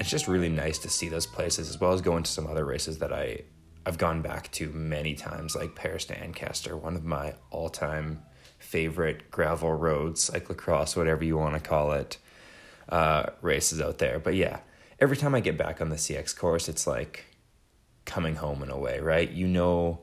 It's 0.00 0.10
just 0.10 0.28
really 0.28 0.48
nice 0.48 0.78
to 0.78 0.88
see 0.88 1.08
those 1.08 1.26
places 1.26 1.68
as 1.68 1.80
well 1.80 1.92
as 1.92 2.00
going 2.00 2.22
to 2.22 2.30
some 2.30 2.46
other 2.46 2.64
races 2.64 2.98
that 2.98 3.12
I 3.12 3.42
I've 3.86 3.96
gone 3.96 4.20
back 4.20 4.52
to 4.52 4.68
many 4.70 5.14
times, 5.14 5.56
like 5.56 5.74
Paris 5.74 6.04
to 6.06 6.18
Ancaster, 6.18 6.76
one 6.76 6.94
of 6.94 7.04
my 7.04 7.34
all 7.50 7.70
time 7.70 8.22
favorite 8.58 9.30
gravel 9.30 9.72
roads, 9.72 10.28
cyclocross, 10.28 10.96
whatever 10.96 11.24
you 11.24 11.38
want 11.38 11.54
to 11.54 11.60
call 11.60 11.92
it, 11.92 12.18
uh, 12.90 13.30
races 13.40 13.80
out 13.80 13.96
there. 13.98 14.18
But 14.18 14.34
yeah, 14.34 14.60
every 15.00 15.16
time 15.16 15.34
I 15.34 15.40
get 15.40 15.56
back 15.56 15.80
on 15.80 15.88
the 15.88 15.96
CX 15.96 16.36
course, 16.36 16.68
it's 16.68 16.86
like 16.86 17.24
coming 18.04 18.34
home 18.34 18.62
in 18.62 18.70
a 18.70 18.78
way, 18.78 19.00
right? 19.00 19.30
You 19.30 19.46
know, 19.46 20.00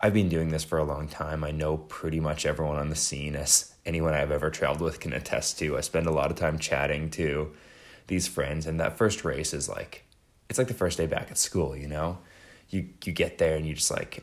I've 0.00 0.14
been 0.14 0.28
doing 0.28 0.50
this 0.50 0.64
for 0.64 0.78
a 0.78 0.84
long 0.84 1.08
time. 1.08 1.42
I 1.42 1.50
know 1.50 1.76
pretty 1.76 2.20
much 2.20 2.46
everyone 2.46 2.76
on 2.76 2.88
the 2.88 2.96
scene, 2.96 3.34
as 3.34 3.74
anyone 3.84 4.14
I've 4.14 4.30
ever 4.30 4.50
traveled 4.50 4.80
with 4.80 5.00
can 5.00 5.12
attest 5.12 5.58
to. 5.58 5.76
I 5.76 5.80
spend 5.80 6.06
a 6.06 6.12
lot 6.12 6.30
of 6.30 6.36
time 6.36 6.58
chatting 6.58 7.10
to 7.10 7.52
these 8.06 8.28
friends, 8.28 8.66
and 8.66 8.78
that 8.80 8.96
first 8.96 9.24
race 9.24 9.52
is 9.52 9.68
like, 9.68 10.04
it's 10.48 10.58
like 10.58 10.68
the 10.68 10.74
first 10.74 10.98
day 10.98 11.06
back 11.06 11.30
at 11.30 11.38
school, 11.38 11.76
you 11.76 11.88
know? 11.88 12.18
You, 12.70 12.88
you 13.04 13.12
get 13.12 13.38
there 13.38 13.56
and 13.56 13.66
you 13.66 13.74
just 13.74 13.90
like, 13.90 14.22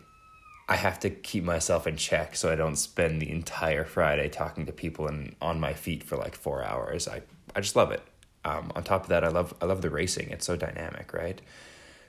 I 0.68 0.76
have 0.76 1.00
to 1.02 1.10
keep 1.10 1.44
myself 1.44 1.86
in 1.88 1.98
check 1.98 2.36
so 2.36 2.52
I 2.52 2.56
don't 2.56 2.76
spend 2.76 3.22
the 3.22 3.30
entire 3.30 3.86
Friday 3.86 4.30
talking 4.30 4.66
to 4.66 4.72
people 4.72 5.08
and 5.08 5.36
on 5.42 5.60
my 5.60 5.74
feet 5.74 6.04
for 6.04 6.16
like 6.16 6.36
four 6.36 6.64
hours. 6.64 7.08
I, 7.08 7.22
I 7.56 7.62
just 7.62 7.76
love 7.76 7.92
it. 7.92 8.02
Um, 8.44 8.72
on 8.76 8.84
top 8.84 9.04
of 9.04 9.10
that, 9.10 9.24
I 9.24 9.30
love 9.30 9.54
I 9.62 9.66
love 9.66 9.82
the 9.82 9.90
racing. 9.90 10.30
It's 10.30 10.46
so 10.46 10.56
dynamic, 10.56 11.14
right? 11.14 11.42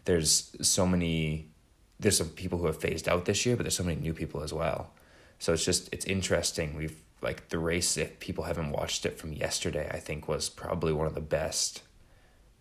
There's 0.05 0.55
so 0.61 0.87
many. 0.87 1.49
There's 1.99 2.19
some 2.19 2.29
people 2.29 2.59
who 2.59 2.67
have 2.67 2.81
phased 2.81 3.09
out 3.09 3.25
this 3.25 3.47
year, 3.47 3.57
but 3.57 3.65
there's 3.65 3.77
so 3.77 3.85
many 3.85 4.01
new 4.01 4.15
people 4.15 4.43
as 4.43 4.53
well. 4.53 4.93
So 5.39 5.53
it's 5.53 5.65
just 5.65 5.93
it's 5.93 6.05
interesting. 6.05 6.77
We've 6.77 7.01
like 7.23 7.49
the 7.49 7.59
race. 7.59 7.97
If 7.97 8.19
people 8.21 8.45
haven't 8.45 8.71
watched 8.71 9.07
it 9.07 9.19
from 9.19 9.33
yesterday, 9.33 9.89
I 9.93 9.99
think 9.99 10.29
was 10.29 10.49
probably 10.49 10.93
one 10.93 11.07
of 11.07 11.15
the 11.15 11.21
best 11.21 11.83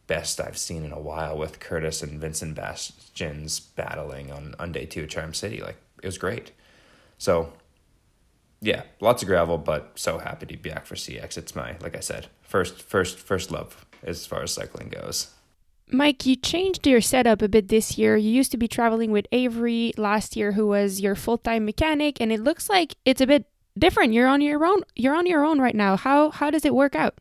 best 0.07 0.39
I've 0.39 0.57
seen 0.57 0.85
in 0.85 0.91
a 0.91 0.99
while 0.99 1.37
with 1.37 1.59
Curtis 1.59 2.03
and 2.03 2.19
Vincent 2.19 2.55
Baestens 2.55 3.59
battling 3.59 4.31
on, 4.31 4.53
on 4.59 4.71
day 4.71 4.85
two 4.85 5.03
at 5.03 5.09
Charm 5.09 5.33
City. 5.33 5.61
Like 5.61 5.77
it 6.01 6.05
was 6.05 6.17
great. 6.17 6.51
So 7.17 7.53
yeah, 8.61 8.83
lots 8.99 9.21
of 9.21 9.27
gravel, 9.27 9.57
but 9.57 9.91
so 9.95 10.17
happy 10.17 10.45
to 10.47 10.57
be 10.57 10.69
back 10.69 10.85
for 10.85 10.95
CX. 10.95 11.37
It's 11.37 11.55
my, 11.55 11.75
like 11.81 11.95
I 11.95 11.99
said, 11.99 12.27
first, 12.41 12.81
first, 12.81 13.19
first 13.19 13.51
love 13.51 13.85
as 14.03 14.25
far 14.25 14.41
as 14.43 14.53
cycling 14.53 14.89
goes. 14.89 15.33
Mike, 15.91 16.25
you 16.25 16.35
changed 16.35 16.87
your 16.87 17.01
setup 17.01 17.41
a 17.41 17.47
bit 17.47 17.67
this 17.67 17.97
year. 17.97 18.17
You 18.17 18.29
used 18.29 18.51
to 18.51 18.57
be 18.57 18.67
traveling 18.67 19.11
with 19.11 19.27
Avery 19.31 19.93
last 19.97 20.35
year, 20.35 20.53
who 20.53 20.67
was 20.67 20.99
your 20.99 21.15
full-time 21.15 21.65
mechanic, 21.65 22.19
and 22.19 22.31
it 22.31 22.41
looks 22.41 22.69
like 22.69 22.95
it's 23.05 23.21
a 23.21 23.27
bit 23.27 23.45
different. 23.77 24.13
You're 24.13 24.27
on 24.27 24.41
your 24.41 24.65
own. 24.65 24.81
You're 24.95 25.15
on 25.15 25.27
your 25.27 25.45
own 25.45 25.59
right 25.59 25.75
now. 25.75 25.95
How 25.95 26.31
how 26.31 26.49
does 26.49 26.65
it 26.65 26.73
work 26.73 26.95
out? 26.95 27.19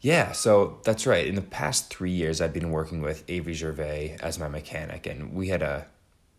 Yeah, 0.00 0.32
so 0.32 0.78
that's 0.84 1.06
right. 1.06 1.26
In 1.26 1.34
the 1.34 1.42
past 1.42 1.92
three 1.92 2.12
years, 2.12 2.40
I've 2.40 2.52
been 2.52 2.70
working 2.70 3.00
with 3.00 3.24
Avery 3.28 3.54
Gervais 3.54 4.18
as 4.20 4.38
my 4.38 4.46
mechanic, 4.46 5.06
and 5.06 5.32
we 5.32 5.48
had 5.48 5.62
a, 5.62 5.86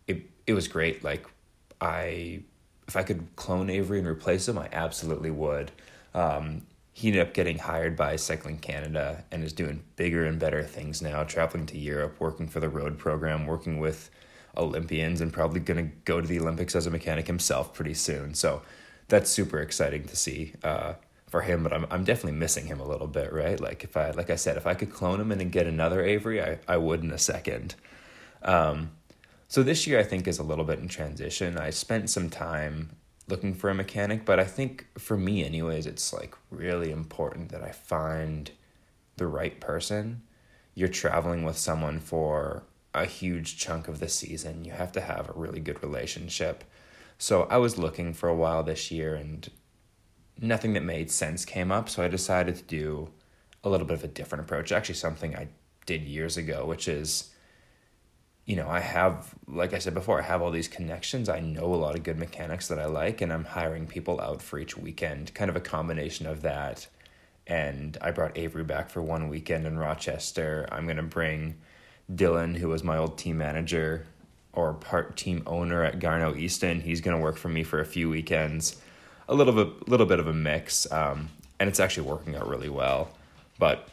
it, 0.06 0.22
it 0.46 0.54
was 0.54 0.68
great. 0.68 1.04
Like, 1.04 1.26
I, 1.80 2.44
if 2.86 2.96
I 2.96 3.02
could 3.02 3.26
clone 3.36 3.68
Avery 3.68 3.98
and 3.98 4.08
replace 4.08 4.48
him, 4.48 4.56
I 4.56 4.68
absolutely 4.72 5.30
would. 5.30 5.72
Um, 6.14 6.62
he 6.98 7.06
ended 7.06 7.22
up 7.22 7.32
getting 7.32 7.58
hired 7.58 7.94
by 7.94 8.16
Cycling 8.16 8.58
Canada 8.58 9.22
and 9.30 9.44
is 9.44 9.52
doing 9.52 9.84
bigger 9.94 10.26
and 10.26 10.36
better 10.36 10.64
things 10.64 11.00
now, 11.00 11.22
traveling 11.22 11.64
to 11.66 11.78
Europe, 11.78 12.16
working 12.18 12.48
for 12.48 12.58
the 12.58 12.68
road 12.68 12.98
program, 12.98 13.46
working 13.46 13.78
with 13.78 14.10
Olympians, 14.56 15.20
and 15.20 15.32
probably 15.32 15.60
going 15.60 15.90
to 15.90 15.94
go 16.04 16.20
to 16.20 16.26
the 16.26 16.40
Olympics 16.40 16.74
as 16.74 16.86
a 16.86 16.90
mechanic 16.90 17.28
himself 17.28 17.72
pretty 17.72 17.94
soon. 17.94 18.34
So 18.34 18.62
that's 19.06 19.30
super 19.30 19.60
exciting 19.60 20.06
to 20.08 20.16
see. 20.16 20.54
Uh, 20.64 20.94
for 21.28 21.42
him, 21.42 21.62
but 21.62 21.74
I'm 21.74 21.86
I'm 21.90 22.04
definitely 22.04 22.38
missing 22.38 22.64
him 22.64 22.80
a 22.80 22.88
little 22.88 23.06
bit, 23.06 23.34
right? 23.34 23.60
Like 23.60 23.84
if 23.84 23.98
I 23.98 24.12
like 24.12 24.30
I 24.30 24.36
said, 24.36 24.56
if 24.56 24.66
I 24.66 24.72
could 24.72 24.90
clone 24.90 25.20
him 25.20 25.30
and 25.30 25.38
then 25.38 25.50
get 25.50 25.66
another 25.66 26.02
Avery, 26.02 26.42
I, 26.42 26.58
I 26.66 26.78
would 26.78 27.02
in 27.02 27.10
a 27.10 27.18
second. 27.18 27.74
Um, 28.42 28.92
so 29.46 29.62
this 29.62 29.86
year 29.86 30.00
I 30.00 30.04
think 30.04 30.26
is 30.26 30.38
a 30.38 30.42
little 30.42 30.64
bit 30.64 30.78
in 30.78 30.88
transition. 30.88 31.58
I 31.58 31.68
spent 31.68 32.08
some 32.08 32.30
time 32.30 32.96
looking 33.28 33.54
for 33.54 33.70
a 33.70 33.74
mechanic, 33.74 34.24
but 34.24 34.40
I 34.40 34.44
think 34.44 34.86
for 34.98 35.16
me 35.16 35.44
anyways, 35.44 35.86
it's 35.86 36.12
like 36.12 36.34
really 36.50 36.90
important 36.90 37.50
that 37.50 37.62
I 37.62 37.70
find 37.70 38.50
the 39.16 39.26
right 39.26 39.60
person. 39.60 40.22
You're 40.74 40.88
traveling 40.88 41.44
with 41.44 41.58
someone 41.58 42.00
for 42.00 42.64
a 42.94 43.04
huge 43.04 43.58
chunk 43.58 43.86
of 43.86 44.00
the 44.00 44.08
season. 44.08 44.64
You 44.64 44.72
have 44.72 44.92
to 44.92 45.00
have 45.00 45.28
a 45.28 45.38
really 45.38 45.60
good 45.60 45.82
relationship. 45.82 46.64
So 47.18 47.42
I 47.50 47.58
was 47.58 47.78
looking 47.78 48.14
for 48.14 48.28
a 48.28 48.34
while 48.34 48.62
this 48.62 48.90
year 48.90 49.14
and 49.14 49.48
nothing 50.40 50.72
that 50.74 50.82
made 50.82 51.10
sense 51.10 51.44
came 51.44 51.70
up, 51.70 51.88
so 51.88 52.02
I 52.02 52.08
decided 52.08 52.56
to 52.56 52.62
do 52.62 53.10
a 53.64 53.68
little 53.68 53.86
bit 53.86 53.98
of 53.98 54.04
a 54.04 54.08
different 54.08 54.44
approach. 54.44 54.72
Actually, 54.72 54.94
something 54.94 55.34
I 55.34 55.48
did 55.84 56.02
years 56.02 56.36
ago, 56.36 56.64
which 56.64 56.86
is, 56.86 57.30
you 58.48 58.56
know, 58.56 58.66
I 58.66 58.80
have, 58.80 59.34
like 59.46 59.74
I 59.74 59.78
said 59.78 59.92
before, 59.92 60.18
I 60.18 60.22
have 60.22 60.40
all 60.40 60.50
these 60.50 60.68
connections. 60.68 61.28
I 61.28 61.38
know 61.38 61.66
a 61.66 61.76
lot 61.76 61.94
of 61.94 62.02
good 62.02 62.18
mechanics 62.18 62.68
that 62.68 62.78
I 62.78 62.86
like, 62.86 63.20
and 63.20 63.30
I'm 63.30 63.44
hiring 63.44 63.86
people 63.86 64.22
out 64.22 64.40
for 64.40 64.58
each 64.58 64.74
weekend, 64.74 65.34
kind 65.34 65.50
of 65.50 65.56
a 65.56 65.60
combination 65.60 66.26
of 66.26 66.40
that. 66.40 66.86
And 67.46 67.98
I 68.00 68.10
brought 68.10 68.38
Avery 68.38 68.64
back 68.64 68.88
for 68.88 69.02
one 69.02 69.28
weekend 69.28 69.66
in 69.66 69.78
Rochester. 69.78 70.66
I'm 70.72 70.84
going 70.84 70.96
to 70.96 71.02
bring 71.02 71.56
Dylan, 72.10 72.56
who 72.56 72.68
was 72.68 72.82
my 72.82 72.96
old 72.96 73.18
team 73.18 73.36
manager 73.36 74.06
or 74.54 74.72
part 74.72 75.18
team 75.18 75.42
owner 75.46 75.84
at 75.84 75.98
Garneau 75.98 76.34
Easton. 76.34 76.80
He's 76.80 77.02
going 77.02 77.18
to 77.18 77.22
work 77.22 77.36
for 77.36 77.50
me 77.50 77.62
for 77.64 77.80
a 77.80 77.84
few 77.84 78.08
weekends 78.08 78.80
a 79.28 79.34
little 79.34 79.52
bit 79.52 79.88
little 79.88 80.06
bit 80.06 80.20
of 80.20 80.26
a 80.26 80.32
mix, 80.32 80.90
um, 80.90 81.28
and 81.60 81.68
it's 81.68 81.80
actually 81.80 82.08
working 82.08 82.34
out 82.34 82.48
really 82.48 82.70
well. 82.70 83.10
But 83.58 83.88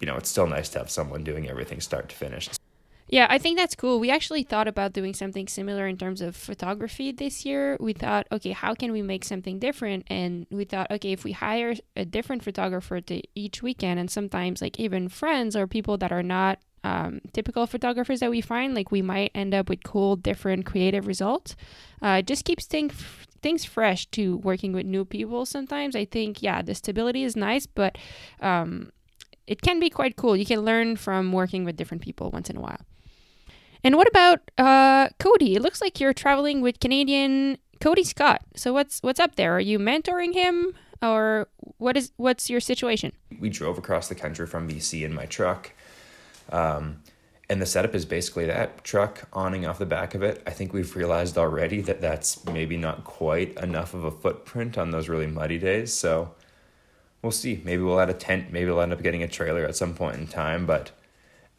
you 0.00 0.08
know, 0.08 0.16
it's 0.16 0.28
still 0.28 0.48
nice 0.48 0.68
to 0.70 0.78
have 0.78 0.90
someone 0.90 1.22
doing 1.22 1.48
everything 1.48 1.80
start 1.80 2.08
to 2.08 2.16
finish. 2.16 2.48
Yeah, 3.10 3.26
I 3.28 3.38
think 3.38 3.58
that's 3.58 3.74
cool. 3.74 3.98
We 3.98 4.08
actually 4.08 4.44
thought 4.44 4.68
about 4.68 4.92
doing 4.92 5.14
something 5.14 5.48
similar 5.48 5.88
in 5.88 5.96
terms 5.96 6.20
of 6.20 6.36
photography 6.36 7.10
this 7.10 7.44
year. 7.44 7.76
We 7.80 7.92
thought, 7.92 8.28
okay, 8.30 8.52
how 8.52 8.72
can 8.74 8.92
we 8.92 9.02
make 9.02 9.24
something 9.24 9.58
different? 9.58 10.04
And 10.06 10.46
we 10.48 10.64
thought, 10.64 10.92
okay, 10.92 11.10
if 11.10 11.24
we 11.24 11.32
hire 11.32 11.74
a 11.96 12.04
different 12.04 12.44
photographer 12.44 13.00
to 13.00 13.20
each 13.34 13.64
weekend, 13.64 13.98
and 13.98 14.08
sometimes 14.08 14.62
like 14.62 14.78
even 14.78 15.08
friends 15.08 15.56
or 15.56 15.66
people 15.66 15.98
that 15.98 16.12
are 16.12 16.22
not 16.22 16.60
um, 16.84 17.20
typical 17.32 17.66
photographers 17.66 18.20
that 18.20 18.30
we 18.30 18.40
find, 18.40 18.76
like 18.76 18.92
we 18.92 19.02
might 19.02 19.32
end 19.34 19.54
up 19.54 19.68
with 19.68 19.82
cool, 19.82 20.14
different, 20.14 20.64
creative 20.64 21.08
results. 21.08 21.56
Uh, 22.00 22.22
just 22.22 22.44
keeps 22.44 22.66
things 22.66 22.94
things 23.42 23.64
fresh 23.64 24.06
to 24.12 24.36
working 24.36 24.72
with 24.72 24.86
new 24.86 25.04
people. 25.04 25.46
Sometimes 25.46 25.96
I 25.96 26.04
think, 26.04 26.42
yeah, 26.44 26.62
the 26.62 26.76
stability 26.76 27.24
is 27.24 27.34
nice, 27.34 27.66
but 27.66 27.98
um, 28.40 28.92
it 29.48 29.62
can 29.62 29.80
be 29.80 29.90
quite 29.90 30.14
cool. 30.14 30.36
You 30.36 30.46
can 30.46 30.60
learn 30.60 30.94
from 30.94 31.32
working 31.32 31.64
with 31.64 31.76
different 31.76 32.02
people 32.04 32.30
once 32.30 32.50
in 32.50 32.56
a 32.56 32.60
while. 32.60 32.80
And 33.82 33.96
what 33.96 34.08
about 34.08 34.40
uh, 34.58 35.08
Cody? 35.18 35.56
It 35.56 35.62
looks 35.62 35.80
like 35.80 36.00
you're 36.00 36.12
traveling 36.12 36.60
with 36.60 36.80
Canadian 36.80 37.58
Cody 37.80 38.04
Scott. 38.04 38.42
So 38.54 38.72
what's 38.72 39.00
what's 39.00 39.20
up 39.20 39.36
there? 39.36 39.56
Are 39.56 39.60
you 39.60 39.78
mentoring 39.78 40.34
him, 40.34 40.74
or 41.02 41.48
what 41.78 41.96
is 41.96 42.12
what's 42.16 42.50
your 42.50 42.60
situation? 42.60 43.12
We 43.38 43.48
drove 43.48 43.78
across 43.78 44.08
the 44.08 44.14
country 44.14 44.46
from 44.46 44.68
BC 44.68 45.04
in 45.04 45.14
my 45.14 45.26
truck. 45.26 45.72
Um, 46.50 47.02
and 47.48 47.60
the 47.60 47.66
setup 47.66 47.96
is 47.96 48.04
basically 48.04 48.46
that 48.46 48.84
truck 48.84 49.28
awning 49.32 49.66
off 49.66 49.78
the 49.78 49.86
back 49.86 50.14
of 50.14 50.22
it. 50.22 50.40
I 50.46 50.50
think 50.50 50.72
we've 50.72 50.94
realized 50.94 51.36
already 51.36 51.80
that 51.80 52.00
that's 52.00 52.44
maybe 52.46 52.76
not 52.76 53.02
quite 53.02 53.58
enough 53.58 53.92
of 53.92 54.04
a 54.04 54.10
footprint 54.12 54.78
on 54.78 54.92
those 54.92 55.08
really 55.08 55.26
muddy 55.26 55.58
days. 55.58 55.92
So 55.92 56.32
we'll 57.22 57.32
see. 57.32 57.60
Maybe 57.64 57.82
we'll 57.82 58.00
add 58.00 58.08
a 58.08 58.14
tent. 58.14 58.52
Maybe 58.52 58.70
we'll 58.70 58.80
end 58.80 58.92
up 58.92 59.02
getting 59.02 59.24
a 59.24 59.28
trailer 59.28 59.64
at 59.64 59.74
some 59.74 59.94
point 59.94 60.16
in 60.16 60.28
time. 60.28 60.64
But 60.64 60.92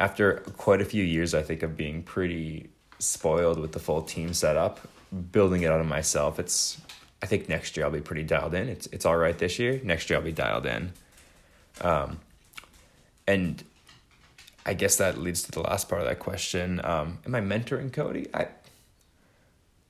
after 0.02 0.38
quite 0.58 0.82
a 0.82 0.86
few 0.86 1.04
years, 1.04 1.36
I 1.36 1.44
think 1.44 1.62
of 1.62 1.78
being 1.78 2.02
pretty 2.02 2.72
spoiled 2.98 3.60
with 3.60 3.72
the 3.72 3.80
full 3.80 4.02
team 4.02 4.34
setup, 4.34 4.80
building 5.32 5.62
it 5.62 5.72
out 5.72 5.80
of 5.80 5.86
myself. 5.86 6.40
It's 6.40 6.82
I 7.22 7.28
think 7.28 7.48
next 7.48 7.78
year 7.78 7.86
I'll 7.86 7.92
be 7.92 8.02
pretty 8.02 8.24
dialed 8.24 8.56
in. 8.56 8.68
It's 8.68 8.88
it's 8.88 9.06
all 9.06 9.16
right 9.16 9.38
this 9.38 9.60
year. 9.60 9.80
Next 9.84 10.10
year 10.10 10.18
I'll 10.18 10.26
be 10.26 10.32
dialed 10.32 10.66
in. 10.66 10.92
Um, 11.82 12.20
and 13.28 13.64
I 14.66 14.74
guess 14.74 14.96
that 14.98 15.20
leads 15.20 15.44
to 15.44 15.52
the 15.52 15.62
last 15.62 15.88
part 15.88 16.02
of 16.02 16.08
that 16.08 16.18
question. 16.18 16.82
Um, 16.84 17.20
am 17.24 17.36
I 17.36 17.42
mentoring 17.42 17.94
Cody? 17.94 18.28
I 18.34 18.48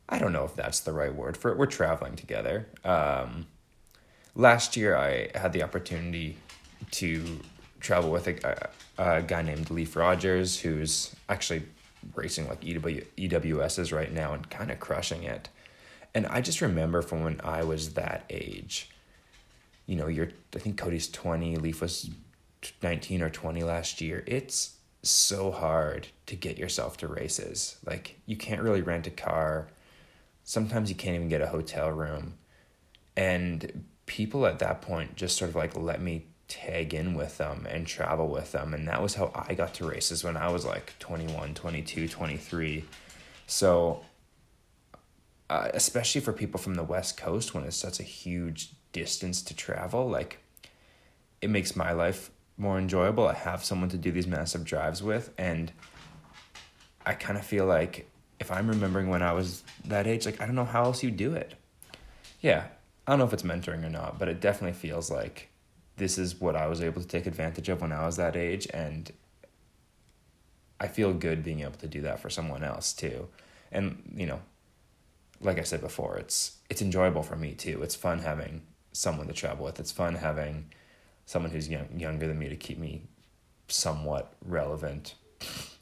I 0.09 0.19
don't 0.19 0.33
know 0.33 0.43
if 0.43 0.57
that's 0.57 0.81
the 0.81 0.91
right 0.91 1.15
word 1.15 1.37
for 1.37 1.51
it. 1.51 1.57
We're 1.57 1.67
traveling 1.67 2.17
together. 2.17 2.67
Um, 2.83 3.47
last 4.35 4.75
year, 4.75 4.97
I 4.97 5.29
had 5.33 5.53
the 5.53 5.63
opportunity 5.63 6.35
to 6.99 7.39
travel 7.79 8.11
with 8.11 8.27
a, 8.27 8.69
a, 9.01 9.21
guy 9.21 9.41
named 9.41 9.69
Leaf 9.69 9.95
Rogers, 9.95 10.59
who's 10.59 11.15
actually 11.29 11.63
racing 12.15 12.47
like 12.47 12.63
EW, 12.63 13.05
EWSs 13.17 13.93
right 13.93 14.11
now 14.11 14.33
and 14.33 14.49
kind 14.49 14.71
of 14.71 14.79
crushing 14.79 15.23
it. 15.23 15.49
And 16.13 16.27
I 16.27 16.41
just 16.41 16.61
remember 16.61 17.01
from 17.01 17.23
when 17.23 17.39
I 17.43 17.63
was 17.63 17.93
that 17.93 18.25
age, 18.29 18.89
you 19.85 19.95
know, 19.95 20.07
you're, 20.07 20.29
I 20.55 20.59
think 20.59 20.77
Cody's 20.77 21.09
20, 21.09 21.57
Leaf 21.57 21.81
was 21.81 22.09
19 22.81 23.21
or 23.21 23.29
20 23.29 23.63
last 23.63 24.01
year, 24.01 24.23
it's 24.27 24.77
so 25.03 25.51
hard 25.51 26.07
to 26.27 26.35
get 26.35 26.57
yourself 26.57 26.97
to 26.97 27.07
races. 27.07 27.77
Like, 27.85 28.19
you 28.25 28.35
can't 28.35 28.61
really 28.61 28.81
rent 28.81 29.07
a 29.07 29.11
car. 29.11 29.67
Sometimes 30.43 30.89
you 30.89 30.95
can't 30.95 31.15
even 31.15 31.29
get 31.29 31.41
a 31.41 31.47
hotel 31.47 31.89
room. 31.89 32.35
And 33.15 33.85
people 34.05 34.45
at 34.45 34.59
that 34.59 34.81
point 34.81 35.15
just 35.15 35.37
sort 35.37 35.49
of 35.49 35.55
like 35.55 35.75
let 35.77 36.01
me 36.01 36.25
tag 36.51 36.93
in 36.93 37.13
with 37.13 37.37
them 37.37 37.65
and 37.69 37.87
travel 37.87 38.27
with 38.27 38.51
them. 38.51 38.73
And 38.73 38.85
that 38.89 39.01
was 39.01 39.15
how 39.15 39.31
I 39.33 39.53
got 39.53 39.73
to 39.75 39.87
races 39.87 40.21
when 40.21 40.35
I 40.35 40.51
was 40.51 40.65
like 40.65 40.93
21, 40.99 41.53
22, 41.53 42.09
23. 42.09 42.83
So, 43.47 44.01
uh, 45.49 45.69
especially 45.73 46.19
for 46.19 46.33
people 46.33 46.59
from 46.59 46.75
the 46.75 46.83
West 46.83 47.15
Coast 47.15 47.53
when 47.53 47.63
it's 47.63 47.77
such 47.77 48.01
a 48.01 48.03
huge 48.03 48.73
distance 48.91 49.41
to 49.43 49.55
travel, 49.55 50.09
like, 50.09 50.39
it 51.41 51.49
makes 51.49 51.73
my 51.73 51.93
life 51.93 52.31
more 52.57 52.77
enjoyable. 52.77 53.27
I 53.27 53.33
have 53.33 53.63
someone 53.63 53.89
to 53.89 53.97
do 53.97 54.11
these 54.11 54.27
massive 54.27 54.65
drives 54.65 55.01
with, 55.01 55.31
and 55.37 55.71
I 57.05 57.13
kind 57.13 57.39
of 57.39 57.45
feel 57.45 57.65
like 57.65 58.09
if 58.41 58.51
I'm 58.51 58.67
remembering 58.67 59.07
when 59.07 59.21
I 59.21 59.31
was 59.31 59.63
that 59.85 60.05
age, 60.05 60.25
like 60.25 60.41
I 60.41 60.45
don't 60.45 60.55
know 60.55 60.65
how 60.65 60.83
else 60.83 61.01
you 61.01 61.11
do 61.11 61.33
it. 61.33 61.55
Yeah, 62.41 62.65
I 63.07 63.11
don't 63.11 63.19
know 63.19 63.25
if 63.25 63.33
it's 63.33 63.43
mentoring 63.43 63.85
or 63.85 63.89
not, 63.89 64.19
but 64.19 64.27
it 64.27 64.41
definitely 64.41 64.77
feels 64.77 65.09
like 65.09 65.50
this 65.97 66.17
is 66.17 66.39
what 66.39 66.55
I 66.55 66.67
was 66.67 66.81
able 66.81 67.01
to 67.01 67.07
take 67.07 67.25
advantage 67.25 67.69
of 67.69 67.81
when 67.81 67.91
I 67.91 68.05
was 68.05 68.17
that 68.17 68.35
age, 68.35 68.67
and 68.73 69.11
I 70.79 70.87
feel 70.87 71.13
good 71.13 71.43
being 71.43 71.61
able 71.61 71.73
to 71.73 71.87
do 71.87 72.01
that 72.01 72.19
for 72.19 72.29
someone 72.29 72.63
else 72.63 72.93
too. 72.93 73.27
And 73.71 74.13
you 74.15 74.25
know, 74.25 74.41
like 75.39 75.59
I 75.59 75.63
said 75.63 75.81
before, 75.81 76.17
it's 76.17 76.57
it's 76.69 76.81
enjoyable 76.81 77.23
for 77.23 77.35
me 77.35 77.53
too. 77.53 77.81
It's 77.83 77.95
fun 77.95 78.19
having 78.19 78.63
someone 78.93 79.27
to 79.27 79.33
travel 79.33 79.65
with. 79.65 79.79
It's 79.79 79.91
fun 79.91 80.15
having 80.15 80.65
someone 81.25 81.51
who's 81.51 81.69
young, 81.69 81.87
younger 81.97 82.27
than 82.27 82.39
me 82.39 82.49
to 82.49 82.55
keep 82.55 82.77
me 82.77 83.03
somewhat 83.67 84.33
relevant 84.45 85.15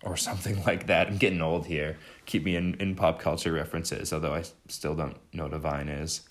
or 0.04 0.16
something 0.28 0.64
like 0.66 0.88
that. 0.88 1.08
I'm 1.08 1.18
getting 1.18 1.42
old 1.42 1.66
here. 1.66 1.98
Keep 2.26 2.46
me 2.46 2.56
in, 2.56 2.76
in 2.76 2.96
pop 2.96 3.20
culture 3.20 3.52
references, 3.52 4.14
although 4.14 4.34
I 4.34 4.44
still 4.68 4.96
don't 4.96 5.18
know 5.34 5.48
what 5.48 5.60
Vine 5.60 5.90
is 5.90 6.22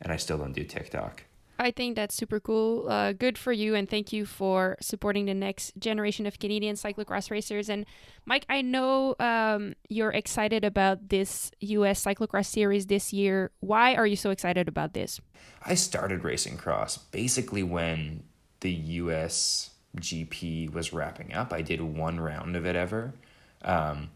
and 0.00 0.12
I 0.12 0.16
still 0.16 0.38
don't 0.38 0.52
do 0.52 0.64
TikTok. 0.64 1.24
I 1.60 1.72
think 1.72 1.96
that's 1.96 2.14
super 2.14 2.38
cool. 2.38 2.88
Uh, 2.88 3.12
good 3.12 3.36
for 3.36 3.52
you, 3.52 3.74
and 3.74 3.90
thank 3.90 4.12
you 4.12 4.24
for 4.26 4.76
supporting 4.80 5.26
the 5.26 5.34
next 5.34 5.76
generation 5.76 6.24
of 6.24 6.38
Canadian 6.38 6.76
cyclocross 6.76 7.32
racers. 7.32 7.68
And 7.68 7.84
Mike, 8.24 8.46
I 8.48 8.62
know 8.62 9.16
um, 9.18 9.74
you're 9.88 10.12
excited 10.12 10.64
about 10.64 11.08
this 11.08 11.50
U.S. 11.60 12.04
cyclocross 12.04 12.46
series 12.46 12.86
this 12.86 13.12
year. 13.12 13.50
Why 13.58 13.96
are 13.96 14.06
you 14.06 14.14
so 14.14 14.30
excited 14.30 14.68
about 14.68 14.94
this? 14.94 15.20
I 15.66 15.74
started 15.74 16.22
racing 16.22 16.58
cross 16.58 16.96
basically 16.96 17.64
when 17.64 18.22
the 18.60 18.70
U.S. 18.70 19.70
GP 19.96 20.72
was 20.72 20.92
wrapping 20.92 21.34
up. 21.34 21.52
I 21.52 21.62
did 21.62 21.80
one 21.80 22.20
round 22.20 22.54
of 22.54 22.66
it 22.66 22.76
ever, 22.76 23.14
um, 23.62 24.10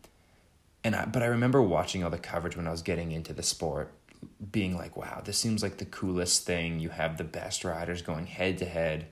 and 0.84 0.94
I, 0.94 1.06
but 1.06 1.24
I 1.24 1.26
remember 1.26 1.60
watching 1.60 2.04
all 2.04 2.10
the 2.10 2.18
coverage 2.18 2.56
when 2.56 2.68
I 2.68 2.70
was 2.70 2.82
getting 2.82 3.10
into 3.10 3.32
the 3.32 3.42
sport 3.42 3.92
being 4.50 4.76
like, 4.76 4.96
wow, 4.96 5.22
this 5.24 5.38
seems 5.38 5.62
like 5.62 5.78
the 5.78 5.84
coolest 5.84 6.44
thing. 6.44 6.80
You 6.80 6.90
have 6.90 7.16
the 7.16 7.24
best 7.24 7.64
riders 7.64 8.02
going 8.02 8.26
head 8.26 8.58
to 8.58 8.64
head. 8.64 9.06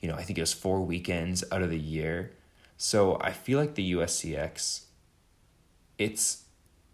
You 0.00 0.08
know, 0.08 0.16
I 0.16 0.22
think 0.22 0.38
it 0.38 0.42
was 0.42 0.52
four 0.52 0.80
weekends 0.80 1.44
out 1.50 1.62
of 1.62 1.70
the 1.70 1.78
year. 1.78 2.32
So 2.76 3.18
I 3.20 3.32
feel 3.32 3.58
like 3.58 3.74
the 3.74 3.92
USCX, 3.92 4.82
it's 5.98 6.44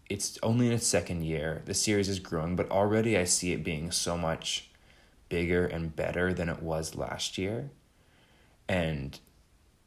it's 0.09 0.37
only 0.43 0.67
in 0.67 0.73
its 0.73 0.85
second 0.85 1.23
year. 1.23 1.61
The 1.65 1.73
series 1.73 2.09
is 2.09 2.19
growing, 2.19 2.57
but 2.57 2.69
already 2.69 3.17
I 3.17 3.23
see 3.23 3.53
it 3.53 3.63
being 3.63 3.91
so 3.91 4.17
much 4.17 4.69
bigger 5.29 5.65
and 5.65 5.95
better 5.95 6.33
than 6.33 6.49
it 6.49 6.61
was 6.61 6.95
last 6.95 7.37
year. 7.37 7.71
And 8.67 9.17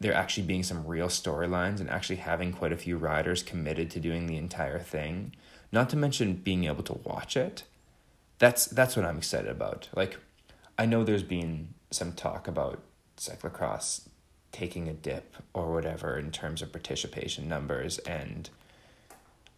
there 0.00 0.14
actually 0.14 0.46
being 0.46 0.62
some 0.62 0.86
real 0.86 1.08
storylines 1.08 1.80
and 1.80 1.90
actually 1.90 2.16
having 2.16 2.52
quite 2.52 2.72
a 2.72 2.76
few 2.76 2.96
riders 2.96 3.42
committed 3.42 3.90
to 3.90 4.00
doing 4.00 4.26
the 4.26 4.38
entire 4.38 4.78
thing 4.78 5.32
not 5.74 5.90
to 5.90 5.96
mention 5.96 6.34
being 6.34 6.64
able 6.64 6.84
to 6.84 7.00
watch 7.04 7.36
it. 7.36 7.64
That's 8.38 8.66
that's 8.66 8.96
what 8.96 9.04
I'm 9.04 9.18
excited 9.18 9.50
about. 9.50 9.88
Like 9.94 10.18
I 10.78 10.86
know 10.86 11.04
there's 11.04 11.22
been 11.22 11.74
some 11.90 12.12
talk 12.12 12.48
about 12.48 12.80
cyclocross 13.16 14.08
taking 14.52 14.88
a 14.88 14.92
dip 14.92 15.34
or 15.52 15.72
whatever 15.72 16.16
in 16.16 16.30
terms 16.30 16.62
of 16.62 16.70
participation 16.72 17.48
numbers 17.48 17.98
and 17.98 18.48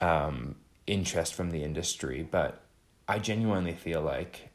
um, 0.00 0.56
interest 0.86 1.34
from 1.34 1.50
the 1.50 1.62
industry, 1.62 2.26
but 2.28 2.62
I 3.06 3.18
genuinely 3.18 3.74
feel 3.74 4.00
like 4.00 4.48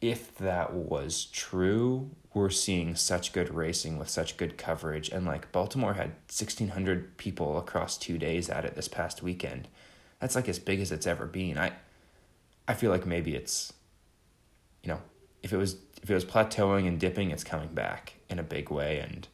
if 0.00 0.34
that 0.36 0.72
was 0.72 1.26
true, 1.26 2.10
we're 2.32 2.50
seeing 2.50 2.94
such 2.94 3.32
good 3.32 3.52
racing 3.54 3.98
with 3.98 4.08
such 4.08 4.36
good 4.36 4.56
coverage. 4.56 5.08
And 5.10 5.26
like 5.26 5.52
Baltimore 5.52 5.94
had 5.94 6.10
1,600 6.28 7.16
people 7.16 7.58
across 7.58 7.98
two 7.98 8.18
days 8.18 8.48
at 8.48 8.64
it 8.64 8.76
this 8.76 8.88
past 8.88 9.22
weekend 9.22 9.68
that's 10.20 10.34
like 10.34 10.48
as 10.48 10.58
big 10.58 10.80
as 10.80 10.92
it's 10.92 11.06
ever 11.06 11.26
been. 11.26 11.58
I 11.58 11.72
I 12.68 12.74
feel 12.74 12.90
like 12.90 13.06
maybe 13.06 13.34
it's 13.34 13.72
you 14.82 14.88
know, 14.88 15.00
if 15.42 15.52
it 15.52 15.56
was 15.56 15.76
if 16.02 16.10
it 16.10 16.14
was 16.14 16.24
plateauing 16.24 16.86
and 16.86 16.98
dipping, 16.98 17.30
it's 17.30 17.44
coming 17.44 17.68
back 17.68 18.14
in 18.28 18.38
a 18.38 18.42
big 18.42 18.70
way 18.70 19.00
and 19.00 19.28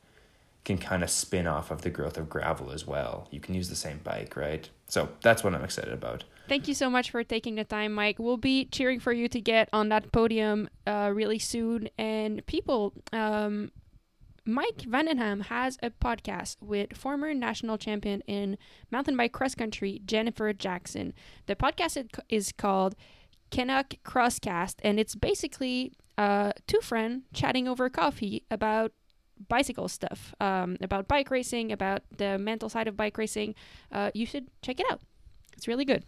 can 0.64 0.78
kind 0.78 1.04
of 1.04 1.10
spin 1.10 1.46
off 1.46 1.70
of 1.70 1.82
the 1.82 1.90
growth 1.90 2.18
of 2.18 2.28
gravel 2.28 2.72
as 2.72 2.84
well. 2.84 3.28
You 3.30 3.38
can 3.38 3.54
use 3.54 3.68
the 3.68 3.76
same 3.76 4.00
bike, 4.02 4.36
right? 4.36 4.68
So 4.88 5.10
that's 5.22 5.44
what 5.44 5.54
I'm 5.54 5.62
excited 5.62 5.92
about. 5.92 6.24
Thank 6.48 6.66
you 6.66 6.74
so 6.74 6.90
much 6.90 7.10
for 7.10 7.22
taking 7.22 7.54
the 7.54 7.64
time, 7.64 7.92
Mike. 7.92 8.18
We'll 8.18 8.36
be 8.36 8.64
cheering 8.66 8.98
for 8.98 9.12
you 9.12 9.28
to 9.28 9.40
get 9.40 9.68
on 9.72 9.90
that 9.90 10.10
podium 10.10 10.68
uh, 10.86 11.12
really 11.14 11.38
soon. 11.38 11.88
And 11.98 12.44
people, 12.46 12.92
um, 13.12 13.70
Mike 14.46 14.82
van 14.82 15.06
den 15.06 15.18
Ham 15.18 15.40
has 15.40 15.76
a 15.82 15.90
podcast 15.90 16.56
with 16.60 16.96
former 16.96 17.34
national 17.34 17.76
champion 17.76 18.20
in 18.28 18.56
mountain 18.92 19.16
bike 19.16 19.32
cross 19.32 19.56
country, 19.56 20.00
Jennifer 20.06 20.52
Jackson. 20.52 21.12
The 21.46 21.56
podcast 21.56 22.06
is 22.28 22.52
called 22.52 22.94
Canuck 23.50 23.94
Crosscast, 24.04 24.76
and 24.84 25.00
it's 25.00 25.16
basically 25.16 25.94
uh, 26.16 26.52
two 26.68 26.80
friends 26.80 27.24
chatting 27.34 27.66
over 27.66 27.90
coffee 27.90 28.44
about 28.48 28.92
bicycle 29.48 29.88
stuff, 29.88 30.32
um, 30.40 30.76
about 30.80 31.08
bike 31.08 31.30
racing, 31.30 31.72
about 31.72 32.02
the 32.16 32.38
mental 32.38 32.68
side 32.68 32.86
of 32.86 32.96
bike 32.96 33.18
racing. 33.18 33.56
Uh, 33.90 34.12
you 34.14 34.26
should 34.26 34.46
check 34.62 34.78
it 34.78 34.86
out. 34.90 35.00
It's 35.56 35.66
really 35.66 35.84
good. 35.84 36.04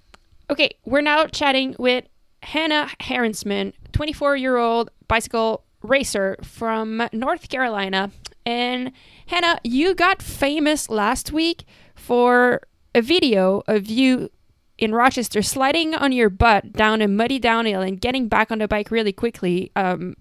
Okay, 0.48 0.70
we're 0.84 1.00
now 1.00 1.26
chatting 1.26 1.74
with 1.76 2.04
Hannah 2.42 2.88
Arensman, 3.00 3.72
24 3.92 4.36
year 4.36 4.56
old 4.56 4.90
bicycle 5.08 5.64
racer 5.82 6.36
from 6.42 7.08
North 7.12 7.48
Carolina. 7.48 8.10
And 8.48 8.92
Hannah, 9.26 9.60
you 9.62 9.94
got 9.94 10.22
famous 10.22 10.88
last 10.88 11.32
week 11.32 11.66
for 11.94 12.62
a 12.94 13.02
video 13.02 13.62
of 13.66 13.88
you 13.88 14.30
in 14.78 14.94
Rochester 14.94 15.42
sliding 15.42 15.94
on 15.94 16.12
your 16.12 16.30
butt 16.30 16.72
down 16.72 17.02
a 17.02 17.08
muddy 17.08 17.38
downhill 17.38 17.82
and 17.82 18.00
getting 18.00 18.26
back 18.26 18.50
on 18.50 18.60
the 18.60 18.66
bike 18.66 18.90
really 18.90 19.12
quickly. 19.12 19.70
Um, 19.76 20.14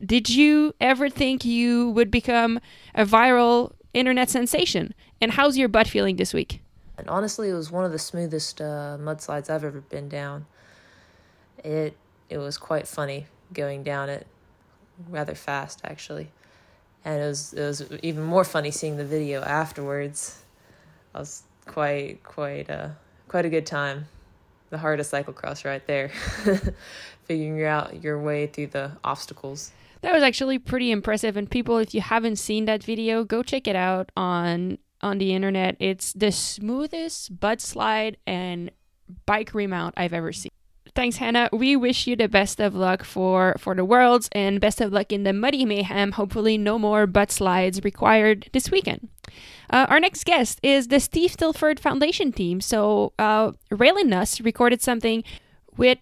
did 0.00 0.28
you 0.28 0.76
ever 0.80 1.10
think 1.10 1.44
you 1.44 1.90
would 1.90 2.08
become 2.08 2.60
a 2.94 3.04
viral 3.04 3.72
internet 3.92 4.30
sensation? 4.30 4.94
And 5.20 5.32
how's 5.32 5.58
your 5.58 5.68
butt 5.68 5.88
feeling 5.88 6.14
this 6.14 6.32
week? 6.32 6.62
And 6.96 7.08
honestly, 7.08 7.48
it 7.48 7.54
was 7.54 7.72
one 7.72 7.84
of 7.84 7.90
the 7.90 7.98
smoothest 7.98 8.60
uh, 8.60 8.96
mudslides 9.00 9.50
I've 9.50 9.64
ever 9.64 9.80
been 9.80 10.08
down. 10.08 10.46
It 11.64 11.96
it 12.30 12.38
was 12.38 12.58
quite 12.58 12.86
funny 12.86 13.26
going 13.52 13.82
down 13.82 14.08
it 14.08 14.28
rather 15.08 15.34
fast 15.34 15.80
actually, 15.82 16.30
and 17.04 17.22
it 17.22 17.26
was 17.26 17.52
it 17.52 17.62
was 17.62 17.92
even 18.02 18.22
more 18.22 18.44
funny 18.44 18.70
seeing 18.70 18.96
the 18.96 19.04
video 19.04 19.42
afterwards. 19.42 20.42
I 21.14 21.20
was 21.20 21.42
quite 21.66 22.22
quite 22.22 22.70
uh 22.70 22.90
quite 23.28 23.44
a 23.44 23.50
good 23.50 23.66
time. 23.66 24.06
The 24.70 24.78
hardest 24.78 25.12
cyclocross 25.12 25.66
right 25.66 25.86
there, 25.86 26.08
figuring 27.24 27.62
out 27.64 28.02
your 28.02 28.18
way 28.18 28.46
through 28.46 28.68
the 28.68 28.92
obstacles. 29.04 29.70
That 30.00 30.14
was 30.14 30.22
actually 30.22 30.58
pretty 30.58 30.90
impressive. 30.90 31.36
And 31.36 31.48
people, 31.48 31.76
if 31.76 31.94
you 31.94 32.00
haven't 32.00 32.36
seen 32.36 32.64
that 32.64 32.82
video, 32.82 33.22
go 33.22 33.42
check 33.42 33.68
it 33.68 33.76
out 33.76 34.10
on 34.16 34.78
on 35.02 35.18
the 35.18 35.34
internet. 35.34 35.76
It's 35.78 36.12
the 36.12 36.32
smoothest 36.32 37.38
butt 37.38 37.60
slide 37.60 38.16
and 38.26 38.70
bike 39.26 39.52
remount 39.52 39.94
I've 39.96 40.12
ever 40.12 40.32
seen. 40.32 40.50
Thanks, 40.94 41.16
Hannah. 41.16 41.48
We 41.52 41.74
wish 41.74 42.06
you 42.06 42.16
the 42.16 42.28
best 42.28 42.60
of 42.60 42.74
luck 42.74 43.02
for, 43.02 43.56
for 43.58 43.74
the 43.74 43.84
Worlds 43.84 44.28
and 44.32 44.60
best 44.60 44.80
of 44.80 44.92
luck 44.92 45.10
in 45.10 45.22
the 45.22 45.32
Muddy 45.32 45.64
Mayhem. 45.64 46.12
Hopefully, 46.12 46.58
no 46.58 46.78
more 46.78 47.06
butt 47.06 47.30
slides 47.30 47.82
required 47.82 48.50
this 48.52 48.70
weekend. 48.70 49.08
Uh, 49.70 49.86
our 49.88 49.98
next 49.98 50.24
guest 50.26 50.60
is 50.62 50.88
the 50.88 51.00
Steve 51.00 51.34
Tilford 51.38 51.80
Foundation 51.80 52.30
team. 52.30 52.60
So, 52.60 53.14
uh, 53.18 53.52
Raylyn 53.70 54.06
Nuss 54.06 54.42
recorded 54.42 54.82
something 54.82 55.24
with 55.78 55.98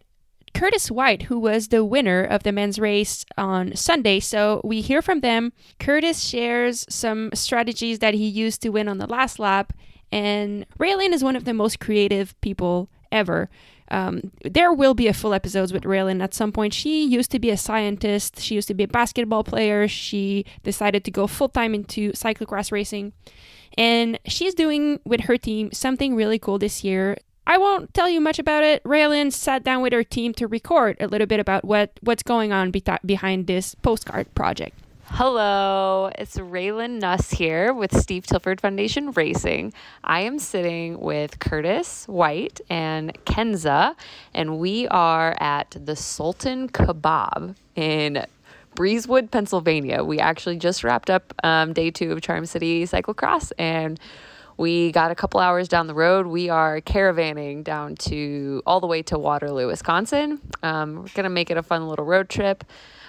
Curtis 0.55 0.91
White, 0.91 1.23
who 1.23 1.39
was 1.39 1.69
the 1.69 1.85
winner 1.85 2.25
of 2.25 2.43
the 2.43 2.51
men's 2.51 2.79
race 2.79 3.25
on 3.39 3.77
Sunday. 3.77 4.19
So 4.19 4.61
we 4.65 4.81
hear 4.81 5.01
from 5.01 5.21
them. 5.21 5.53
Curtis 5.79 6.21
shares 6.25 6.85
some 6.89 7.31
strategies 7.33 8.01
that 8.01 8.15
he 8.15 8.27
used 8.27 8.61
to 8.63 8.71
win 8.71 8.89
on 8.89 8.99
the 8.99 9.07
last 9.07 9.39
lap, 9.39 9.73
and 10.11 10.67
Raylyn 10.79 11.13
is 11.13 11.23
one 11.23 11.37
of 11.37 11.45
the 11.45 11.55
most 11.55 11.79
creative 11.79 12.39
people 12.41 12.91
ever. 13.13 13.49
Um, 13.91 14.31
there 14.45 14.73
will 14.73 14.95
be 14.95 15.09
a 15.09 15.13
full 15.13 15.35
episodes 15.35 15.73
with 15.73 15.83
Raylyn 15.83 16.23
at 16.23 16.35
some 16.35 16.53
point. 16.53 16.73
She 16.75 17.05
used 17.05 17.31
to 17.33 17.39
be 17.39 17.51
a 17.51 17.57
scientist. 17.57 18.41
She 18.41 18.55
used 18.55 18.69
to 18.69 18.75
be 18.75 18.85
a 18.85 18.89
basketball 18.89 19.45
player. 19.45 19.89
She 19.89 20.45
decided 20.63 21.05
to 21.05 21.11
go 21.11 21.27
full 21.27 21.49
time 21.49 21.75
into 21.75 22.13
cyclocross 22.13 22.71
racing, 22.71 23.13
and 23.77 24.19
she's 24.27 24.55
doing 24.55 25.01
with 25.05 25.23
her 25.23 25.37
team 25.37 25.73
something 25.73 26.15
really 26.15 26.39
cool 26.39 26.59
this 26.59 26.85
year. 26.85 27.17
I 27.47 27.59
won't 27.59 27.93
tell 27.95 28.09
you 28.09 28.21
much 28.21 28.39
about 28.39 28.63
it. 28.63 28.83
Raylyn 28.85 29.33
sat 29.33 29.65
down 29.65 29.83
with 29.83 29.93
her 29.93 30.05
team 30.05 30.35
to 30.35 30.47
record 30.47 30.97
a 31.01 31.09
little 31.09 31.27
bit 31.27 31.41
about 31.41 31.65
what 31.65 31.91
what's 32.01 32.23
going 32.23 32.53
on 32.53 32.71
be- 32.71 32.85
behind 33.05 33.47
this 33.47 33.75
postcard 33.75 34.33
project. 34.35 34.79
Hello, 35.13 36.09
it's 36.17 36.37
Raylyn 36.37 37.01
Nuss 37.01 37.31
here 37.33 37.75
with 37.75 37.95
Steve 38.01 38.25
Tilford 38.25 38.61
Foundation 38.61 39.11
Racing. 39.11 39.75
I 40.05 40.21
am 40.21 40.39
sitting 40.39 41.01
with 41.01 41.41
Curtis 41.41 42.07
White 42.07 42.61
and 42.71 43.13
Kenza, 43.25 43.97
and 44.33 44.59
we 44.59 44.87
are 44.87 45.37
at 45.41 45.77
the 45.85 45.97
Sultan 45.97 46.69
Kebab 46.69 47.57
in 47.75 48.25
Breezewood, 48.77 49.33
Pennsylvania. 49.33 50.05
We 50.05 50.21
actually 50.21 50.59
just 50.59 50.85
wrapped 50.85 51.11
up 51.11 51.35
um, 51.43 51.73
day 51.73 51.91
two 51.91 52.13
of 52.13 52.23
Charm 52.23 52.47
City 52.47 52.85
Cyclocross, 52.85 53.51
and 53.59 53.99
we 54.57 54.93
got 54.93 55.11
a 55.11 55.17
couple 55.17 55.41
hours 55.41 55.67
down 55.69 55.89
the 55.89 55.95
road. 55.95 56.29
We 56.29 56.51
are 56.51 56.81
caravanning 56.81 57.65
down 57.65 57.97
to 57.97 58.63
all 58.65 58.79
the 58.79 58.87
way 58.87 59.03
to 59.03 59.19
Waterloo, 59.19 59.67
Wisconsin. 59.67 60.41
Um, 60.63 60.97
we're 60.97 61.09
gonna 61.15 61.31
make 61.31 61.51
it 61.51 61.57
a 61.57 61.65
fun 61.65 61.89
little 61.89 62.05
road 62.07 62.29
trip 62.29 62.65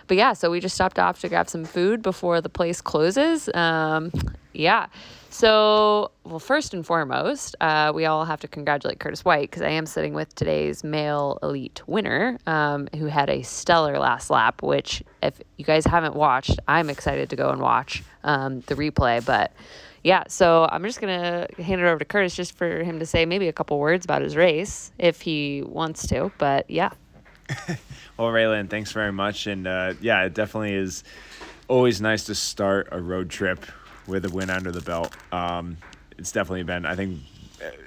but 0.07 0.17
yeah, 0.17 0.33
so 0.33 0.51
we 0.51 0.59
just 0.59 0.75
stopped 0.75 0.99
off 0.99 1.21
to 1.21 1.29
grab 1.29 1.49
some 1.49 1.65
food 1.65 2.01
before 2.01 2.41
the 2.41 2.49
place 2.49 2.81
closes. 2.81 3.49
Um, 3.53 4.11
yeah. 4.53 4.87
So, 5.29 6.11
well, 6.25 6.39
first 6.39 6.73
and 6.73 6.85
foremost, 6.85 7.55
uh, 7.61 7.93
we 7.95 8.05
all 8.05 8.25
have 8.25 8.41
to 8.41 8.49
congratulate 8.49 8.99
Curtis 8.99 9.23
White 9.23 9.49
because 9.49 9.61
I 9.61 9.69
am 9.69 9.85
sitting 9.85 10.13
with 10.13 10.35
today's 10.35 10.83
male 10.83 11.39
elite 11.41 11.81
winner 11.87 12.37
um, 12.47 12.89
who 12.97 13.05
had 13.05 13.29
a 13.29 13.41
stellar 13.41 13.97
last 13.97 14.29
lap, 14.29 14.61
which, 14.61 15.01
if 15.23 15.41
you 15.57 15.63
guys 15.63 15.85
haven't 15.85 16.15
watched, 16.15 16.59
I'm 16.67 16.89
excited 16.89 17.29
to 17.29 17.37
go 17.37 17.49
and 17.49 17.61
watch 17.61 18.03
um, 18.25 18.59
the 18.67 18.75
replay. 18.75 19.25
But 19.25 19.53
yeah, 20.03 20.25
so 20.27 20.67
I'm 20.69 20.83
just 20.83 20.99
to 20.99 21.47
hand 21.63 21.79
it 21.79 21.85
over 21.85 21.99
to 21.99 22.05
Curtis 22.05 22.35
just 22.35 22.57
for 22.57 22.83
him 22.83 22.99
to 22.99 23.05
say 23.05 23.25
maybe 23.25 23.47
a 23.47 23.53
couple 23.53 23.79
words 23.79 24.03
about 24.03 24.21
his 24.21 24.35
race 24.35 24.91
if 24.99 25.21
he 25.21 25.63
wants 25.65 26.07
to. 26.07 26.29
But 26.39 26.69
yeah. 26.69 26.89
Well, 28.17 28.29
Raylyn, 28.29 28.69
thanks 28.69 28.91
very 28.91 29.11
much. 29.11 29.47
And 29.47 29.65
uh, 29.65 29.93
yeah, 29.99 30.25
it 30.25 30.35
definitely 30.35 30.75
is 30.75 31.03
always 31.67 32.01
nice 32.01 32.25
to 32.25 32.35
start 32.35 32.89
a 32.91 33.01
road 33.01 33.31
trip 33.31 33.65
with 34.05 34.25
a 34.25 34.29
win 34.29 34.51
under 34.51 34.71
the 34.71 34.81
belt. 34.81 35.15
Um, 35.31 35.77
it's 36.19 36.31
definitely 36.31 36.61
been, 36.63 36.85
I 36.85 36.95
think, 36.95 37.19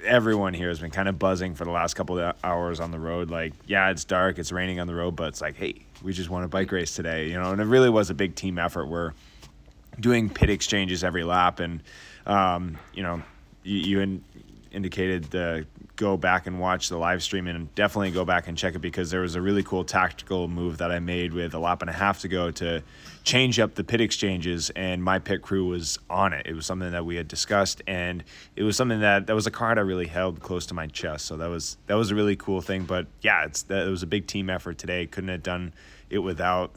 everyone 0.03 0.53
here 0.53 0.69
has 0.69 0.79
been 0.79 0.91
kind 0.91 1.07
of 1.07 1.19
buzzing 1.19 1.55
for 1.55 1.63
the 1.63 1.71
last 1.71 1.93
couple 1.93 2.19
of 2.19 2.35
hours 2.43 2.79
on 2.79 2.91
the 2.91 2.99
road. 2.99 3.29
Like, 3.29 3.53
yeah, 3.65 3.89
it's 3.91 4.03
dark, 4.03 4.37
it's 4.39 4.51
raining 4.51 4.79
on 4.79 4.87
the 4.87 4.95
road, 4.95 5.15
but 5.15 5.29
it's 5.29 5.41
like, 5.41 5.55
hey, 5.55 5.75
we 6.03 6.11
just 6.11 6.29
won 6.29 6.43
a 6.43 6.47
bike 6.47 6.71
race 6.71 6.95
today, 6.95 7.29
you 7.29 7.35
know. 7.35 7.51
And 7.51 7.61
it 7.61 7.65
really 7.65 7.89
was 7.89 8.09
a 8.09 8.13
big 8.13 8.35
team 8.35 8.57
effort. 8.57 8.87
We're 8.87 9.13
doing 9.99 10.29
pit 10.29 10.49
exchanges 10.49 11.03
every 11.03 11.23
lap, 11.23 11.59
and 11.59 11.81
um, 12.25 12.77
you 12.93 13.03
know, 13.03 13.21
you, 13.63 13.77
you 13.77 13.99
in, 14.01 14.23
indicated 14.71 15.25
the 15.31 15.65
go 15.95 16.17
back 16.17 16.47
and 16.47 16.59
watch 16.59 16.89
the 16.89 16.97
live 16.97 17.23
stream 17.23 17.47
and 17.47 17.73
definitely 17.75 18.11
go 18.11 18.25
back 18.25 18.47
and 18.47 18.57
check 18.57 18.75
it 18.75 18.79
because 18.79 19.11
there 19.11 19.21
was 19.21 19.35
a 19.35 19.41
really 19.41 19.63
cool 19.63 19.83
tactical 19.83 20.47
move 20.47 20.77
that 20.79 20.91
I 20.91 20.99
made 20.99 21.33
with 21.33 21.53
a 21.53 21.59
lap 21.59 21.81
and 21.81 21.89
a 21.89 21.93
half 21.93 22.21
to 22.21 22.27
go 22.27 22.51
to 22.51 22.83
change 23.23 23.59
up 23.59 23.75
the 23.75 23.83
pit 23.83 24.01
exchanges 24.01 24.69
and 24.71 25.03
my 25.03 25.19
pit 25.19 25.41
crew 25.41 25.67
was 25.67 25.97
on 26.09 26.33
it. 26.33 26.45
It 26.45 26.53
was 26.53 26.65
something 26.65 26.91
that 26.91 27.05
we 27.05 27.15
had 27.15 27.27
discussed 27.27 27.81
and 27.87 28.23
it 28.55 28.63
was 28.63 28.75
something 28.75 28.99
that 29.01 29.27
that 29.27 29.33
was 29.33 29.47
a 29.47 29.51
card 29.51 29.77
I 29.77 29.81
really 29.81 30.07
held 30.07 30.41
close 30.41 30.65
to 30.67 30.73
my 30.73 30.87
chest. 30.87 31.25
So 31.25 31.37
that 31.37 31.47
was 31.47 31.77
that 31.87 31.95
was 31.95 32.11
a 32.11 32.15
really 32.15 32.35
cool 32.35 32.61
thing. 32.61 32.83
But 32.83 33.07
yeah, 33.21 33.45
it's 33.45 33.63
that 33.63 33.87
it 33.87 33.89
was 33.89 34.03
a 34.03 34.07
big 34.07 34.27
team 34.27 34.49
effort 34.49 34.77
today. 34.77 35.07
Couldn't 35.07 35.29
have 35.29 35.43
done 35.43 35.73
it 36.09 36.19
without 36.19 36.75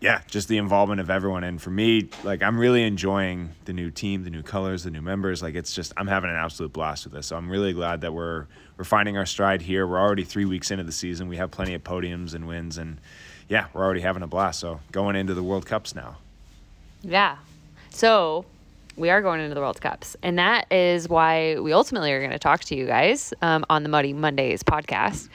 yeah, 0.00 0.20
just 0.28 0.48
the 0.48 0.58
involvement 0.58 1.00
of 1.00 1.10
everyone. 1.10 1.44
And 1.44 1.60
for 1.60 1.70
me, 1.70 2.08
like 2.22 2.42
I'm 2.42 2.58
really 2.58 2.84
enjoying 2.84 3.50
the 3.64 3.72
new 3.72 3.90
team, 3.90 4.24
the 4.24 4.30
new 4.30 4.42
colors, 4.42 4.84
the 4.84 4.90
new 4.90 5.02
members. 5.02 5.42
Like 5.42 5.54
it's 5.54 5.74
just 5.74 5.92
I'm 5.96 6.06
having 6.06 6.30
an 6.30 6.36
absolute 6.36 6.72
blast 6.72 7.04
with 7.04 7.14
this. 7.14 7.26
So 7.26 7.36
I'm 7.36 7.50
really 7.50 7.72
glad 7.72 8.02
that 8.02 8.12
we're 8.12 8.46
we're 8.76 8.84
finding 8.84 9.16
our 9.16 9.26
stride 9.26 9.62
here. 9.62 9.86
We're 9.86 9.98
already 9.98 10.24
three 10.24 10.44
weeks 10.44 10.70
into 10.70 10.84
the 10.84 10.92
season. 10.92 11.28
We 11.28 11.36
have 11.38 11.50
plenty 11.50 11.74
of 11.74 11.82
podiums 11.82 12.34
and 12.34 12.46
wins, 12.46 12.78
and 12.78 13.00
yeah, 13.48 13.66
we're 13.72 13.84
already 13.84 14.00
having 14.00 14.22
a 14.22 14.28
blast. 14.28 14.60
So 14.60 14.80
going 14.92 15.16
into 15.16 15.34
the 15.34 15.42
World 15.42 15.66
Cups 15.66 15.94
now. 15.94 16.18
Yeah. 17.02 17.36
So 17.90 18.44
we 18.98 19.10
are 19.10 19.22
going 19.22 19.40
into 19.40 19.54
the 19.54 19.60
World 19.60 19.80
Cups. 19.80 20.16
And 20.22 20.38
that 20.38 20.70
is 20.72 21.08
why 21.08 21.58
we 21.58 21.72
ultimately 21.72 22.12
are 22.12 22.18
going 22.18 22.32
to 22.32 22.38
talk 22.38 22.60
to 22.64 22.74
you 22.74 22.86
guys 22.86 23.32
um, 23.42 23.64
on 23.70 23.82
the 23.84 23.88
Muddy 23.88 24.12
Mondays 24.12 24.62
podcast. 24.62 25.28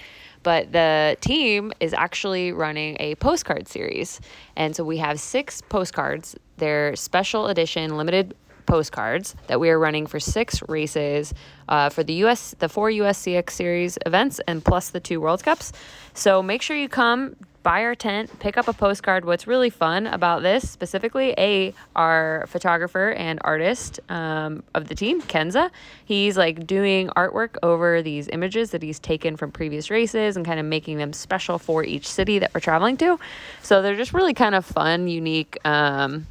But 0.44 0.72
the 0.72 1.18
team 1.22 1.72
is 1.80 1.94
actually 1.94 2.52
running 2.52 2.98
a 3.00 3.16
postcard 3.16 3.68
series. 3.68 4.20
And 4.56 4.76
so 4.76 4.84
we 4.84 4.98
have 4.98 5.20
six 5.20 5.62
postcards. 5.62 6.36
They're 6.58 6.96
special 6.96 7.48
edition, 7.48 7.98
limited 7.98 8.36
postcards 8.66 9.36
that 9.48 9.60
we 9.60 9.70
are 9.70 9.80
running 9.80 10.08
for 10.08 10.20
six 10.20 10.62
races 10.68 11.34
uh, 11.68 11.90
for 11.90 12.04
the 12.04 12.14
US, 12.26 12.56
the 12.60 12.70
four 12.70 12.90
USCX 12.90 13.50
series 13.52 13.98
events, 14.06 14.40
and 14.48 14.64
plus 14.64 14.90
the 14.90 15.00
two 15.00 15.20
World 15.20 15.44
Cups. 15.44 15.72
So 16.14 16.42
make 16.42 16.62
sure 16.62 16.78
you 16.78 16.90
come 16.90 17.36
buy 17.64 17.84
our 17.84 17.96
tent, 17.96 18.38
pick 18.40 18.58
up 18.58 18.68
a 18.68 18.74
postcard. 18.74 19.26
What's 19.26 19.48
really 19.48 19.70
fun 19.70 20.06
about 20.08 20.44
this 20.44 20.70
specifically, 20.70 21.34
A, 21.38 21.74
our 21.96 22.46
photographer 22.48 23.12
and 23.14 23.40
artist 23.44 24.00
um, 24.10 24.64
of 24.76 24.90
the 24.90 24.96
team, 24.96 25.22
Kenza, 25.22 25.72
he's 26.06 26.38
like 26.38 26.68
doing 26.68 27.08
artwork 27.10 27.56
over 27.64 28.02
these 28.02 28.28
images 28.28 28.72
that 28.72 28.84
he's 28.84 29.00
taken 29.00 29.38
from 29.38 29.52
previous 29.52 29.90
races 29.90 30.36
and 30.36 30.46
kind 30.46 30.60
of 30.60 30.66
making 30.66 30.98
them 30.98 31.14
special 31.14 31.58
for 31.58 31.84
each 31.84 32.08
city 32.08 32.38
that 32.40 32.54
we're 32.54 32.60
traveling 32.60 32.98
to. 32.98 33.18
So 33.62 33.82
they're 33.82 33.96
just 33.96 34.14
really 34.14 34.34
kind 34.34 34.54
of 34.54 34.66
fun, 34.66 35.08
unique. 35.08 35.58
Um, 35.66 36.28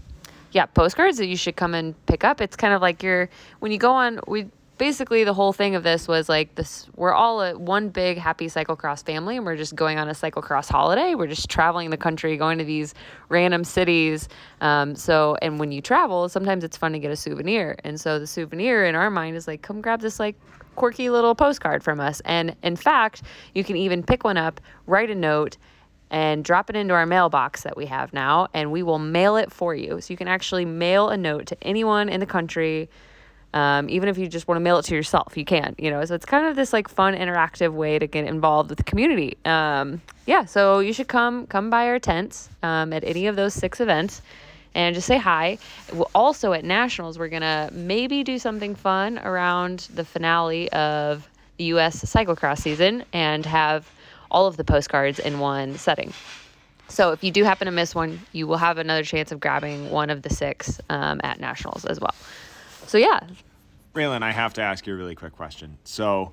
yeah, 0.53 0.67
postcards 0.67 1.17
that 1.17 1.27
you 1.27 1.37
should 1.37 1.57
come 1.57 1.75
and 1.75 1.95
pick 2.07 2.25
up. 2.25 2.41
It's 2.41 2.57
kind 2.57 2.75
of 2.75 2.83
like 2.83 3.03
you're 3.03 3.31
when 3.61 3.73
you 3.73 3.79
go 3.79 3.93
on 3.93 4.21
we 4.27 4.49
basically 4.83 5.23
the 5.23 5.33
whole 5.33 5.53
thing 5.53 5.77
of 5.77 5.85
this 5.85 6.09
was 6.09 6.29
like 6.29 6.57
this 6.57 6.89
we're 6.97 7.13
all 7.13 7.41
a 7.41 7.57
one 7.57 7.89
big 7.89 8.19
happy 8.19 8.49
cyclocross 8.49 9.07
family 9.07 9.37
and 9.37 9.47
we're 9.47 9.55
just 9.55 9.77
going 9.77 9.97
on 9.97 10.09
a 10.09 10.13
cyclocross 10.13 10.69
holiday. 10.69 11.15
We're 11.15 11.29
just 11.29 11.49
traveling 11.49 11.91
the 11.91 11.97
country 11.97 12.37
going 12.37 12.59
to 12.59 12.65
these 12.65 12.93
random 13.29 13.63
cities. 13.63 14.29
Um, 14.61 14.97
so 14.97 15.37
and 15.41 15.61
when 15.61 15.71
you 15.71 15.81
travel 15.81 16.29
sometimes 16.29 16.65
it's 16.65 16.77
fun 16.77 16.91
to 16.95 16.99
get 16.99 17.13
a 17.13 17.17
souvenir. 17.17 17.77
And 17.85 18.01
so 18.01 18.19
the 18.19 18.27
souvenir 18.27 18.85
in 18.85 18.97
our 18.97 19.09
mind 19.09 19.37
is 19.37 19.47
like 19.47 19.63
come 19.63 19.81
grab 19.81 20.01
this 20.01 20.19
like 20.19 20.35
quirky 20.75 21.11
little 21.11 21.37
postcard 21.37 21.85
from 21.85 22.01
us. 22.01 22.21
And 22.25 22.57
in 22.65 22.75
fact 22.75 23.23
you 23.55 23.63
can 23.63 23.77
even 23.77 24.03
pick 24.03 24.25
one 24.25 24.37
up 24.37 24.61
write 24.89 25.11
a 25.11 25.15
note 25.15 25.59
and 26.11 26.45
drop 26.45 26.69
it 26.71 26.75
into 26.75 26.93
our 26.93 27.07
mailbox 27.07 27.63
that 27.63 27.77
we 27.77 27.87
have 27.87 28.13
now 28.13 28.49
and 28.53 28.73
we 28.73 28.83
will 28.83 28.99
mail 28.99 29.37
it 29.37 29.53
for 29.53 29.77
you. 29.77 30.01
So 30.01 30.13
you 30.13 30.17
can 30.17 30.27
actually 30.27 30.65
mail 30.65 31.09
a 31.09 31.17
note 31.17 31.47
to 31.47 31.57
anyone 31.63 32.09
in 32.09 32.19
the 32.19 32.27
country 32.27 32.91
um, 33.55 33.89
even 33.91 34.09
if 34.09 34.17
you 34.19 34.29
just 34.29 34.49
want 34.49 34.57
to 34.57 34.61
mail 34.61 34.79
it 34.79 34.85
to 34.87 34.95
yourself, 34.95 35.37
you 35.37 35.45
can, 35.45 35.75
you 35.79 35.91
know. 35.91 36.05
So 36.05 36.15
it's 36.15 36.25
kind 36.25 36.47
of 36.47 36.57
this 36.57 36.73
like 36.73 36.89
fun, 36.89 37.15
interactive 37.15 37.73
way 37.73 37.99
to 37.99 38.07
get 38.07 38.25
involved 38.25 38.71
with 38.71 38.79
the 38.79 38.85
community. 38.85 39.37
Um, 39.45 40.01
yeah, 40.27 40.45
so 40.45 40.79
you 40.79 40.93
should 40.93 41.09
come 41.09 41.47
come 41.47 41.71
by 41.71 41.89
our 41.89 41.99
tents 41.99 42.49
um, 42.63 42.93
at 42.93 43.05
any 43.05 43.27
of 43.27 43.37
those 43.37 43.55
six 43.55 43.81
events 43.81 44.23
and 44.75 44.95
just 44.95 45.07
say 45.07 45.19
hi. 45.19 45.59
Also 46.15 46.53
at 46.53 46.65
nationals, 46.65 47.19
we're 47.19 47.29
gonna 47.29 47.69
maybe 47.73 48.23
do 48.23 48.39
something 48.39 48.75
fun 48.75 49.19
around 49.19 49.89
the 49.95 50.05
finale 50.05 50.71
of 50.73 51.29
the 51.59 51.65
U.S. 51.65 52.03
cyclocross 52.05 52.59
season 52.59 53.05
and 53.13 53.45
have 53.45 53.91
all 54.31 54.47
of 54.47 54.57
the 54.57 54.65
postcards 54.65 55.19
in 55.19 55.39
one 55.39 55.77
setting. 55.77 56.13
So 56.89 57.13
if 57.13 57.23
you 57.25 57.31
do 57.31 57.45
happen 57.45 57.67
to 57.67 57.73
miss 57.73 57.95
one, 57.95 58.21
you 58.33 58.47
will 58.47 58.57
have 58.57 58.79
another 58.79 59.03
chance 59.03 59.33
of 59.33 59.41
grabbing 59.41 59.91
one 59.91 60.11
of 60.11 60.23
the 60.23 60.31
six 60.31 60.81
um, 60.91 61.21
at 61.23 61.41
nationals 61.41 61.85
as 61.85 62.01
well. 62.01 62.15
So 62.93 62.99
yeah. 62.99 63.21
Raylyn, 63.95 64.23
I 64.23 64.33
have 64.33 64.53
to 64.53 64.61
ask 64.61 64.87
you 64.87 64.93
a 64.93 64.97
really 64.99 65.15
quick 65.15 65.33
question. 65.33 65.79
So, 65.83 66.33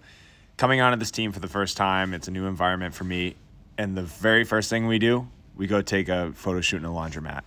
coming 0.58 0.82
onto 0.82 1.00
this 1.00 1.10
team 1.10 1.32
for 1.32 1.40
the 1.40 1.48
first 1.48 1.78
time, 1.78 2.14
it's 2.14 2.28
a 2.28 2.32
new 2.32 2.48
environment 2.48 2.94
for 2.94 3.06
me. 3.06 3.36
And 3.78 3.96
the 3.96 4.02
very 4.02 4.44
first 4.44 4.70
thing 4.70 4.86
we 4.86 5.00
do, 5.00 5.26
we 5.56 5.68
go 5.68 5.82
take 5.82 6.10
a 6.10 6.34
photo 6.34 6.60
shoot 6.60 6.76
in 6.76 6.84
a 6.84 6.90
laundromat. 6.90 7.44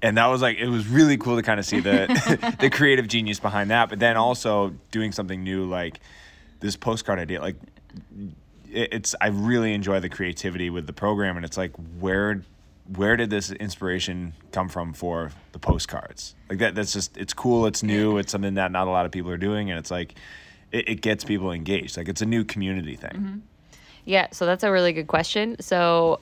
And 0.00 0.16
that 0.16 0.28
was 0.28 0.40
like 0.40 0.56
it 0.56 0.68
was 0.68 0.88
really 0.88 1.18
cool 1.18 1.36
to 1.36 1.42
kind 1.42 1.60
of 1.60 1.66
see 1.66 1.80
the 1.80 2.56
the 2.58 2.70
creative 2.70 3.06
genius 3.06 3.38
behind 3.38 3.70
that, 3.70 3.90
but 3.90 3.98
then 3.98 4.16
also 4.16 4.72
doing 4.90 5.12
something 5.12 5.44
new 5.44 5.66
like 5.66 6.00
this 6.60 6.74
postcard 6.74 7.18
idea. 7.18 7.42
Like 7.42 7.56
it's 8.70 9.14
I 9.20 9.26
really 9.26 9.74
enjoy 9.74 10.00
the 10.00 10.08
creativity 10.08 10.70
with 10.70 10.86
the 10.86 10.94
program 10.94 11.36
and 11.36 11.44
it's 11.44 11.58
like 11.58 11.72
where 12.00 12.42
where 12.86 13.16
did 13.16 13.30
this 13.30 13.50
inspiration 13.50 14.34
come 14.52 14.68
from 14.68 14.92
for 14.92 15.30
the 15.52 15.58
postcards? 15.58 16.34
Like 16.48 16.58
that 16.58 16.74
that's 16.74 16.92
just 16.92 17.16
it's 17.16 17.32
cool, 17.32 17.66
it's 17.66 17.82
new, 17.82 18.18
it's 18.18 18.32
something 18.32 18.54
that 18.54 18.70
not 18.72 18.86
a 18.86 18.90
lot 18.90 19.06
of 19.06 19.12
people 19.12 19.30
are 19.30 19.38
doing 19.38 19.70
and 19.70 19.78
it's 19.78 19.90
like 19.90 20.14
it, 20.72 20.88
it 20.88 21.00
gets 21.00 21.24
people 21.24 21.50
engaged. 21.52 21.96
Like 21.96 22.08
it's 22.08 22.22
a 22.22 22.26
new 22.26 22.44
community 22.44 22.96
thing. 22.96 23.10
Mm-hmm. 23.10 23.38
Yeah, 24.04 24.28
so 24.32 24.44
that's 24.44 24.64
a 24.64 24.70
really 24.70 24.92
good 24.92 25.06
question. 25.06 25.56
So 25.60 26.20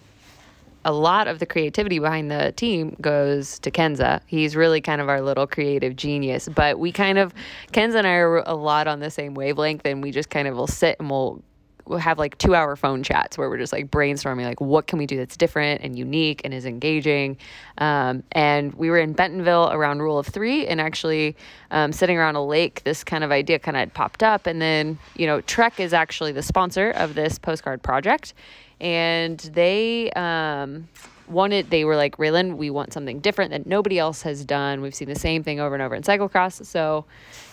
a 0.84 0.92
lot 0.92 1.28
of 1.28 1.38
the 1.38 1.46
creativity 1.46 1.98
behind 1.98 2.30
the 2.30 2.52
team 2.56 2.96
goes 3.00 3.58
to 3.60 3.70
Kenza. 3.70 4.20
He's 4.26 4.56
really 4.56 4.80
kind 4.80 5.00
of 5.00 5.08
our 5.08 5.20
little 5.20 5.46
creative 5.46 5.96
genius. 5.96 6.48
But 6.48 6.78
we 6.78 6.92
kind 6.92 7.18
of, 7.18 7.32
Kenza 7.72 7.96
and 7.96 8.06
I 8.06 8.14
are 8.14 8.38
a 8.38 8.54
lot 8.54 8.88
on 8.88 9.00
the 9.00 9.10
same 9.10 9.34
wavelength, 9.34 9.82
and 9.84 10.02
we 10.02 10.10
just 10.10 10.30
kind 10.30 10.48
of 10.48 10.56
will 10.56 10.66
sit 10.66 10.96
and 10.98 11.10
we'll 11.10 11.42
we'll 11.86 11.98
have 11.98 12.18
like 12.18 12.38
two 12.38 12.54
hour 12.54 12.76
phone 12.76 13.02
chats 13.02 13.36
where 13.36 13.48
we're 13.48 13.58
just 13.58 13.72
like 13.72 13.90
brainstorming 13.90 14.44
like 14.44 14.60
what 14.60 14.86
can 14.86 14.98
we 14.98 15.06
do 15.06 15.16
that's 15.16 15.36
different 15.36 15.80
and 15.82 15.98
unique 15.98 16.40
and 16.44 16.54
is 16.54 16.66
engaging. 16.66 17.36
Um, 17.78 18.22
and 18.32 18.72
we 18.74 18.90
were 18.90 18.98
in 18.98 19.12
bentonville 19.12 19.70
around 19.72 20.00
rule 20.00 20.18
of 20.18 20.26
three 20.26 20.66
and 20.66 20.80
actually 20.80 21.36
um, 21.70 21.92
sitting 21.92 22.16
around 22.18 22.36
a 22.36 22.44
lake 22.44 22.82
this 22.84 23.04
kind 23.04 23.24
of 23.24 23.30
idea 23.30 23.58
kind 23.58 23.76
of 23.76 23.92
popped 23.94 24.22
up. 24.22 24.46
And 24.46 24.60
then 24.60 24.98
you 25.16 25.26
know 25.26 25.40
trek 25.42 25.80
is 25.80 25.92
actually 25.92 26.32
the 26.32 26.42
sponsor 26.42 26.90
of 26.90 27.14
this 27.14 27.38
postcard 27.38 27.82
project. 27.82 28.34
And 28.80 29.38
they 29.38 30.10
um, 30.12 30.88
wanted 31.28 31.70
they 31.70 31.84
were 31.84 31.96
like 31.96 32.16
Raylyn 32.16 32.56
we 32.56 32.70
want 32.70 32.92
something 32.92 33.20
different 33.20 33.50
that 33.50 33.66
nobody 33.66 33.98
else 33.98 34.22
has 34.22 34.44
done. 34.44 34.80
We've 34.80 34.94
seen 34.94 35.08
the 35.08 35.14
same 35.14 35.42
thing 35.42 35.60
over 35.60 35.74
and 35.74 35.82
over 35.82 35.94
in 35.94 36.02
cyclocross. 36.02 36.64
So 36.66 37.04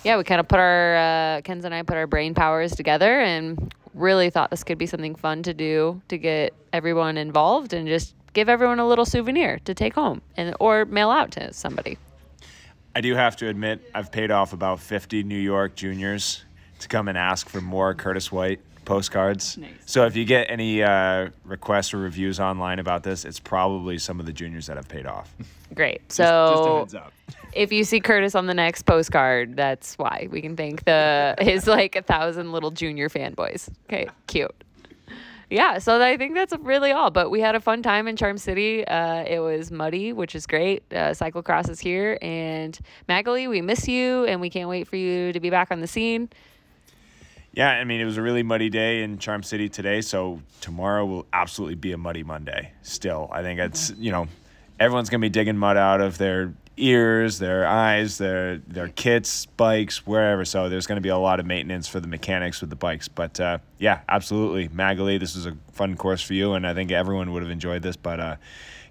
yeah 0.04 0.18
we 0.18 0.24
kind 0.24 0.40
of 0.40 0.48
put 0.48 0.60
our 0.60 0.96
uh, 0.96 1.42
kens 1.42 1.66
and 1.66 1.74
i 1.74 1.84
put 1.84 1.98
our 1.98 2.08
brain 2.08 2.34
powers 2.34 2.76
together 2.76 3.20
and 3.20 3.74
really 3.94 4.30
thought 4.30 4.50
this 4.50 4.64
could 4.64 4.78
be 4.78 4.86
something 4.86 5.16
fun 5.16 5.44
to 5.44 5.54
do 5.54 6.02
to 6.08 6.18
get 6.18 6.54
everyone 6.74 7.18
involved 7.18 7.74
and 7.74 7.88
just 7.88 8.16
give 8.34 8.50
everyone 8.50 8.80
a 8.80 8.88
little 8.88 9.06
souvenir 9.06 9.60
to 9.66 9.74
take 9.74 9.96
home 9.96 10.22
and 10.38 10.56
or 10.60 10.86
mail 10.86 11.10
out 11.10 11.32
to 11.32 11.52
somebody. 11.54 11.98
I 12.96 13.02
do 13.02 13.16
have 13.16 13.36
to 13.38 13.48
admit 13.48 13.90
I've 13.94 14.12
paid 14.12 14.32
off 14.32 14.54
about 14.54 14.80
50 14.80 15.24
New 15.24 15.38
York 15.38 15.76
juniors 15.76 16.44
to 16.80 16.88
come 16.88 17.08
and 17.08 17.18
ask 17.18 17.48
for 17.48 17.62
more 17.62 17.94
Curtis 17.94 18.32
White 18.32 18.60
postcards. 18.90 19.58
Nice. 19.58 19.72
So 19.86 20.06
if 20.06 20.16
you 20.16 20.26
get 20.26 20.50
any 20.50 20.82
uh, 20.82 21.30
requests 21.46 21.94
or 21.94 21.98
reviews 21.98 22.40
online 22.40 22.80
about 22.80 23.04
this, 23.04 23.24
it's 23.24 23.40
probably 23.40 24.00
some 24.00 24.20
of 24.20 24.26
the 24.26 24.34
juniors 24.34 24.66
that 24.68 24.78
have 24.78 24.90
paid 24.90 25.06
off. 25.06 25.34
Great. 25.76 26.12
So 26.12 26.88
just, 26.90 26.96
just 26.96 27.38
if 27.54 27.72
you 27.72 27.84
see 27.84 28.00
Curtis 28.00 28.34
on 28.34 28.48
the 28.48 28.54
next 28.56 28.84
postcard, 28.84 29.56
that's 29.56 29.96
why 29.98 30.28
we 30.32 30.42
can 30.42 30.58
thank 30.58 30.86
the 30.86 31.36
his 31.40 31.68
like 31.68 31.96
a 31.96 32.02
thousand 32.02 32.52
little 32.52 32.72
junior 32.72 33.10
fanboys. 33.10 33.70
Okay, 33.86 34.10
cute. 34.28 34.64
Yeah, 35.52 35.80
so 35.80 36.00
I 36.00 36.16
think 36.16 36.36
that's 36.36 36.54
really 36.60 36.92
all. 36.92 37.10
But 37.10 37.32
we 37.32 37.42
had 37.42 37.56
a 37.56 37.60
fun 37.60 37.82
time 37.82 38.08
in 38.08 38.16
Charm 38.16 38.38
City. 38.38 38.86
Uh, 38.86 39.24
it 39.24 39.40
was 39.40 39.72
muddy, 39.72 40.14
which 40.14 40.36
is 40.36 40.46
great. 40.46 40.84
Uh, 40.92 41.10
cyclocross 41.10 41.70
is 41.70 41.80
here, 41.80 42.20
and 42.22 42.78
Maghalie, 43.08 43.50
we 43.50 43.62
miss 43.62 43.88
you, 43.88 44.26
and 44.26 44.42
we 44.42 44.52
can't 44.52 44.70
wait 44.70 44.88
for 44.88 44.96
you 44.96 45.34
to 45.34 45.40
be 45.40 45.50
back 45.50 45.72
on 45.72 45.80
the 45.80 45.88
scene. 45.88 46.30
Yeah, 47.54 47.70
I 47.70 47.84
mean, 47.84 48.00
it 48.00 48.06
was 48.06 48.18
a 48.18 48.22
really 48.22 48.44
muddy 48.44 48.70
day 48.70 49.02
in 49.02 49.18
Charm 49.18 49.44
City 49.44 49.70
today, 49.70 50.02
so 50.02 50.42
tomorrow 50.62 51.06
will 51.06 51.26
absolutely 51.34 51.76
be 51.76 51.92
a 51.92 51.98
muddy 51.98 52.24
Monday. 52.24 52.72
Still, 52.84 53.30
I 53.32 53.42
think 53.42 53.60
it's 53.60 53.92
you 53.98 54.12
know, 54.12 54.28
everyone's 54.80 55.10
gonna 55.10 55.22
be 55.22 55.30
digging 55.30 55.58
mud 55.58 55.76
out 55.78 56.00
of 56.02 56.18
their 56.18 56.54
ears, 56.78 57.40
their 57.40 57.68
eyes, 57.68 58.18
their 58.18 58.60
their 58.60 58.88
kits, 58.90 59.46
bikes, 59.46 60.06
wherever. 60.06 60.46
So 60.46 60.70
there's 60.70 60.86
gonna 60.88 61.02
be 61.02 61.10
a 61.10 61.18
lot 61.18 61.40
of 61.40 61.46
maintenance 61.46 61.88
for 61.88 62.00
the 62.00 62.08
mechanics 62.08 62.62
with 62.62 62.70
the 62.70 62.76
bikes. 62.76 63.08
But 63.08 63.40
uh, 63.40 63.58
yeah, 63.80 64.02
absolutely, 64.08 64.70
Maghalie, 64.70 65.20
this 65.20 65.36
was 65.36 65.48
a 65.48 65.58
fun 65.72 65.96
course 65.98 66.22
for 66.22 66.36
you, 66.36 66.54
and 66.54 66.68
I 66.68 66.74
think 66.74 66.92
everyone 66.92 67.34
would 67.34 67.42
have 67.42 67.52
enjoyed 67.52 67.82
this. 67.82 67.96
But 67.96 68.20
uh, 68.20 68.36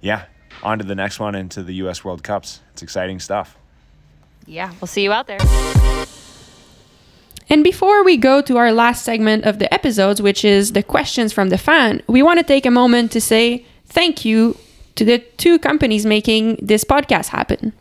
yeah, 0.01 0.25
on 0.63 0.79
to 0.79 0.85
the 0.85 0.97
next 0.97 1.21
one 1.21 1.35
into 1.35 1.63
the 1.63 1.75
U.S. 1.75 2.05
World 2.05 2.23
Cups. 2.23 2.61
It's 2.73 2.83
exciting 2.83 3.21
stuff. 3.21 3.57
Yeah, 4.47 4.73
we'll 4.81 4.89
see 4.89 5.03
you 5.03 5.13
out 5.13 5.27
there. 5.27 5.39
And 7.51 7.65
before 7.65 8.05
we 8.05 8.17
go 8.17 8.43
to 8.43 8.57
our 8.57 8.73
last 8.73 9.05
segment 9.05 9.45
of 9.45 9.59
the 9.59 9.73
episodes, 9.73 10.21
which 10.21 10.45
is 10.45 10.73
the 10.73 10.83
questions 10.83 11.33
from 11.33 11.49
the 11.49 11.59
fan, 11.59 12.03
we 12.07 12.23
want 12.23 12.39
to 12.39 12.45
take 12.45 12.67
a 12.67 12.71
moment 12.71 13.13
to 13.13 13.21
say 13.21 13.65
thank 13.87 14.25
you 14.25 14.57
to 14.97 15.05
the 15.05 15.19
two 15.19 15.59
companies 15.59 16.05
making 16.05 16.59
this 16.61 16.85
podcast 16.85 17.29
happen. 17.29 17.73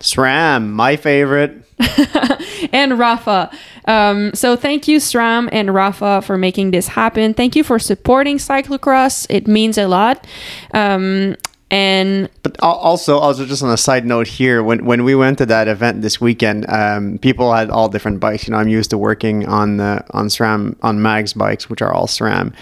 SRAM, 0.00 0.70
my 0.70 0.96
favorite. 0.96 1.62
and 1.78 2.92
Rapha. 2.92 3.54
Um, 3.86 4.32
so 4.34 4.56
thank 4.56 4.88
you, 4.88 4.98
SRAM 4.98 5.48
and 5.52 5.68
Rapha, 5.70 6.24
for 6.24 6.38
making 6.38 6.70
this 6.70 6.88
happen. 6.88 7.34
Thank 7.34 7.54
you 7.54 7.62
for 7.62 7.78
supporting 7.78 8.38
cyclocross. 8.38 9.26
It 9.28 9.46
means 9.46 9.78
a 9.78 9.86
lot. 9.86 10.26
Um, 10.72 11.36
and 11.70 12.28
but 12.42 12.56
also 12.60 13.18
also 13.18 13.44
just 13.44 13.62
on 13.62 13.70
a 13.70 13.76
side 13.76 14.06
note 14.06 14.26
here 14.26 14.62
when 14.62 14.84
when 14.84 15.02
we 15.04 15.14
went 15.14 15.38
to 15.38 15.46
that 15.46 15.66
event 15.66 16.02
this 16.02 16.20
weekend 16.20 16.68
um, 16.70 17.18
people 17.18 17.52
had 17.52 17.70
all 17.70 17.88
different 17.88 18.20
bikes. 18.20 18.46
You 18.46 18.52
know 18.52 18.58
i'm 18.58 18.68
used 18.68 18.90
to 18.90 18.98
working 18.98 19.46
on 19.48 19.78
the 19.78 20.04
on 20.10 20.26
sram 20.28 20.76
on 20.82 21.02
mag's 21.02 21.32
bikes 21.32 21.68
which 21.68 21.82
are 21.82 21.92
all 21.92 22.06
sram. 22.06 22.52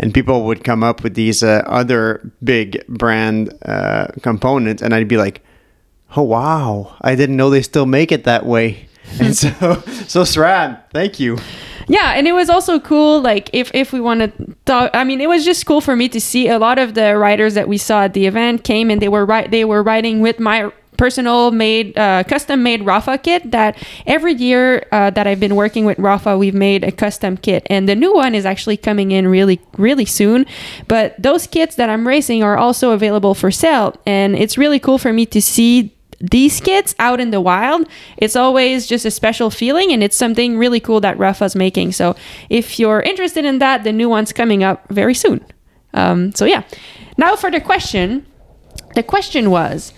And 0.00 0.14
people 0.14 0.44
would 0.44 0.62
come 0.62 0.84
up 0.84 1.02
with 1.02 1.14
these 1.14 1.42
uh, 1.42 1.64
other 1.66 2.30
big 2.44 2.86
brand 2.86 3.52
uh, 3.62 4.08
components 4.22 4.80
and 4.82 4.94
i'd 4.94 5.08
be 5.08 5.16
like 5.16 5.42
oh 6.16 6.22
wow. 6.22 6.96
I 7.02 7.14
didn't 7.14 7.36
know 7.36 7.50
they 7.50 7.62
still 7.62 7.86
make 7.86 8.12
it 8.12 8.24
that 8.24 8.46
way 8.46 8.88
and 9.20 9.36
so 9.36 9.50
so 10.06 10.22
sram 10.22 10.78
thank 10.92 11.18
you. 11.20 11.38
Yeah 11.88 12.12
and 12.12 12.28
it 12.28 12.32
was 12.32 12.50
also 12.50 12.78
cool 12.78 13.20
like 13.20 13.48
if 13.54 13.70
if 13.74 13.92
we 13.92 14.00
want 14.00 14.20
to 14.20 14.54
talk 14.66 14.90
i 14.92 15.04
mean 15.04 15.20
it 15.22 15.28
was 15.28 15.44
just 15.44 15.64
cool 15.64 15.80
for 15.80 15.96
me 15.96 16.08
to 16.10 16.20
see 16.20 16.48
a 16.48 16.58
lot 16.58 16.78
of 16.78 16.92
the 16.92 17.16
riders 17.16 17.54
that 17.54 17.66
we 17.66 17.78
saw 17.78 18.02
at 18.02 18.12
the 18.12 18.26
event 18.26 18.62
came 18.62 18.90
and 18.90 19.00
they 19.00 19.08
were 19.08 19.24
right 19.24 19.50
they 19.50 19.64
were 19.64 19.82
riding 19.82 20.20
with 20.20 20.38
my 20.38 20.70
personal 20.98 21.50
made 21.50 21.96
uh, 21.96 22.24
custom 22.24 22.62
made 22.62 22.82
Rapha 22.82 23.22
kit 23.22 23.50
that 23.52 23.78
every 24.06 24.34
year 24.34 24.84
uh, 24.92 25.08
that 25.10 25.26
i've 25.26 25.40
been 25.40 25.56
working 25.56 25.86
with 25.86 25.96
Rapha 25.96 26.38
we've 26.38 26.54
made 26.54 26.84
a 26.84 26.92
custom 26.92 27.38
kit. 27.38 27.66
And 27.70 27.88
the 27.88 27.94
new 27.94 28.12
one 28.12 28.34
is 28.34 28.44
actually 28.44 28.76
coming 28.76 29.12
in 29.12 29.28
really 29.28 29.60
really 29.78 30.04
soon 30.04 30.44
but 30.88 31.14
those 31.18 31.46
kits 31.46 31.76
that 31.76 31.88
i'm 31.88 32.06
racing 32.06 32.42
are 32.42 32.58
also 32.58 32.90
available 32.90 33.34
for 33.34 33.50
sale. 33.50 33.96
And 34.04 34.36
it's 34.36 34.58
really 34.58 34.80
cool 34.80 34.98
for 34.98 35.12
me 35.12 35.24
to 35.26 35.40
see 35.40 35.94
these 36.20 36.60
kits 36.60 36.94
out 36.98 37.20
in 37.20 37.30
the 37.30 37.40
wild, 37.40 37.88
it's 38.16 38.36
always 38.36 38.86
just 38.86 39.04
a 39.04 39.10
special 39.10 39.50
feeling 39.50 39.92
and 39.92 40.02
it's 40.02 40.16
something 40.16 40.58
really 40.58 40.80
cool 40.80 41.00
that 41.00 41.18
Rapha's 41.18 41.54
making. 41.54 41.92
So 41.92 42.16
if 42.50 42.78
you're 42.78 43.00
interested 43.02 43.44
in 43.44 43.58
that, 43.58 43.84
the 43.84 43.92
new 43.92 44.08
one's 44.08 44.32
coming 44.32 44.62
up 44.64 44.88
very 44.88 45.14
soon. 45.14 45.44
Um, 45.94 46.34
so 46.34 46.44
yeah. 46.44 46.64
Now 47.16 47.36
for 47.36 47.50
the 47.50 47.60
question. 47.60 48.26
The 48.94 49.02
question 49.02 49.50
was, 49.50 49.92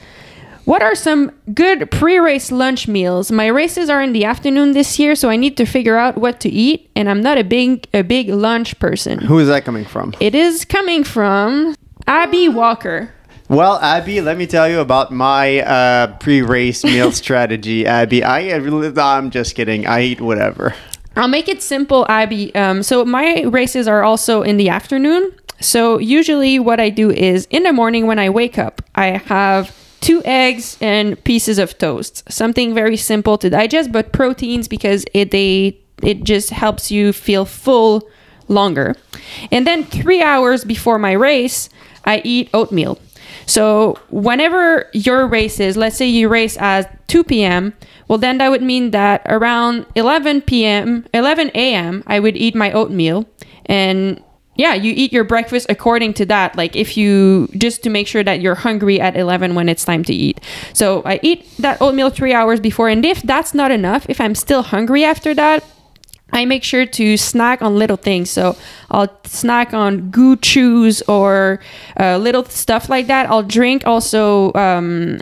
what 0.65 0.83
are 0.83 0.95
some 0.95 1.33
good 1.55 1.91
pre-race 1.91 2.53
lunch 2.53 2.87
meals? 2.87 3.33
My 3.33 3.47
races 3.47 3.89
are 3.89 4.03
in 4.03 4.13
the 4.13 4.25
afternoon 4.25 4.73
this 4.73 4.99
year, 4.99 5.15
so 5.15 5.31
I 5.31 5.37
need 5.37 5.57
to 5.57 5.65
figure 5.65 5.97
out 5.97 6.19
what 6.19 6.39
to 6.41 6.49
eat, 6.49 6.91
and 6.95 7.09
I'm 7.09 7.23
not 7.23 7.39
a 7.39 7.45
big 7.45 7.89
a 7.95 8.03
big 8.03 8.29
lunch 8.29 8.79
person. 8.79 9.21
Who 9.21 9.39
is 9.39 9.49
that 9.49 9.65
coming 9.65 9.85
from? 9.85 10.15
It 10.21 10.35
is 10.35 10.65
coming 10.65 11.03
from 11.03 11.75
Abby 12.07 12.49
Walker. 12.49 13.13
Well, 13.51 13.81
Abby, 13.81 14.21
let 14.21 14.39
me 14.39 14.47
tell 14.47 14.69
you 14.69 14.79
about 14.79 15.11
my 15.11 15.59
uh, 15.63 16.17
pre-race 16.19 16.85
meal 16.85 17.11
strategy. 17.25 17.85
Abby, 17.85 18.23
I 18.23 18.43
I'm 18.53 19.31
just 19.31 19.57
kidding. 19.57 19.89
I 19.89 20.03
eat 20.03 20.21
whatever. 20.21 20.73
I'll 21.17 21.27
make 21.27 21.49
it 21.49 21.61
simple, 21.61 22.07
Abby. 22.09 22.55
Um, 22.55 22.85
so 22.85 23.05
my 23.05 23.43
races 23.43 23.89
are 23.89 24.05
also 24.05 24.43
in 24.43 24.57
the 24.57 24.69
afternoon. 24.69 25.33
So 25.59 25.99
usually, 25.99 26.61
what 26.61 26.79
I 26.79 26.91
do 26.91 27.11
is 27.11 27.49
in 27.51 27.65
the 27.65 27.73
morning 27.73 28.07
when 28.07 28.21
I 28.21 28.31
wake 28.31 28.57
up, 28.57 28.83
I 28.95 29.19
have 29.19 29.77
two 30.01 30.23
eggs 30.25 30.79
and 30.81 31.23
pieces 31.25 31.59
of 31.59 31.77
toast. 31.77 32.23
Something 32.31 32.73
very 32.73 32.97
simple 32.97 33.37
to 33.39 33.51
digest, 33.51 33.91
but 33.91 34.13
proteins 34.13 34.69
because 34.69 35.05
it 35.13 35.33
they 35.33 35.77
it 36.05 36.23
just 36.23 36.51
helps 36.51 36.93
you 36.93 37.13
feel 37.13 37.45
full 37.45 38.09
longer. 38.47 38.95
And 39.51 39.67
then 39.67 39.83
three 39.83 40.23
hours 40.23 40.65
before 40.65 41.01
my 41.01 41.13
race, 41.13 41.69
I 42.05 42.23
eat 42.25 42.49
oatmeal. 42.55 43.01
So 43.47 43.99
whenever 44.11 44.89
your 44.93 45.27
race 45.27 45.61
is, 45.61 45.77
let's 45.77 45.97
say 45.97 46.07
you 46.07 46.29
race 46.29 46.57
at 46.59 47.07
2 47.09 47.25
p.m., 47.25 47.75
well, 48.09 48.19
then 48.19 48.39
that 48.39 48.51
would 48.51 48.63
mean 48.63 48.91
that 48.91 49.23
around 49.27 49.87
11 49.95 50.43
p.m., 50.43 51.07
11 51.15 51.51
a.m., 51.55 52.03
I 52.07 52.19
would 52.19 52.37
eat 52.37 52.55
my 52.55 52.73
oatmeal. 52.73 53.29
And 53.67 54.23
yeah, 54.57 54.75
you 54.75 54.93
eat 54.95 55.13
your 55.13 55.25
breakfast 55.25 55.67
according 55.71 56.15
to 56.15 56.27
that. 56.27 56.57
Like 56.57 56.77
if 56.77 56.97
you 56.97 57.49
just 57.57 57.83
to 57.85 57.91
make 57.91 58.07
sure 58.07 58.23
that 58.23 58.41
you're 58.41 58.55
hungry 58.55 59.01
at 59.01 59.17
11 59.17 59.55
when 59.55 59.69
it's 59.69 59.85
time 59.85 60.05
to 60.05 60.13
eat. 60.13 60.41
So 60.75 61.03
I 61.05 61.21
eat 61.23 61.47
that 61.59 61.81
oatmeal 61.81 62.11
three 62.11 62.35
hours 62.35 62.61
before. 62.61 62.89
And 62.89 63.05
if 63.07 63.23
that's 63.23 63.55
not 63.55 63.71
enough, 63.71 64.07
if 64.09 64.21
I'm 64.21 64.35
still 64.35 64.63
hungry 64.63 65.05
after 65.05 65.35
that, 65.35 65.65
I 66.33 66.45
make 66.45 66.65
sure 66.65 66.87
to 66.87 67.17
snack 67.17 67.63
on 67.63 67.77
little 67.77 67.97
things. 67.97 68.31
So 68.31 68.57
I'll 68.91 69.09
snack 69.25 69.75
on 69.75 70.11
goo 70.11 70.37
chews 70.37 71.03
or 71.03 71.61
uh, 71.99 72.19
little 72.19 72.45
stuff 72.45 72.89
like 72.89 73.07
that. 73.09 73.29
I'll 73.29 73.43
drink 73.43 73.87
also 73.87 74.53
um, 74.55 75.21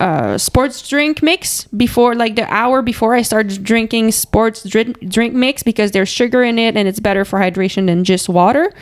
uh, 0.00 0.36
sports 0.36 0.86
drink 0.86 1.22
mix 1.22 1.64
before, 1.68 2.14
like 2.14 2.36
the 2.36 2.44
hour 2.52 2.82
before 2.82 3.14
I 3.14 3.22
start 3.22 3.48
drinking 3.62 4.12
sports 4.12 4.62
drink, 4.62 4.98
drink 5.08 5.34
mix 5.34 5.62
because 5.62 5.92
there's 5.92 6.08
sugar 6.08 6.42
in 6.42 6.58
it 6.58 6.76
and 6.76 6.86
it's 6.86 7.00
better 7.00 7.24
for 7.24 7.38
hydration 7.38 7.86
than 7.86 8.04
just 8.04 8.28
water. 8.28 8.72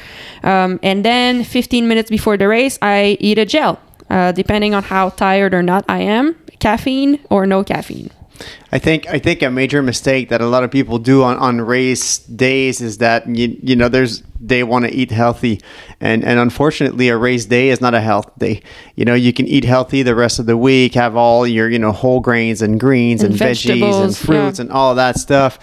Um, 0.43 0.81
and 0.83 1.05
then 1.05 1.45
15 1.45 1.87
minutes 1.87 2.11
before 2.11 2.37
the 2.37 2.49
race, 2.49 2.79
I 2.83 3.17
eat 3.21 3.39
a 3.39 3.45
gel, 3.45 3.81
uh, 4.11 4.33
depending 4.33 4.75
on 4.75 4.83
how 4.83 5.11
tired 5.11 5.55
or 5.55 5.63
not 5.63 5.85
I 5.89 6.01
am, 6.01 6.35
caffeine 6.59 7.21
or 7.31 7.47
no 7.47 7.63
caffeine. 7.63 8.11
I 8.73 8.79
think 8.79 9.07
I 9.09 9.19
think 9.19 9.43
a 9.43 9.51
major 9.51 9.83
mistake 9.83 10.29
that 10.29 10.41
a 10.41 10.47
lot 10.47 10.65
of 10.65 10.71
people 10.71 10.99
do 10.99 11.23
on, 11.23 11.37
on 11.37 11.61
race 11.61 12.19
days 12.19 12.81
is 12.81 12.99
that 12.99 13.27
you 13.27 13.57
you 13.63 13.77
know 13.77 13.89
there's 13.89 14.23
they 14.41 14.63
want 14.63 14.85
to 14.85 14.95
eat 14.95 15.11
healthy 15.11 15.61
and 16.01 16.25
and 16.25 16.39
unfortunately 16.39 17.09
a 17.09 17.17
race 17.17 17.47
day 17.47 17.71
is 17.71 17.81
not 17.81 17.95
a 17.95 18.01
health 18.01 18.31
day. 18.39 18.63
You 18.97 19.05
know 19.05 19.15
you 19.15 19.33
can 19.33 19.47
eat 19.47 19.65
healthy 19.65 20.03
the 20.03 20.15
rest 20.15 20.39
of 20.39 20.47
the 20.47 20.57
week, 20.57 20.95
have 20.95 21.17
all 21.17 21.47
your 21.47 21.69
you 21.69 21.79
know 21.79 21.93
whole 21.93 22.21
grains 22.21 22.63
and 22.63 22.81
greens 22.81 23.23
and, 23.23 23.33
and 23.33 23.41
veggies 23.41 24.05
and 24.05 24.17
fruits 24.17 24.59
yeah. 24.59 24.63
and 24.63 24.73
all 24.73 24.95
that 24.95 25.19
stuff. 25.19 25.59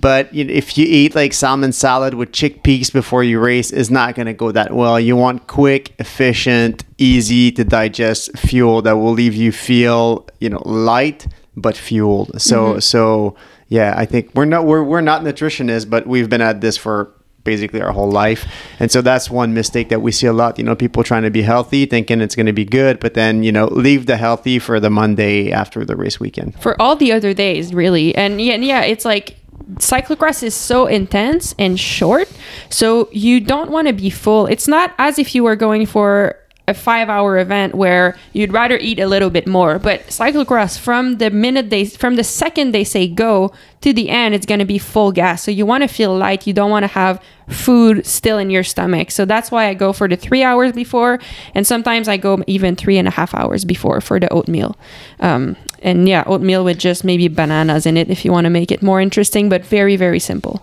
But 0.00 0.28
if 0.32 0.78
you 0.78 0.86
eat 0.86 1.14
like 1.14 1.32
salmon 1.32 1.72
salad 1.72 2.14
with 2.14 2.30
chickpeas 2.30 2.92
before 2.92 3.24
you 3.24 3.40
race, 3.40 3.70
is 3.70 3.90
not 3.90 4.14
going 4.14 4.26
to 4.26 4.32
go 4.32 4.52
that 4.52 4.72
well. 4.72 5.00
You 5.00 5.16
want 5.16 5.46
quick, 5.46 5.94
efficient, 5.98 6.84
easy 6.98 7.50
to 7.52 7.64
digest 7.64 8.36
fuel 8.38 8.82
that 8.82 8.92
will 8.92 9.12
leave 9.12 9.34
you 9.34 9.50
feel 9.50 10.26
you 10.40 10.50
know 10.50 10.62
light 10.64 11.26
but 11.60 11.76
fueled. 11.76 12.40
So 12.40 12.64
mm-hmm. 12.64 12.78
so 12.80 13.36
yeah, 13.68 13.94
I 13.96 14.06
think 14.06 14.30
we're 14.34 14.44
not 14.44 14.64
we're 14.64 14.82
we're 14.82 15.00
not 15.00 15.22
nutritionists, 15.22 15.88
but 15.88 16.06
we've 16.06 16.28
been 16.28 16.40
at 16.40 16.60
this 16.60 16.76
for 16.76 17.12
basically 17.44 17.80
our 17.80 17.92
whole 17.92 18.10
life. 18.10 18.46
And 18.78 18.90
so 18.90 19.00
that's 19.00 19.30
one 19.30 19.54
mistake 19.54 19.88
that 19.88 20.02
we 20.02 20.12
see 20.12 20.26
a 20.26 20.32
lot. 20.32 20.58
You 20.58 20.64
know, 20.64 20.76
people 20.76 21.02
trying 21.02 21.22
to 21.22 21.30
be 21.30 21.42
healthy, 21.42 21.86
thinking 21.86 22.20
it's 22.20 22.36
going 22.36 22.46
to 22.46 22.52
be 22.52 22.64
good, 22.64 23.00
but 23.00 23.14
then, 23.14 23.42
you 23.42 23.52
know, 23.52 23.66
leave 23.66 24.04
the 24.06 24.16
healthy 24.16 24.58
for 24.58 24.80
the 24.80 24.90
Monday 24.90 25.50
after 25.50 25.84
the 25.84 25.96
race 25.96 26.20
weekend. 26.20 26.60
For 26.60 26.80
all 26.80 26.94
the 26.94 27.10
other 27.12 27.32
days, 27.32 27.72
really. 27.72 28.14
And 28.14 28.40
yeah, 28.40 28.56
yeah, 28.56 28.82
it's 28.82 29.04
like 29.04 29.38
cyclocross 29.76 30.42
is 30.42 30.54
so 30.54 30.86
intense 30.86 31.54
and 31.58 31.80
short. 31.80 32.30
So 32.68 33.08
you 33.12 33.40
don't 33.40 33.70
want 33.70 33.88
to 33.88 33.94
be 33.94 34.10
full. 34.10 34.46
It's 34.46 34.68
not 34.68 34.94
as 34.98 35.18
if 35.18 35.34
you 35.34 35.44
were 35.44 35.56
going 35.56 35.86
for 35.86 36.36
a 36.68 36.74
five 36.74 37.08
hour 37.08 37.38
event 37.38 37.74
where 37.74 38.16
you'd 38.34 38.52
rather 38.52 38.76
eat 38.76 39.00
a 39.00 39.06
little 39.08 39.30
bit 39.30 39.46
more. 39.46 39.78
But 39.78 40.06
cyclocross, 40.08 40.78
from 40.78 41.16
the 41.16 41.30
minute 41.30 41.70
they, 41.70 41.86
from 41.86 42.16
the 42.16 42.22
second 42.22 42.72
they 42.72 42.84
say 42.84 43.08
go 43.08 43.52
to 43.80 43.92
the 43.92 44.10
end, 44.10 44.34
it's 44.34 44.44
going 44.44 44.58
to 44.58 44.66
be 44.66 44.78
full 44.78 45.10
gas. 45.10 45.42
So 45.42 45.50
you 45.50 45.64
want 45.64 45.82
to 45.82 45.88
feel 45.88 46.14
light. 46.16 46.46
You 46.46 46.52
don't 46.52 46.70
want 46.70 46.82
to 46.84 46.88
have 46.88 47.22
food 47.48 48.04
still 48.04 48.36
in 48.36 48.50
your 48.50 48.62
stomach. 48.62 49.10
So 49.10 49.24
that's 49.24 49.50
why 49.50 49.66
I 49.68 49.74
go 49.74 49.94
for 49.94 50.06
the 50.06 50.16
three 50.16 50.42
hours 50.42 50.72
before. 50.72 51.18
And 51.54 51.66
sometimes 51.66 52.06
I 52.06 52.18
go 52.18 52.42
even 52.46 52.76
three 52.76 52.98
and 52.98 53.08
a 53.08 53.12
half 53.12 53.34
hours 53.34 53.64
before 53.64 54.02
for 54.02 54.20
the 54.20 54.30
oatmeal. 54.30 54.76
Um, 55.20 55.56
and 55.82 56.06
yeah, 56.06 56.22
oatmeal 56.26 56.64
with 56.64 56.78
just 56.78 57.02
maybe 57.02 57.28
bananas 57.28 57.86
in 57.86 57.96
it 57.96 58.10
if 58.10 58.24
you 58.26 58.32
want 58.32 58.44
to 58.44 58.50
make 58.50 58.70
it 58.70 58.82
more 58.82 59.00
interesting, 59.00 59.48
but 59.48 59.64
very, 59.64 59.96
very 59.96 60.20
simple. 60.20 60.62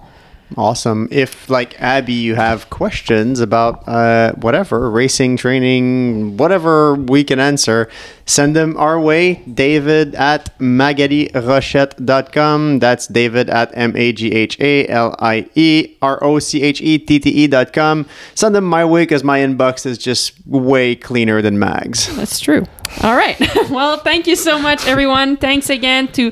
Awesome. 0.57 1.07
If, 1.11 1.49
like 1.49 1.79
Abby, 1.81 2.13
you 2.13 2.35
have 2.35 2.69
questions 2.69 3.39
about 3.39 3.87
uh, 3.87 4.33
whatever, 4.33 4.91
racing, 4.91 5.37
training, 5.37 6.37
whatever 6.37 6.93
we 6.95 7.23
can 7.23 7.39
answer, 7.39 7.89
send 8.25 8.55
them 8.55 8.77
our 8.77 8.99
way. 8.99 9.35
David 9.51 10.13
at 10.15 10.57
maghalierochette.com. 10.59 12.79
That's 12.79 13.07
David 13.07 13.49
at 13.49 13.71
M 13.75 13.97
A 13.97 14.13
G 14.13 14.31
H 14.31 14.59
A 14.59 14.87
L 14.87 15.15
I 15.19 15.49
E 15.55 15.97
R 16.01 16.23
O 16.23 16.39
C 16.39 16.61
H 16.61 16.81
E 16.81 16.97
T 16.99 17.19
T 17.19 17.45
E.com. 17.45 18.05
Send 18.35 18.55
them 18.55 18.65
my 18.65 18.85
way 18.85 19.01
because 19.01 19.23
my 19.23 19.39
inbox 19.39 19.83
is 19.85 19.97
just 19.97 20.33
way 20.45 20.95
cleaner 20.95 21.41
than 21.41 21.57
Mag's. 21.57 22.15
That's 22.15 22.39
true. 22.39 22.65
All 23.01 23.15
right. 23.15 23.39
well, 23.69 23.97
thank 23.97 24.27
you 24.27 24.35
so 24.35 24.59
much, 24.59 24.85
everyone. 24.87 25.37
Thanks 25.37 25.71
again 25.71 26.07
to 26.09 26.31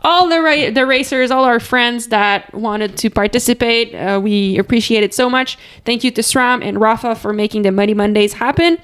all 0.00 0.28
the 0.28 0.40
ra- 0.40 0.70
the 0.70 0.86
racers, 0.86 1.30
all 1.30 1.44
our 1.44 1.60
friends 1.60 2.08
that 2.08 2.52
wanted 2.54 2.96
to 2.98 3.10
participate. 3.10 3.94
Uh, 3.94 4.20
we 4.22 4.58
appreciate 4.58 5.02
it 5.02 5.12
so 5.12 5.28
much. 5.28 5.58
Thank 5.84 6.04
you 6.04 6.10
to 6.12 6.22
SRAM 6.22 6.64
and 6.64 6.78
Rapha 6.78 7.16
for 7.16 7.32
making 7.32 7.62
the 7.62 7.72
Muddy 7.72 7.94
Mondays 7.94 8.34
happen. 8.34 8.78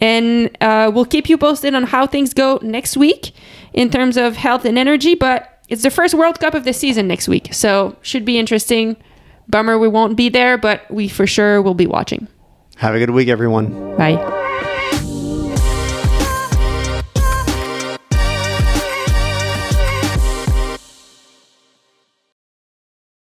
And 0.00 0.50
uh, 0.60 0.90
we'll 0.94 1.06
keep 1.06 1.28
you 1.28 1.38
posted 1.38 1.74
on 1.74 1.84
how 1.84 2.06
things 2.06 2.34
go 2.34 2.58
next 2.62 2.96
week 2.96 3.32
in 3.72 3.90
terms 3.90 4.16
of 4.16 4.36
health 4.36 4.64
and 4.64 4.78
energy. 4.78 5.14
But 5.14 5.62
it's 5.68 5.82
the 5.82 5.90
first 5.90 6.14
World 6.14 6.40
Cup 6.40 6.54
of 6.54 6.64
the 6.64 6.72
season 6.72 7.08
next 7.08 7.28
week, 7.28 7.52
so 7.52 7.96
should 8.02 8.24
be 8.24 8.38
interesting. 8.38 8.96
Bummer 9.48 9.78
we 9.78 9.88
won't 9.88 10.16
be 10.16 10.28
there, 10.28 10.58
but 10.58 10.90
we 10.90 11.08
for 11.08 11.26
sure 11.26 11.62
will 11.62 11.74
be 11.74 11.86
watching. 11.86 12.28
Have 12.76 12.94
a 12.94 12.98
good 12.98 13.10
week, 13.10 13.28
everyone. 13.28 13.96
Bye. 13.96 14.46